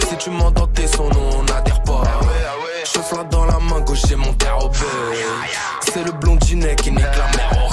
[0.10, 2.04] Si tu m'entends tes sons, nous on n'adhère pas.
[2.84, 4.60] Je flatte dans la main gauche, j'ai mon terre
[5.82, 7.73] C'est le blondinet qui nique la mer.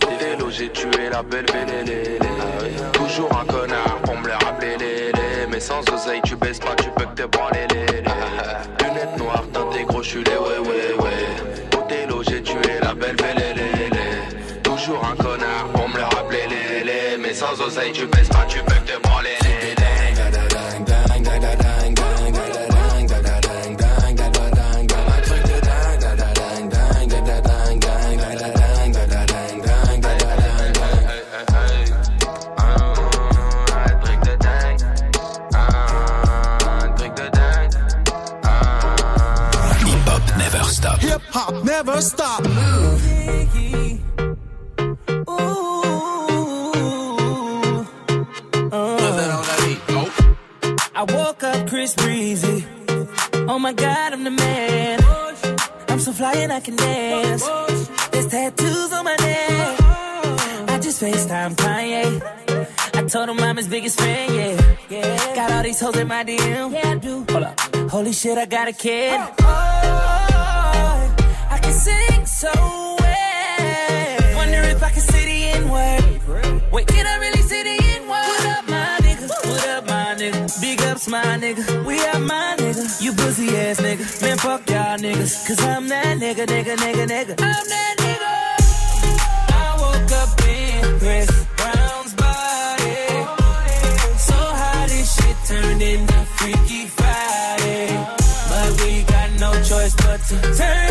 [0.51, 2.19] j'ai tué la belle belle
[2.91, 4.75] Toujours un connard pour me le rappeler.
[5.49, 7.67] Mais sans oseille, tu baisses pas, tu peux que te branler,
[41.83, 42.41] never stop.
[50.93, 52.65] I woke up Chris Breezy.
[53.47, 54.99] Oh my god, I'm the man.
[55.89, 57.47] I'm so fly and I can dance.
[58.11, 59.79] There's tattoos on my neck.
[60.69, 62.21] I just FaceTime Kanye.
[62.93, 64.75] I told him I'm his biggest fan, yeah.
[64.89, 65.35] yeah.
[65.35, 66.73] Got all these hoes in my DM.
[66.73, 67.25] Yeah, I do.
[67.31, 67.59] Hold up.
[67.89, 69.19] Holy shit, I got a kid.
[69.19, 70.20] Oh, I
[71.73, 72.51] sing so
[72.99, 74.35] well.
[74.35, 76.71] Wonder if I can say the N-word.
[76.71, 78.09] Wait, can I really say the N-word?
[78.09, 79.29] What up, my niggas?
[79.49, 80.61] What up, my niggas?
[80.61, 81.85] Big steps, my nigga.
[81.85, 83.01] We are my nigga.
[83.01, 84.21] You pussy ass nigga.
[84.21, 85.47] Man, fuck y'all niggas.
[85.47, 87.33] Cause I'm that nigga, nigga, nigga, nigga.
[87.39, 88.33] I'm that nigga.
[89.53, 92.95] I woke up in Chris Brown's body.
[94.17, 97.87] So how shit into Freaky Friday.
[98.49, 100.90] But we got no choice but to turn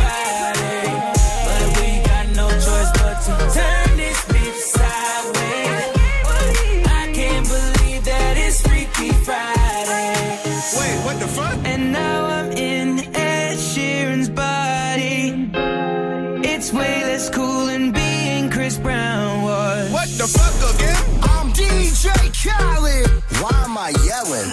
[16.61, 19.91] It's way less cool than being Chris Brown was.
[19.91, 20.95] What the fuck again?
[21.23, 22.05] I'm DJ
[22.37, 23.09] Khaled.
[23.41, 24.51] Why am I yelling?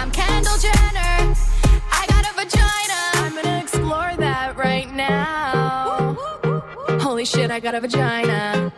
[0.00, 1.34] I'm Kendall Jenner.
[1.92, 3.00] I got a vagina.
[3.16, 6.16] I'm gonna explore that right now.
[7.00, 8.72] Holy shit, I got a vagina.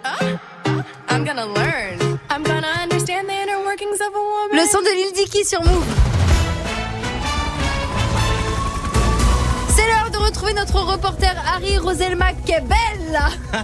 [1.10, 2.18] I'm gonna learn.
[2.28, 4.56] I'm gonna understand the inner workings of a woman.
[4.56, 6.31] Le son de Lil Dicky sur Move.
[10.12, 13.20] De retrouver notre reporter Harry Roselma qui est belle.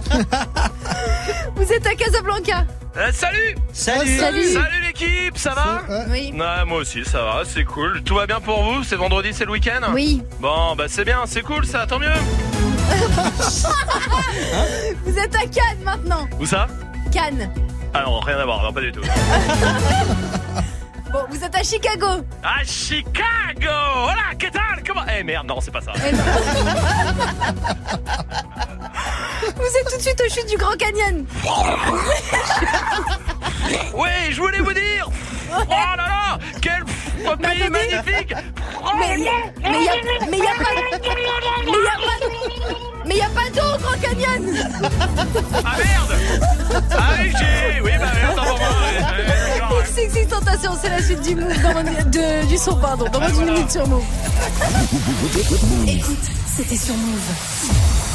[1.55, 2.65] Vous êtes à Casablanca.
[2.97, 4.17] Euh, salut Salut.
[4.17, 4.53] Salut.
[4.53, 6.33] Salut l'équipe, ça va Oui.
[6.33, 8.01] Ouais, moi aussi, ça va, c'est cool.
[8.03, 10.23] Tout va bien pour vous C'est vendredi, c'est le week-end Oui.
[10.39, 12.09] Bon, bah c'est bien, c'est cool ça, tant mieux.
[15.05, 16.27] Vous êtes à Cannes maintenant.
[16.39, 16.67] Où ça?
[17.11, 17.49] Cannes.
[17.93, 19.01] Ah non, rien à voir, non, pas du tout.
[21.11, 22.23] Bon, vous êtes à Chicago.
[22.43, 25.91] À Chicago Voilà, qu'est-ce Comment Eh merde, non, c'est pas ça.
[29.55, 31.25] Vous êtes tout de suite au chute du Grand Canyon.
[33.93, 35.09] Ouais, je voulais vous dire
[35.51, 36.83] Oh là là Quel
[37.37, 38.33] pays magnifique.
[38.97, 39.31] Mais il y a,
[39.69, 39.93] mais y a,
[40.29, 42.17] mais y a pas, mais y a pas,
[43.05, 44.43] mais y a pas d'eau au Grand Canyon.
[45.65, 46.13] Ah merde.
[46.91, 47.81] Ah oui, j'ai...
[47.81, 49.83] Oui, bah oui, attends, moi.
[49.85, 53.29] Sexy Tentation, c'est la suite du move dans mon- de- du son, pardon, dans moins
[53.31, 54.03] d'une minute sur Move.
[55.87, 56.17] Écoute,
[56.57, 57.19] c'était sur Move.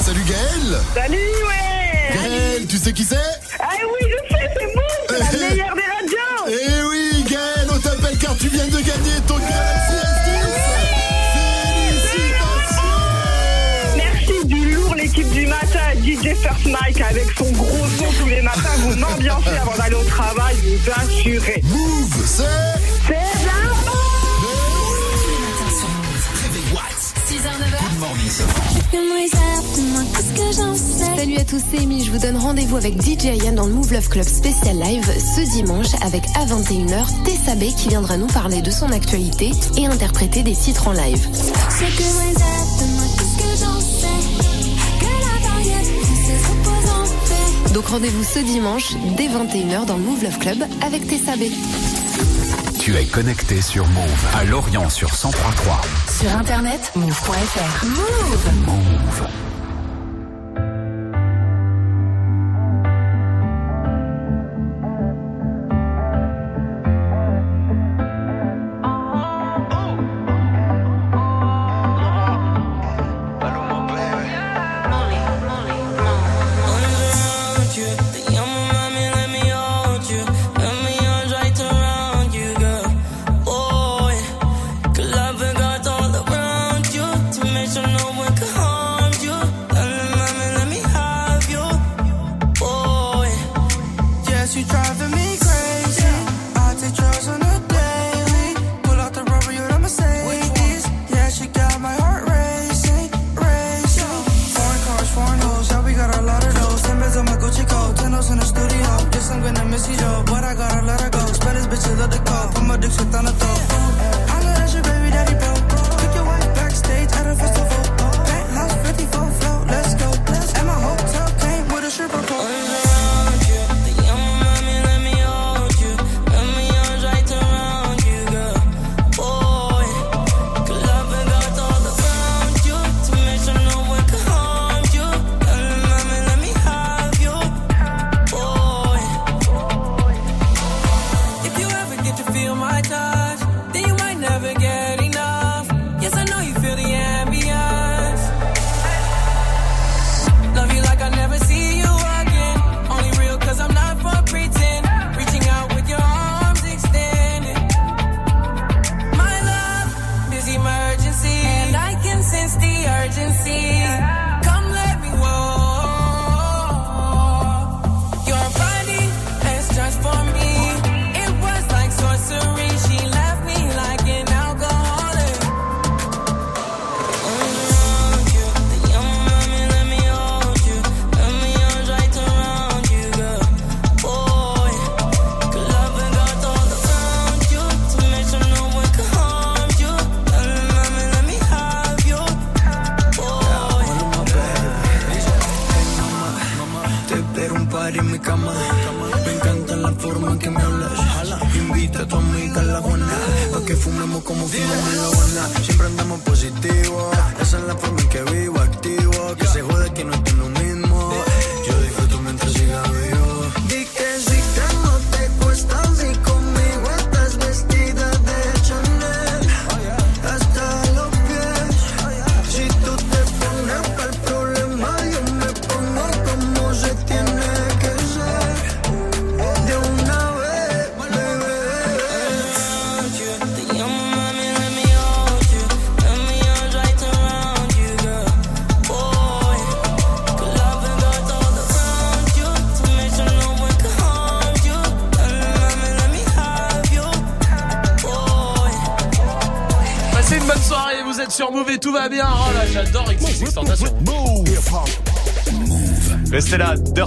[0.00, 2.14] Salut Gaël Salut, ouais.
[2.14, 3.16] Gaël, tu sais qui c'est?
[3.60, 4.84] Ah oui, je sais, c'est moi
[5.30, 6.46] C'est la meilleure des radios.
[6.48, 7.03] Eh oui
[8.24, 10.54] car tu viens de gagner ton Galaxy S10
[12.14, 12.82] Félicitations.
[13.96, 18.40] Merci du lourd, l'équipe du matin, DJ First Mike avec son gros son tous les
[18.40, 21.60] matins, vous m'ambiancez avant d'aller au travail, vous assurez.
[21.64, 22.44] Move, c'est...
[23.06, 23.12] C'est
[23.44, 23.64] la
[31.16, 32.04] Salut à tous, c'est Amy.
[32.04, 35.40] Je vous donne rendez-vous avec DJ Yann dans le Move Love Club spécial live ce
[35.52, 40.42] dimanche avec à 21h Tessa B qui viendra nous parler de son actualité et interpréter
[40.42, 41.26] des titres en live.
[47.72, 51.44] Donc rendez-vous ce dimanche dès 21h dans le Move Love Club avec Tessa B.
[52.84, 55.80] Tu es connecté sur Move à Lorient sur 1033.
[56.20, 57.86] Sur internet, move.fr.
[57.86, 58.66] Move.
[58.66, 59.53] Move.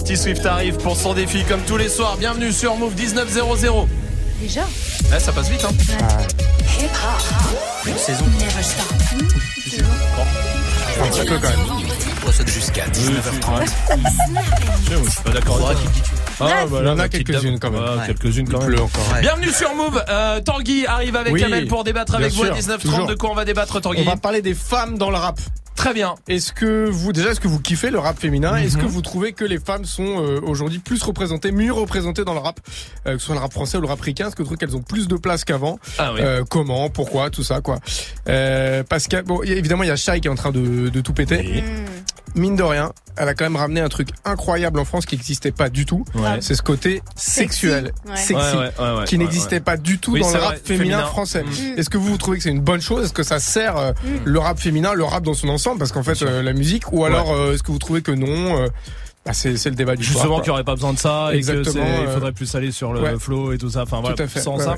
[0.07, 2.15] Dirty Swift arrive pour son défi comme tous les soirs.
[2.15, 3.89] Bienvenue sur Move 1900.
[4.39, 4.61] Déjà
[5.11, 5.73] Ouais, ça passe vite, hein.
[7.85, 8.23] Une saison.
[10.97, 12.47] Un petit peu quand même.
[12.47, 13.67] Jusqu'à 19h30.
[14.89, 15.91] Je suis pas d'accord avec toi.
[16.39, 17.83] Ah, bah, Il y là, en a quelques-unes quand même.
[17.85, 18.67] Ah, Quelques-unes quand même.
[18.67, 19.13] pleut encore.
[19.13, 19.21] Ouais.
[19.21, 20.01] Bienvenue sur Move.
[20.07, 22.81] Euh, Tanguy arrive avec Oui, Kamel pour débattre avec vous à sûr, 19h30.
[22.81, 23.07] toujours.
[23.07, 25.37] De quoi on va débattre, Tanguy On va parler des femmes dans le rap.
[25.87, 26.15] Très bien.
[26.27, 28.57] Est-ce que vous déjà est-ce que vous kiffez le rap féminin?
[28.57, 28.87] Est-ce que Mhm.
[28.89, 32.59] vous trouvez que les femmes sont euh, aujourd'hui plus représentées, mieux représentées dans le rap,
[33.07, 34.57] euh, que ce soit le rap français ou le rap ricain Est-ce que vous trouvez
[34.57, 35.79] qu'elles ont plus de place qu'avant?
[35.97, 36.19] Ah oui.
[36.21, 36.89] Euh, Comment?
[36.89, 37.29] Pourquoi?
[37.29, 37.79] Tout ça quoi.
[38.27, 40.51] Euh, parce que bon, y a- évidemment il y a Shai qui est en train
[40.51, 41.63] de, de tout péter.
[42.35, 45.51] Mine de rien, elle a quand même ramené un truc incroyable en France qui n'existait
[45.51, 46.05] pas du tout.
[46.15, 46.37] Ouais.
[46.41, 48.15] C'est ce côté sexuel, Ouais.
[48.15, 49.61] sexy, Ouais, ouais, ouais, ouais, qui ouais, n'existait ouais.
[49.61, 51.05] pas du tout Oui, dans le vrai, rap féminin, féminin.
[51.07, 51.43] français.
[51.43, 51.77] Mm.
[51.79, 53.05] Est-ce que vous, vous trouvez que c'est une bonne chose?
[53.05, 54.07] Est-ce que ça sert euh, Mm.
[54.25, 55.79] le rap féminin, le rap dans son ensemble?
[55.79, 58.57] Parce qu'en fait, euh, la musique, ou alors euh, est-ce que vous trouvez que non
[58.61, 58.67] euh,
[59.25, 61.73] bah, c'est, le débat du Justement qu'il n'y aurait pas besoin de ça et Exactement,
[61.85, 63.19] c'est- il euh, faudrait plus aller sur le ouais.
[63.19, 63.83] flow et tout ça.
[63.83, 64.71] Enfin voilà, Tout à fait, sans ouais, ça.
[64.73, 64.77] ouais.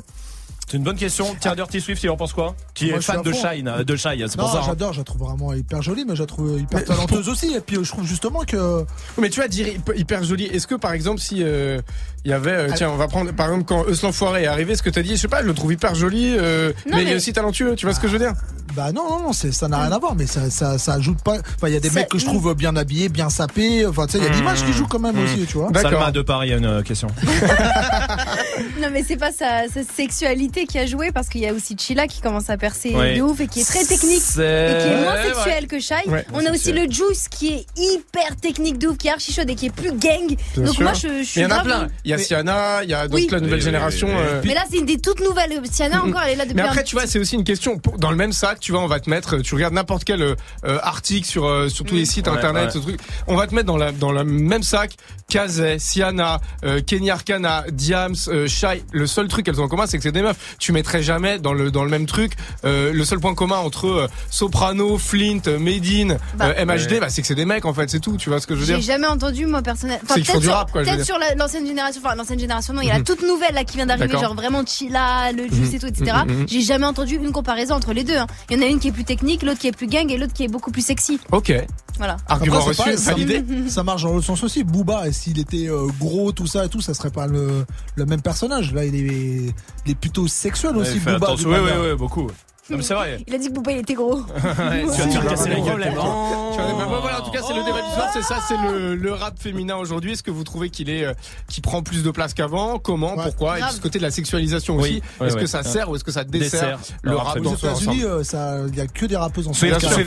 [0.70, 1.36] C'est une bonne question.
[1.40, 3.34] Tiens, Dirty Swift, il en pense quoi Qui est fan de.
[3.34, 4.60] Shine, euh, de Shine, c'est pour ça.
[4.60, 4.64] hein.
[4.68, 7.56] j'adore, je la trouve vraiment hyper jolie, mais je la trouve hyper talenteuse aussi.
[7.56, 8.86] Et puis je trouve justement que.
[9.18, 10.46] Mais tu vas dire hyper- hyper joli.
[10.46, 11.82] Est-ce que par exemple si euh,
[12.24, 14.76] il y avait, euh, tiens, on va prendre par exemple quand Euslan Foiré est arrivé,
[14.76, 17.02] ce que t'as dit, je sais pas, je le trouve hyper joli, euh, Non, mais,
[17.02, 17.74] il est mais- aussi talentueux.
[17.76, 18.34] Tu vois ce que je veux dire?
[18.80, 21.34] Bah non, non, non, ça n'a rien à voir, mais ça, ça, ça ajoute pas.
[21.34, 23.86] Enfin, il y a des mecs que je trouve bien habillés, bien sapés.
[23.86, 25.24] Enfin, tu sais, il y a l'image qui joue quand même Mmh.
[25.26, 25.70] aussi, tu vois.
[25.82, 27.08] Salma de Paris a une euh, question.
[28.82, 31.76] Non, mais c'est pas sa, sa sexualité qui a joué parce qu'il y a aussi
[31.78, 34.42] Chila qui commence à percer de ouf et qui est très technique et qui
[34.88, 35.96] est moins sexuel que Shai.
[36.08, 39.34] Ouais, On a aussi le Juice qui est hyper technique de ouf, qui est archi
[39.34, 40.28] chaude et qui est plus gang.
[40.56, 40.84] Bien Donc sûr.
[40.84, 41.88] moi je, je suis il y en a plein.
[42.06, 43.28] Il y a Siana, il y a donc Oui.
[43.32, 44.08] la nouvelle Oui, génération.
[44.08, 44.36] oui, oui, oui.
[44.38, 45.60] euh, Mais là c'est une des toutes nouvelles.
[45.72, 47.80] Siana encore elle est là depuis Mais un après, tu vois, c'est aussi une question.
[47.98, 49.40] Dans le même sac, tu vois, on va te mettre.
[49.40, 50.36] Tu regardes n'importe quel euh,
[50.84, 52.72] article sur euh, sur tous les sites Ouais, internet, ouais.
[52.72, 53.00] ce truc.
[53.26, 54.92] On va te mettre dans la dans le même sac.
[55.28, 58.84] Kazé, Siana, euh, Kenny Arcana, Diams, euh, Shai.
[58.92, 60.56] Le seul truc qu'elles ont en commun, c'est que c'est des meufs.
[60.60, 62.34] Tu mettrais jamais dans le dans le même truc.
[62.64, 66.54] euh, le seul point commun entre euh, Soprano, Flint, euh, Medine, Bah.
[66.56, 67.00] euh, MHD, Ouais.
[67.00, 67.90] bah c'est que c'est des mecs en fait.
[67.90, 68.18] C'est tout.
[68.18, 70.00] Tu vois ce que je veux J'ai dire jamais entendu moi personnellement.
[70.08, 72.02] Font peut-être sur, rap, quoi, l'ancienne génération.
[72.06, 73.06] Enfin l'ancienne génération non, il y a la Mhm.
[73.06, 75.76] toute nouvelle là qui vient d'arriver, genre vraiment Chila, le Juice Mhm.
[75.76, 76.18] et tout, etc.
[76.28, 76.46] Mhm.
[76.48, 78.18] J'ai jamais entendu une comparaison entre les deux.
[78.18, 78.28] hein.
[78.50, 80.18] Il y en a une qui est plus technique, l'autre qui est plus gang et
[80.18, 81.20] l'autre qui est beaucoup plus sexy.
[81.32, 81.54] Ok.
[81.98, 82.18] Voilà.
[82.28, 83.44] Argument Après, c'est reçu, pas- ça- validé.
[83.70, 84.64] Ça marche dans l'autre sens aussi.
[84.64, 87.66] Booba, et s'il était euh, gros, tout ça et tout, ça serait pas le,
[87.96, 88.74] le même personnage.
[88.74, 89.54] Là, il est,
[89.86, 91.34] il est plutôt sexuel Ouais, aussi, Booba.
[91.38, 92.28] Oui, oui, oui, beaucoup.
[92.70, 93.20] Non, mais c'est vrai.
[93.28, 94.20] Il a dit que Booba il était gros.
[94.60, 95.82] Ouais, tu vas te faire casser la gueule.
[95.82, 96.52] t'es mort.
[96.54, 98.38] Tu vois, mais bon, voilà, en tout cas, c'est le débat du soir, c'est ça,
[98.48, 100.14] c'est le, le rap féminin aujourd'hui.
[100.14, 101.14] Est-ce que vous trouvez qu'il est, euh,
[101.48, 102.78] qui prend plus de place qu'avant?
[102.80, 103.16] Comment?
[103.16, 103.60] Pourquoi?
[103.60, 105.02] Et puis ce côté de la sexualisation Oui, aussi.
[105.22, 108.04] ouais, Est-ce que ça sert ou est-ce que ça dessert, Dessert le rap Aux États-Unis,
[108.04, 109.52] euh, ça, il y a que des rappeuses en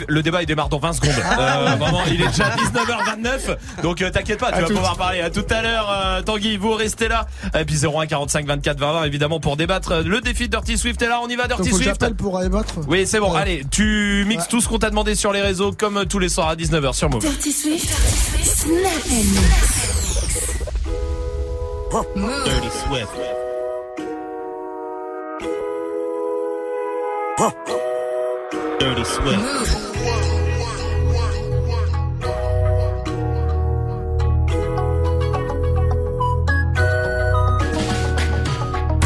[0.07, 1.11] le débat il démarre dans 20 secondes.
[1.11, 3.81] Euh, vraiment, il est déjà 19h29.
[3.81, 5.21] Donc euh, t'inquiète pas, tu À vas pouvoir parler.
[5.21, 7.27] À tout à l'heure, euh, Tanguy, vous restez là.
[7.59, 10.01] Et puis 01 45 24 20 20 évidemment pour débattre.
[10.03, 11.83] Le défi de Dirty Swift est là, on y va Donc, Dirty faut que
[12.87, 13.33] Oui, c'est bon.
[13.33, 13.39] Ouais.
[13.41, 14.49] Allez, tu mixes Ouais.
[14.49, 16.93] tout ce qu'on t'a demandé sur les réseaux comme euh, tous les soirs à 19h
[16.93, 17.21] sur Move.
[17.21, 17.89] Dirty Swift,
[18.43, 19.23] Snap and
[22.45, 23.09] Dirty Swift.
[28.79, 30.53] Dirty Swift.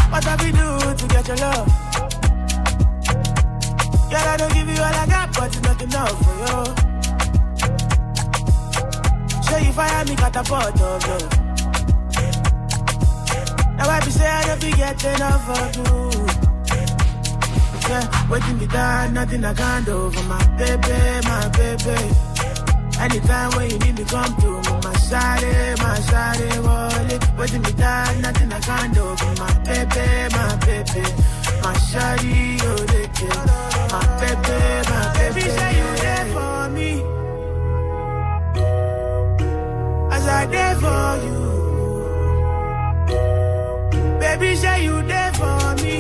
[0.10, 1.87] What have we do to get your love?
[4.18, 6.58] Girl, I don't give you all I got, but it's not enough for you.
[9.46, 11.30] Show you fire me catapult of love.
[13.78, 15.94] Now I be say I don't get enough of you.
[17.90, 20.98] Yeah, waiting me down, nothing I can't do for my baby,
[21.30, 21.98] my baby.
[23.00, 24.62] Anytime when you need me, come through.
[24.86, 27.22] My shawty, my shawty, wallet.
[27.38, 29.16] Waiting me down, nothing I can't do.
[29.16, 31.37] For my baby, my baby.
[31.68, 32.78] My shawty, oh.
[33.92, 34.58] My baby,
[34.90, 35.44] my baby.
[35.58, 36.92] Say you there for me.
[40.16, 41.42] As I there for you.
[44.22, 45.96] Baby, say you there for me.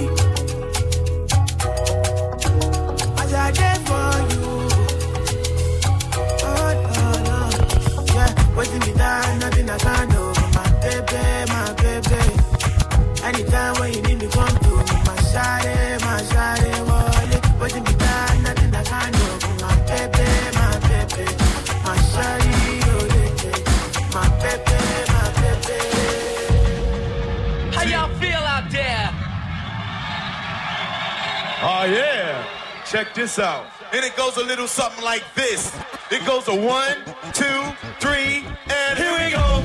[3.21, 4.45] As I there for you.
[6.49, 7.39] Oh, no, no.
[8.15, 10.23] Yeah, waiting me down, nothing I can't do.
[10.55, 11.56] My baby, my
[31.69, 32.47] Oh yeah.
[32.85, 33.65] Check this out.
[33.91, 35.77] And it goes a little something like this.
[36.09, 36.95] It goes a one,
[37.33, 37.61] two,
[37.99, 39.63] three, and here we go.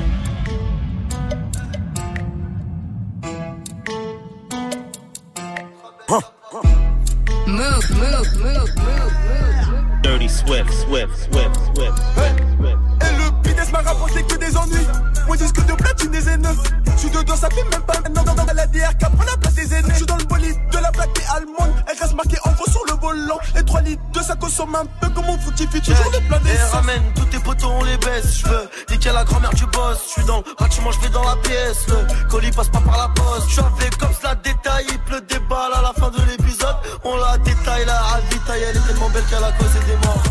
[7.47, 10.01] Move, move, move, move, move.
[10.01, 12.81] Dirty Swift, Swift, Swift, Swift, Swift.
[12.99, 13.17] Et
[13.63, 14.87] business m'a rapporté que des ennuis.
[15.27, 16.47] Mon disque de platine des Z9.
[16.85, 19.53] Je suis dedans, ça fait même pas un an dans la DRK prend la place
[19.53, 19.89] des aînés.
[19.89, 21.73] Je suis dans le bolide de la plaque des allemande.
[21.89, 23.39] Elle reste marquée en gros sur le volant.
[23.57, 25.81] Et 3 litres de ça consomme un peu comme mon fructifie.
[25.81, 28.39] Toujours de plein Et ramène tous tes potos, on les baisse.
[28.39, 29.99] Je veux niquer la grand-mère du boss.
[30.07, 31.87] Je suis dans le bâtiment, je vais dans la pièce.
[31.87, 33.49] Le colis passe pas par la poste.
[33.49, 34.85] Je avec comme cela détail.
[34.89, 36.75] Il pleut des balles à la fin de l'épisode.
[37.03, 38.63] On la détaille, la ravitaille.
[38.69, 40.23] Elle est tellement belle qu'elle a causé des morts.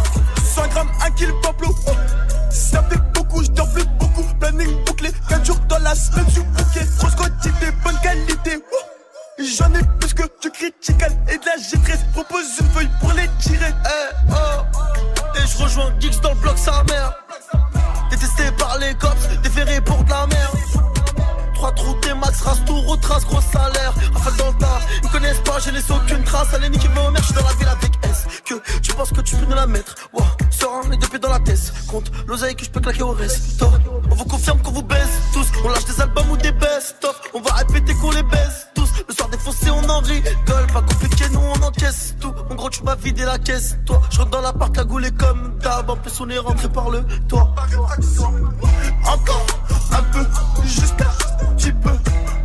[0.55, 1.75] 100 grammes, 1 kilo Pablo.
[2.51, 4.23] Ça fait beaucoup, je plus beaucoup.
[4.39, 6.87] Planning bouclé, 4 jours dans la semaine, je suis bouquet.
[6.99, 8.63] Grosse quantité, bonne qualité.
[9.39, 12.13] J'en ai plus que du critical et de la G13.
[12.13, 13.73] Propose une feuille pour les tirer.
[13.85, 15.37] Eh, oh.
[15.37, 17.13] Et je rejoins Geeks dans le bloc sa mère.
[18.11, 20.52] Détesté par les cops, déféré pour de la merde.
[21.63, 23.95] Trois trous, tes max, race tout, retrace, gros salaire.
[24.17, 26.53] Enfin dans le tas, ils me connaissent pas, j'ai laissé aucune trace.
[26.55, 28.27] Allez, niquer vos mères, je dans la ville avec S.
[28.45, 29.95] Que tu penses que tu peux nous la mettre?
[30.13, 31.73] Wow, serein, les deux pieds dans la tête.
[31.87, 33.71] Compte l'oseille que je peux claquer au resto.
[34.11, 35.47] On vous confirme qu'on vous baisse tous.
[35.65, 37.21] On lâche des albums ou des best-of.
[37.33, 38.91] On va répéter qu'on les baisse tous.
[39.07, 40.67] Le soir défoncé, on en rigole.
[40.73, 42.35] Pas compliqué, nous on encaisse tout.
[42.51, 44.03] En gros, tu m'as vidé la caisse, toi.
[44.11, 45.89] Je rentre dans l'appart, cagoulé comme d'hab.
[45.89, 47.55] En plus, on est rentré par le toit.
[49.07, 49.47] Encore
[49.93, 50.27] un peu,
[50.65, 51.22] juste un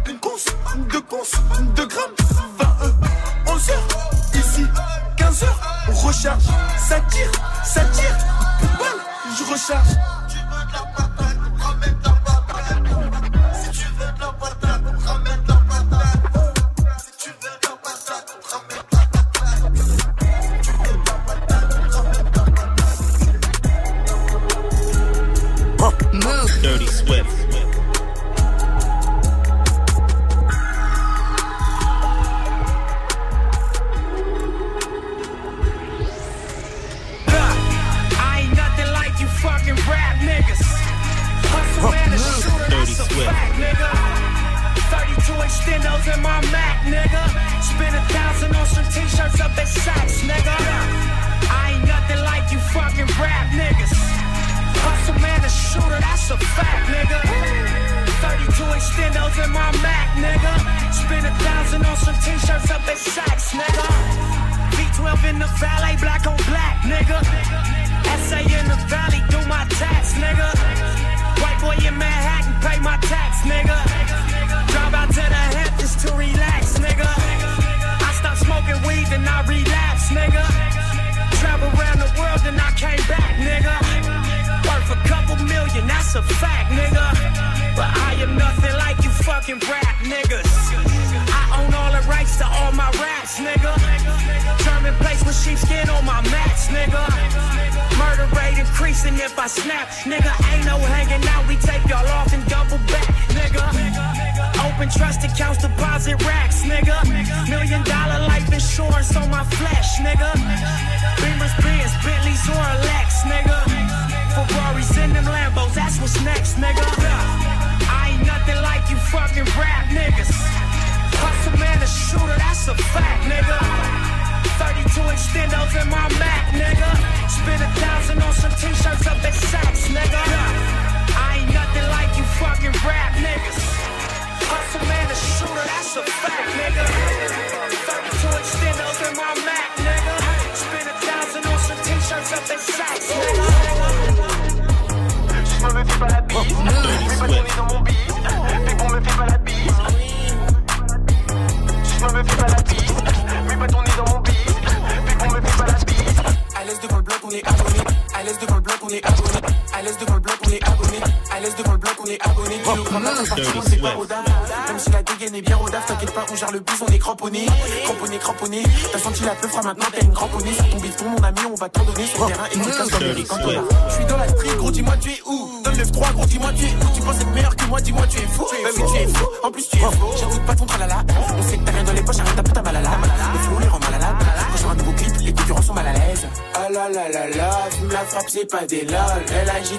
[0.09, 0.45] Une conce,
[0.89, 1.31] deux conces,
[1.75, 2.15] deux grammes,
[2.59, 2.91] 20 euh,
[3.53, 3.87] 11 heures,
[4.33, 4.65] ici,
[5.17, 5.59] 15 heures,
[5.89, 6.43] on recharge,
[6.77, 7.31] ça tire,
[7.63, 8.17] ça tire,
[8.79, 9.01] balle,
[9.37, 10.16] je recharge.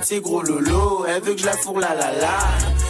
[0.09, 2.39] Ses gros lolos, elle veut que je la fourre la la la.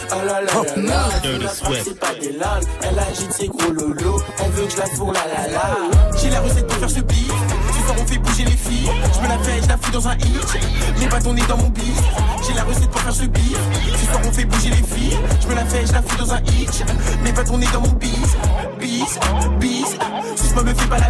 [0.09, 2.61] Ah la la la la, la frappe, c'est pas des lol.
[2.81, 6.17] Elle agite ses gros lolos, elle veut que je la fourre la la la.
[6.17, 7.31] J'ai la recette pour faire ce beat.
[7.73, 8.89] Ce soir on fait bouger les filles.
[9.13, 10.59] Je me la fais, je la fous dans un hit.
[10.97, 12.01] Mes bâtons nés dans mon bif.
[12.47, 13.57] J'ai la recette pour faire ce beat.
[13.99, 15.17] Ce soir on fait bouger les filles.
[15.41, 16.85] Je me la fais, je la fous dans un hit.
[17.21, 18.37] Mes bâtons nés dans mon bis.
[18.79, 19.19] Bis,
[19.59, 19.97] bis.
[20.37, 21.08] Si moi me fais pas la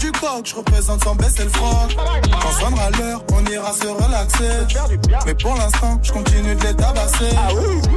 [0.00, 1.96] Du coq, je représente sans baisser le froc.
[2.40, 4.76] Quand sonnera l'heure, on ira se relaxer.
[5.24, 7.30] Mais pour l'instant, je continue de les tabasser.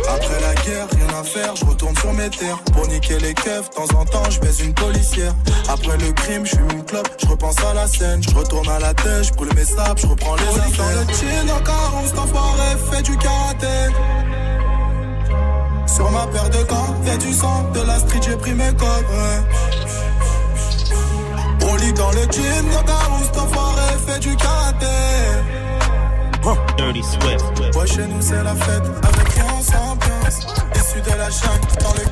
[0.08, 2.58] Après la guerre, rien à faire, je retourne sur mes terres.
[2.74, 5.34] Pour niquer les keufs, de temps en temps, je baise une policière.
[5.68, 8.22] Après le crime, je fume une clope, je repense à la scène.
[8.24, 11.06] Je retourne à la tête, je brûle mes sables, je reprends les affaires.
[11.06, 13.68] Dans le chin, en 40, cet enfoiré fait du karaté.
[15.86, 19.06] Sur ma paire de gants, y'a du sang, de la street, j'ai pris mes codes.
[19.12, 19.69] Ouais.
[22.00, 24.86] Dans le ta housse, cet enfoiré fait du karaté.
[26.78, 27.76] Dirty Swift.
[27.76, 30.48] Ouais, chez nous c'est la fête, avec rien on s'ambiance.
[30.76, 32.09] Issu de la chaîne, dans le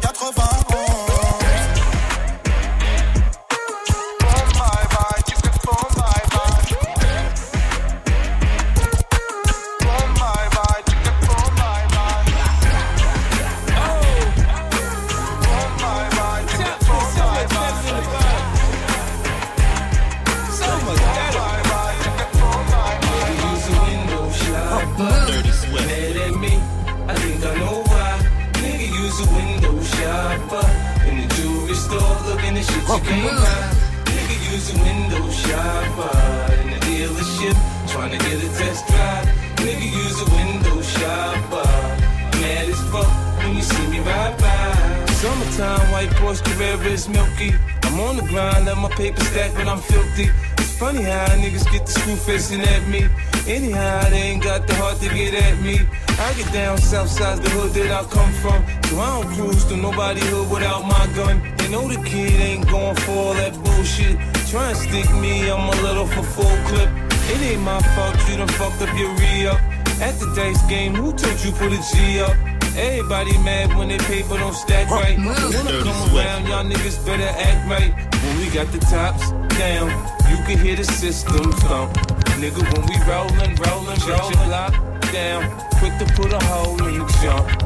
[78.63, 79.29] got the tops
[79.59, 79.87] down,
[80.31, 81.93] you can hear the system thump.
[82.41, 84.73] Nigga, when we rollin', rollin', rollin', lock
[85.13, 85.43] down.
[85.77, 87.56] Quick to put a hole in the jump.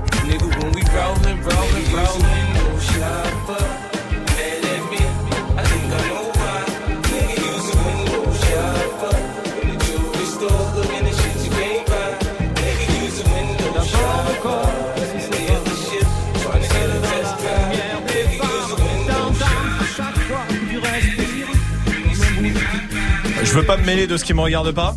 [23.52, 24.95] Je veux pas me mêler de ce qui me regarde pas.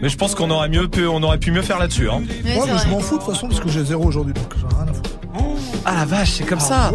[0.00, 2.08] Mais je pense qu'on aurait mieux pu, on aurait pu mieux faire là-dessus.
[2.08, 2.22] Hein.
[2.44, 4.68] Ouais, mais je m'en fous de toute façon parce que j'ai zéro aujourd'hui donc j'en
[4.68, 5.10] ai rien à foutre.
[5.84, 6.92] Ah la vache, c'est comme ça.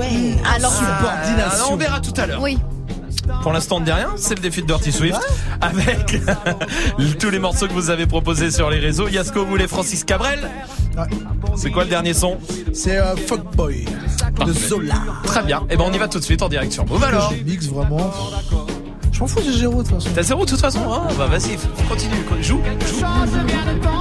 [0.56, 2.42] Alors, Ah, on verra tout à l'heure.
[2.42, 2.58] Oui.
[3.44, 4.10] Pour l'instant, on ne dit rien.
[4.16, 5.20] C'est le défi de Dirty Swift
[5.62, 6.18] avec
[7.20, 9.08] tous les morceaux que vous avez proposés sur les réseaux.
[9.10, 10.50] Yasko voulait Francis Cabrel.
[11.56, 12.38] C'est quoi le dernier son?
[12.74, 13.86] C'est euh, Fuckboy
[14.46, 14.96] de Zola.
[15.24, 15.64] Très bien.
[15.70, 17.34] Et ben on y va tout de suite en direct sur Move alors.
[17.46, 18.12] Mix vraiment.
[19.20, 20.10] Je m'en fous, j'ai zéro de toute façon.
[20.16, 21.58] T'as zéro de toute façon hein Bah vas-y,
[21.90, 22.62] continue, joue.
[22.88, 23.99] joue.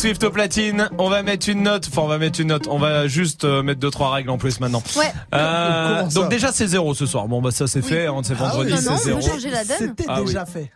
[0.00, 0.88] Swift au platine.
[0.98, 1.86] On va mettre une note.
[1.90, 2.66] Enfin, on va mettre une note.
[2.68, 4.82] On va juste euh, mettre deux trois règles en plus maintenant.
[4.96, 5.12] Ouais.
[5.34, 7.28] Euh, donc déjà c'est zéro ce soir.
[7.28, 8.06] Bon bah ça c'est fait.
[8.06, 9.34] hein, C'est Ah vendredi, oui, non, non, c'est on peut zéro.
[9.34, 9.76] changer la donne.
[9.78, 10.26] C'était Ah oui.
[10.26, 10.70] déjà fait.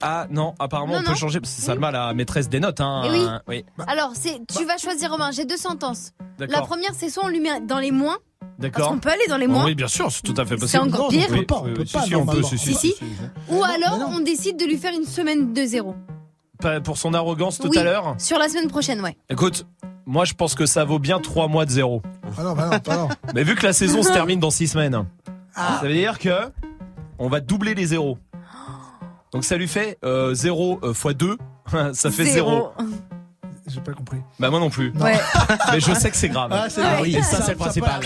[0.00, 1.16] Ah non, apparemment Non, on peut non.
[1.16, 1.38] changer.
[1.40, 2.80] parce que C'est Salma la maîtresse des notes.
[2.80, 3.02] Hein.
[3.04, 3.26] Eh oui.
[3.48, 3.64] oui.
[3.86, 5.30] Alors, c'est, tu vas choisir Romain.
[5.32, 6.12] J'ai deux sentences.
[6.38, 8.16] La première, c'est soit on lui met dans les moins.
[8.58, 8.88] D'accord.
[8.88, 9.66] qu'on peut aller dans les moins.
[9.66, 10.68] Oui, bien sûr, c'est tout à fait possible.
[10.68, 11.26] C'est encore pire.
[11.30, 12.48] Oui, On peut pas, on oui, peut oui, pas, si, si, on peut, normalement.
[12.48, 12.74] si, si.
[12.74, 12.94] Si, si.
[13.50, 15.94] Ou alors, on décide de lui faire une semaine de zéro.
[16.84, 18.14] Pour son arrogance tout Oui, à l'heure.
[18.18, 19.16] Sur la semaine prochaine, ouais.
[19.30, 19.66] Écoute,
[20.06, 22.02] moi je pense que ça vaut bien trois mois de zéro.
[22.38, 23.08] Ah non, bah non, bah non.
[23.34, 25.04] Mais vu que la saison se termine dans six semaines,
[25.54, 25.78] Ah.
[25.80, 26.30] ça veut dire que
[27.18, 28.18] on va doubler les zéros.
[29.32, 31.36] Donc ça lui fait euh, 0 x 2,
[31.92, 32.72] ça fait 0.
[33.68, 34.18] J'ai pas compris.
[34.38, 34.92] Bah moi non plus.
[35.00, 35.18] Ouais.
[35.72, 36.50] Mais je sais que c'est grave.
[36.52, 37.02] Ah, c'est Ah vrai.
[37.02, 38.00] oui, et ça, Ça- c'est le principal.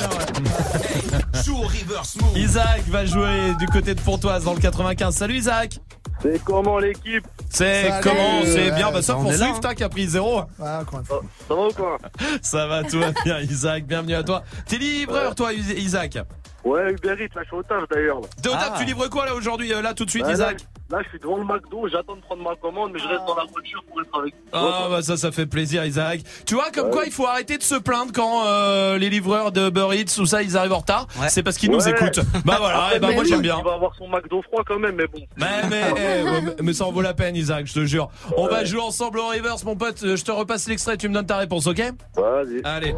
[2.35, 5.15] Isaac va jouer du côté de Pontoise dans le 95.
[5.15, 5.79] Salut Isaac
[6.23, 9.83] C'est comment l'équipe C'est comment C'est Ouais, bien, bah ça on pour Swift hein, qui
[9.85, 10.43] a pris 0.
[10.59, 11.23] Ouais, encore une fois.
[11.49, 11.99] Ça va ou quoi
[12.43, 14.43] Ça va, tout va bien Isaac, bienvenue à toi.
[14.67, 16.19] T'es livreur toi Is- Isaac
[16.63, 18.21] Ouais, Uber Eats, là je suis au taf d'ailleurs.
[18.43, 18.79] T'es au taf, Ah.
[18.79, 20.59] tu livres quoi là aujourd'hui, euh, là tout de suite Ouais, Isaac?
[20.91, 23.37] Là, je suis devant le McDo, j'attends de prendre ma commande, mais je reste dans
[23.37, 26.21] la voiture pour être avec Ah bah ça ça fait plaisir Isaac.
[26.47, 29.69] Tu vois comme quoi il faut arrêter de se plaindre quand euh, les livreurs de
[29.69, 31.07] Uber Eats ou ça ils arrivent en retard.
[31.29, 32.21] C'est parce qu'ils nous écoutent.
[32.45, 33.57] Bah voilà, Après, et bah moi j'aime bien.
[33.59, 35.21] Il va avoir son McDo froid quand même, mais bon.
[35.37, 38.09] Mais, mais, eh, ouais, mais ça en vaut la peine Isaac, je te jure.
[38.37, 41.27] On va jouer ensemble au reverse mon pote, je te repasse l'extrait, tu me donnes
[41.27, 41.81] ta réponse, ok
[42.17, 42.63] Vas-y.
[42.65, 42.95] Allez.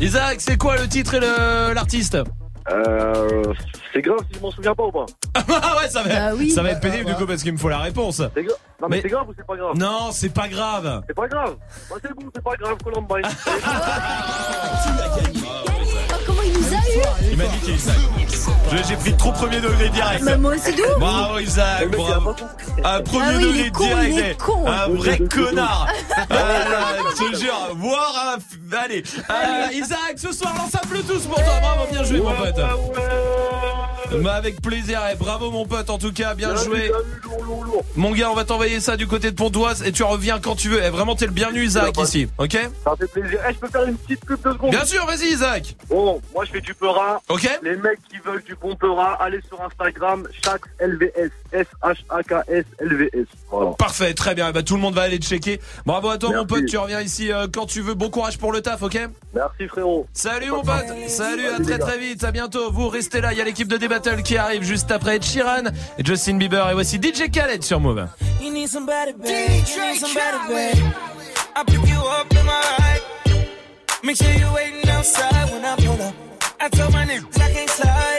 [0.00, 1.20] Isaac, c'est quoi le titre et
[1.74, 2.16] l'artiste
[2.70, 3.42] Euh,
[3.92, 6.50] c'est grave si je m'en souviens pas ou pas Ah ouais, ça va, Bah oui.
[6.50, 8.16] ça va être pénible du coup parce qu'il me faut la réponse.
[8.34, 11.02] C'est Non, mais, Mais- c'est grave ou c'est pas grave Non, c'est pas grave.
[11.06, 11.56] C'est pas grave
[11.90, 13.22] Bah, c'est bon, c'est pas grave, Columbine.
[13.26, 13.50] Oh,
[14.84, 15.79] comment il nous a eu
[17.30, 17.96] Il m'a niqué Isaac.
[18.88, 20.24] J'ai pris trop premier degré direct.
[20.24, 22.34] Bah, moi aussi, d'où Bravo Isaac, bravo.
[22.84, 24.40] Un premier Ah oui, il degré est con, il direct.
[24.40, 24.66] est con.
[24.66, 25.88] Un vrai connard.
[26.30, 28.76] Ah, je te jure, voir un.
[28.84, 31.44] Allez, Euh, Isaac, ce soir, lance un Bluetooth pour toi.
[31.60, 32.60] Bravo, bien joué, mon pote.
[34.22, 36.90] Mais avec plaisir, et bravo, mon pote, en tout cas, bien joué.
[37.96, 40.68] Mon gars, on va t'envoyer ça du côté de Pontoise et tu reviens quand tu
[40.68, 40.82] veux.
[40.82, 43.38] Et vraiment, t'es le bienvenu, Isaac, ici, ok Ça fait plaisir.
[43.48, 45.76] Eh, je peux faire une petite pub de secondes Bien sûr, vas-y, Isaac.
[45.88, 46.74] Bon, moi je fais du
[47.28, 47.60] Ok.
[47.62, 51.30] Les mecs qui veulent du bon peura, allez sur Instagram, Shax LVS.
[51.52, 53.26] S-H-A-K-S LVS.
[53.50, 53.72] Voilà.
[53.72, 54.52] Parfait, très bien.
[54.52, 55.60] Bah, tout le monde va aller checker.
[55.84, 56.66] Bravo à toi, mon pote.
[56.66, 57.94] Tu reviens ici euh, quand tu veux.
[57.94, 58.98] Bon courage pour le taf, ok?
[59.34, 60.06] Merci frérot.
[60.12, 60.86] Salut, mon pote.
[61.08, 62.22] Salut, à très très vite.
[62.24, 62.70] À bientôt.
[62.70, 63.32] Vous restez là.
[63.32, 65.64] Il y a l'équipe de D-Battle qui arrive juste après Ed Sheeran
[65.98, 66.68] et Justin Bieber.
[66.70, 68.06] Et voici DJ Khaled sur Move.
[68.40, 69.28] You need somebody bad.
[69.28, 70.76] You need somebody bad.
[71.56, 73.02] I pick you up in my ride.
[74.04, 76.29] Make sure you're waiting outside when I pull up.
[76.62, 78.09] I told my niggas I can't slide.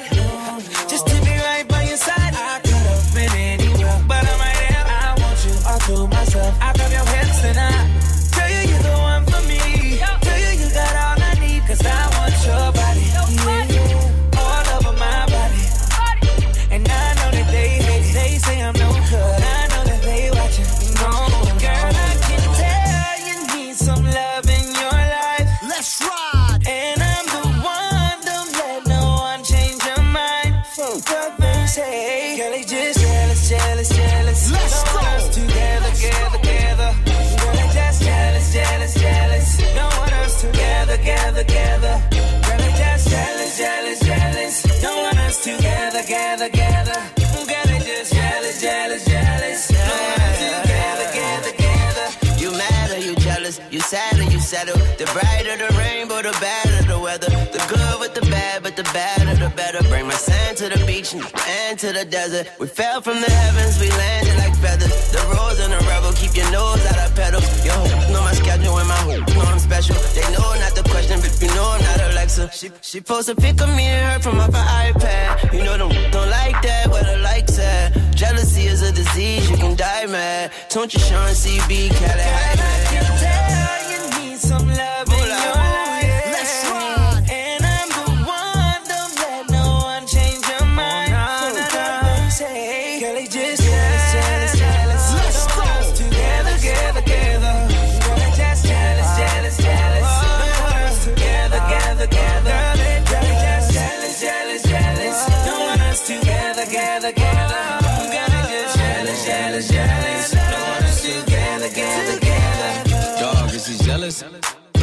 [31.72, 32.36] Say.
[32.38, 34.52] Girl, they just jealous, jealous, jealous.
[34.52, 35.00] Let's go.
[35.00, 36.90] Us together, together, together.
[37.40, 39.48] Girl, they just jealous, jealous, jealous.
[39.76, 41.96] Don't want us together, together, together.
[42.46, 44.56] Girl, they just jealous, jealous, jealous.
[44.82, 47.00] Don't want us together, together, together.
[47.52, 49.62] Girl, they just jealous, jealous, jealous.
[49.72, 52.08] Don't want us together, together, together.
[52.42, 53.62] You mad or you jealous?
[53.72, 54.78] You sad or you settle?
[55.00, 57.30] The brighter the rainbow, the better the weather.
[57.56, 59.82] The good with the bad, but the badder the better.
[59.88, 60.81] Bring my sand to the
[61.14, 62.48] and to the desert.
[62.60, 65.12] We fell from the heavens, we landed like feathers.
[65.12, 67.44] The rose and the rebel, keep your nose out of pedals.
[67.66, 67.76] Yo,
[68.12, 69.96] know my schedule and my hoop, know I'm special.
[70.16, 72.52] They know not the question, but you know I'm not Alexa.
[72.54, 75.54] She, she post a pic of me and her from off her iPad.
[75.54, 77.94] You know them don't like that, where the likes at.
[78.16, 80.52] Jealousy is a disease, you can die mad.
[80.70, 83.02] Don't you Sean CB, Cali, hi, man.
[83.24, 85.61] Tell you need some love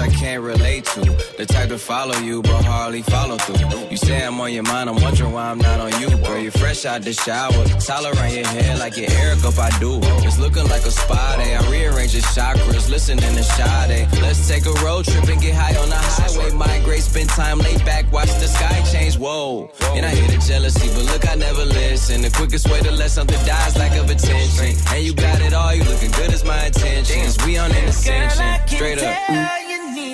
[0.07, 1.01] can't relate to.
[1.36, 3.89] The type to follow you, but hardly follow through.
[3.91, 6.09] You say I'm on your mind, I'm wondering why I'm not on you.
[6.18, 7.65] Girl, you're fresh out the shower.
[7.81, 9.99] Towel around your head like your Eric up, I do.
[10.27, 11.57] It's looking like a spa day.
[11.57, 14.09] I rearrange your chakras, listening to Sade.
[14.23, 16.52] Let's take a road trip and get high on the highway.
[16.52, 19.17] Migrate, spend time laid back, watch the sky change.
[19.17, 19.70] Whoa.
[19.94, 22.23] And I hear the jealousy, but look, I never listen.
[22.23, 24.77] The quickest way to let something die is lack of attention.
[24.94, 27.36] And you got it all, you looking good as my intentions.
[27.44, 28.67] We on an ascension.
[28.67, 29.67] Straight up.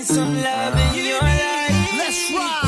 [0.06, 1.96] Tell you need some love in your life.
[1.96, 2.63] Let's ride.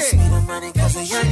[0.00, 1.31] shit.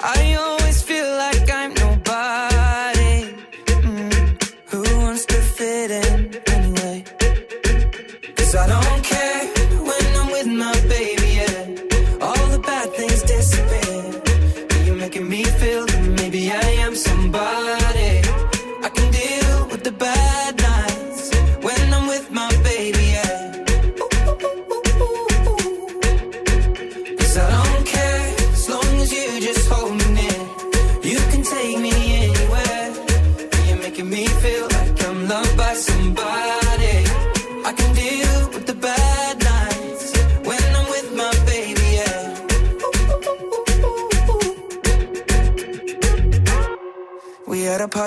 [0.00, 0.06] Yeah.
[0.06, 0.37] I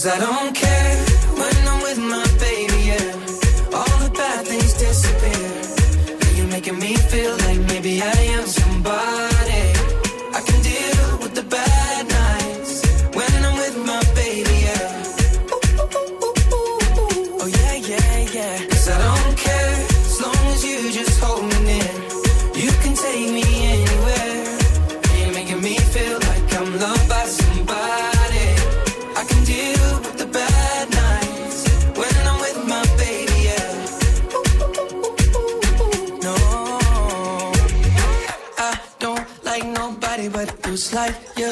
[0.00, 0.89] Cause I don't care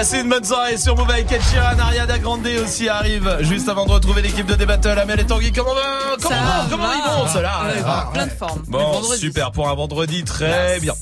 [0.00, 3.84] Passez une bonne soirée sur Move avec Ed Sheeran, Ariana Grande aussi arrive juste avant
[3.84, 4.98] de retrouver l'équipe de D-Battle.
[4.98, 6.94] Amel et Tanguy, comment va Comment, va comment va.
[6.96, 8.30] ils vont ceux-là Ouais, Ah, plein ouais.
[8.30, 8.62] de forme.
[8.66, 10.94] Le Bon, super pour un vendredi, très bien.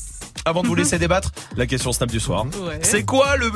[0.45, 2.47] Avant de vous laisser débattre, la question snap du soir.
[2.61, 2.81] Ouais.
[2.83, 3.53] C'est quoi le,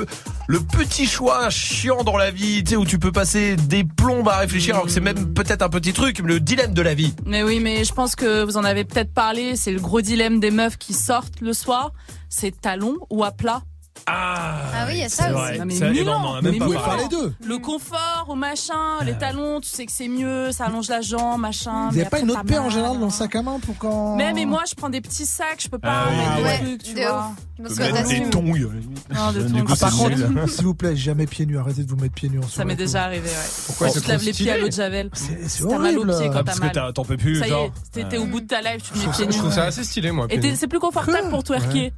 [0.47, 4.29] le petit choix chiant dans la vie, tu sais, où tu peux passer des plombes
[4.29, 7.17] à réfléchir, alors que c'est même peut-être un petit truc, le dilemme de la vie.
[7.27, 9.57] Mais oui, mais je pense que vous en avez peut-être parlé.
[9.57, 11.91] C'est le gros dilemme des meufs qui sortent le soir.
[12.29, 13.63] C'est talon ou à plat?
[14.07, 15.59] Ah, Ah oui, il y a ça aussi.
[15.59, 17.05] Non, mais Ça, mille eh ben, on a même mais pas parlé.
[17.05, 17.09] ans.
[17.47, 21.41] Le confort ou machin, les talons, tu sais que c'est mieux, ça allonge la jambe,
[21.41, 21.89] machin.
[21.91, 24.17] Vous n'avez pas une autre paire en général dans le sac à main pour quand.
[24.17, 26.17] Mais, mais moi, je prends des petits sacs, je peux pas Ah oui.
[26.17, 26.59] mettre Ah des ouais.
[26.59, 27.19] trucs, tu De vois.
[27.29, 27.63] ouf.
[27.63, 28.43] Parce que mettre t'as des tongs.
[28.43, 31.59] Non, des Du tongs, coup, Ah, par contre, s'il vous plaît, jamais pieds nus.
[31.59, 33.35] Arrêtez de vous mettre pieds nus en Ça m'est déjà arrivé, ouais.
[33.67, 35.11] Pourquoi tu c'est te laves les pieds à l'eau de Javel.
[35.15, 36.17] c'est T'as mal aux horrible.
[36.19, 36.87] pieds Ah, quand parce t'as que mal.
[36.87, 37.71] t'as- t'en peux plus, Ça y genre.
[37.97, 39.33] est, t'es au bout de ta life, tu te mets trouve pieds nus.
[39.33, 40.27] je trouve ça assez stylé, moi.
[40.31, 41.93] Et c'est plus confortable pour twerker.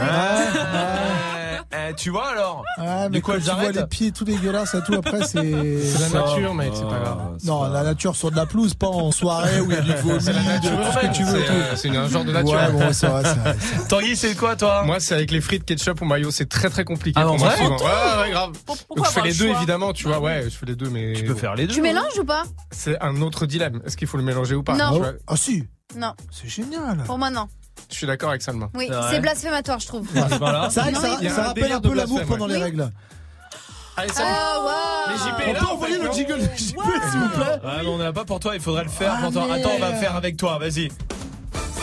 [0.00, 3.86] Eh, eh, tu vois alors Ah, mais Du coup, quand elles tu vois arrêtent les
[3.86, 5.34] pieds tout dégueulasses et tout, après, c'est.
[5.84, 7.18] C'est la nature, mec, c'est pas grave.
[7.44, 9.92] Non, la nature sur de la pelouse, pas en soirée où il y a du
[9.96, 11.38] vomi, C'est la nature, de tout ce que tu veux.
[11.40, 11.52] et c'est, tout.
[11.52, 12.52] euh, C'est un genre de nature.
[12.54, 13.56] Ouais, bon, c'est vrai, c'est vrai.
[13.88, 16.30] Tanguy, c'est quoi toi Moi, c'est avec les frites ketchup ou mayo.
[16.30, 17.76] C'est très très compliqué Ah, pour moi souvent.
[17.78, 18.52] Ouais, ouais, grave.
[18.66, 20.20] Pourquoi Donc je fais avoir les le deux choix évidemment, tu vois.
[20.20, 21.74] Ouais, je fais les deux, mais Tu peux faire les deux.
[21.74, 23.80] Tu mélanges ou pas C'est un autre dilemme.
[23.84, 24.76] Est-ce qu'il faut le mélanger ou pas?
[24.76, 24.92] Non.
[24.92, 25.64] Tu vois, Ah, si,
[25.96, 26.12] Non.
[26.30, 26.98] c'est génial.
[27.06, 27.46] Pour moi, non.
[27.90, 28.68] Je suis d'accord avec Salma.
[28.74, 29.20] Oui, C'est vrai.
[29.20, 30.06] blasphématoire, je trouve.
[30.38, 30.68] Voilà.
[30.70, 31.94] C'est vrai que Non, ça, il y a ça un rappelle délire un de peu
[31.94, 32.56] l'amour blasphème, pendant ouais.
[32.58, 32.90] les règles.
[33.96, 34.74] Allez, Ah, waouh.
[35.08, 36.76] Mais JP est On là, peut en envoyer fait, le non jingle de JP, s'il
[36.76, 39.12] vous plaît Ah, mais on n'a pas pour toi, il faudrait le faire.
[39.16, 40.88] Ah, attends, on va le faire avec toi, vas-y.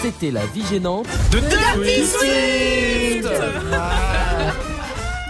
[0.01, 1.05] C'était la vie gênante.
[1.31, 3.27] De Dirty Swift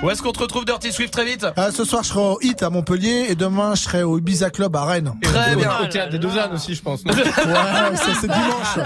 [0.03, 2.39] Où est-ce qu'on te retrouve Dirty Swift très vite Euh, ce soir, je serai au
[2.41, 5.13] Hit à Montpellier et demain, je serai au Ibiza Club à Rennes.
[5.21, 5.69] Très bien.
[5.80, 7.03] Au théâtre des deux ânes aussi, je pense.
[7.03, 8.80] Ouais, ça c'est dimanche.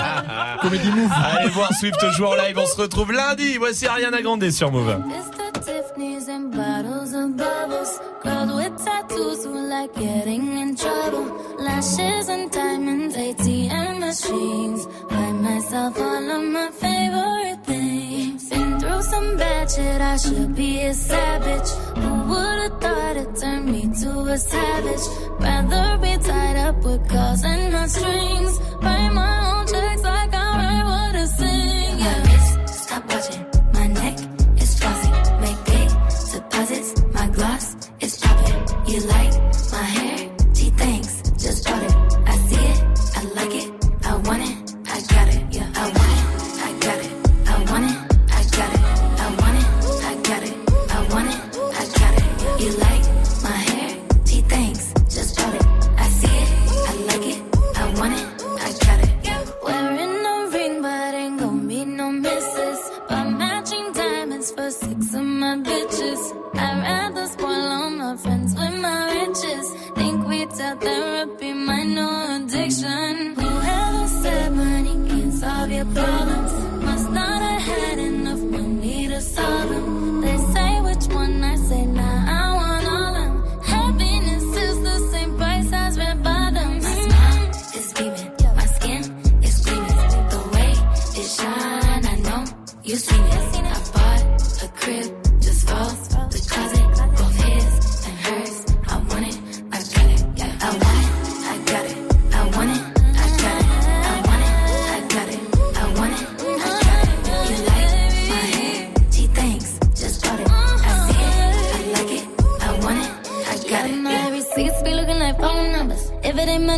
[0.61, 1.09] Comédie Move.
[1.37, 3.57] Allez voir Swift jouer en live, on se retrouve lundi.
[3.57, 4.97] Voici Ariana Grande sur Move.
[5.07, 5.61] Mr.
[5.63, 7.99] Tiffany's and bottles of bubbles.
[8.23, 11.27] Girls with tattoos who like getting in trouble.
[11.59, 14.85] Lashes and diamonds, ATM machines.
[15.09, 18.49] Buy myself all of my favorite things.
[18.95, 21.69] Been some bad shit, I should be a savage.
[22.01, 25.05] Who would've thought it turned me to a savage?
[25.37, 28.57] Rather be tied up with calls and not strings.
[28.81, 31.99] Write my own checks like I write what I sing.
[31.99, 33.45] Yeah, wrist, stop watching.
[33.73, 34.17] My neck
[34.61, 35.11] is flossy.
[35.43, 35.89] Make big
[36.31, 36.89] deposits.
[37.13, 38.59] My gloss is dropping.
[38.87, 39.24] You like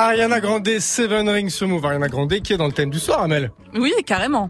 [0.00, 1.84] Ariana Grande, Seven Rings Move.
[1.84, 3.52] Ariana Grande qui est dans le thème du soir, Amel.
[3.74, 4.48] Oui, carrément.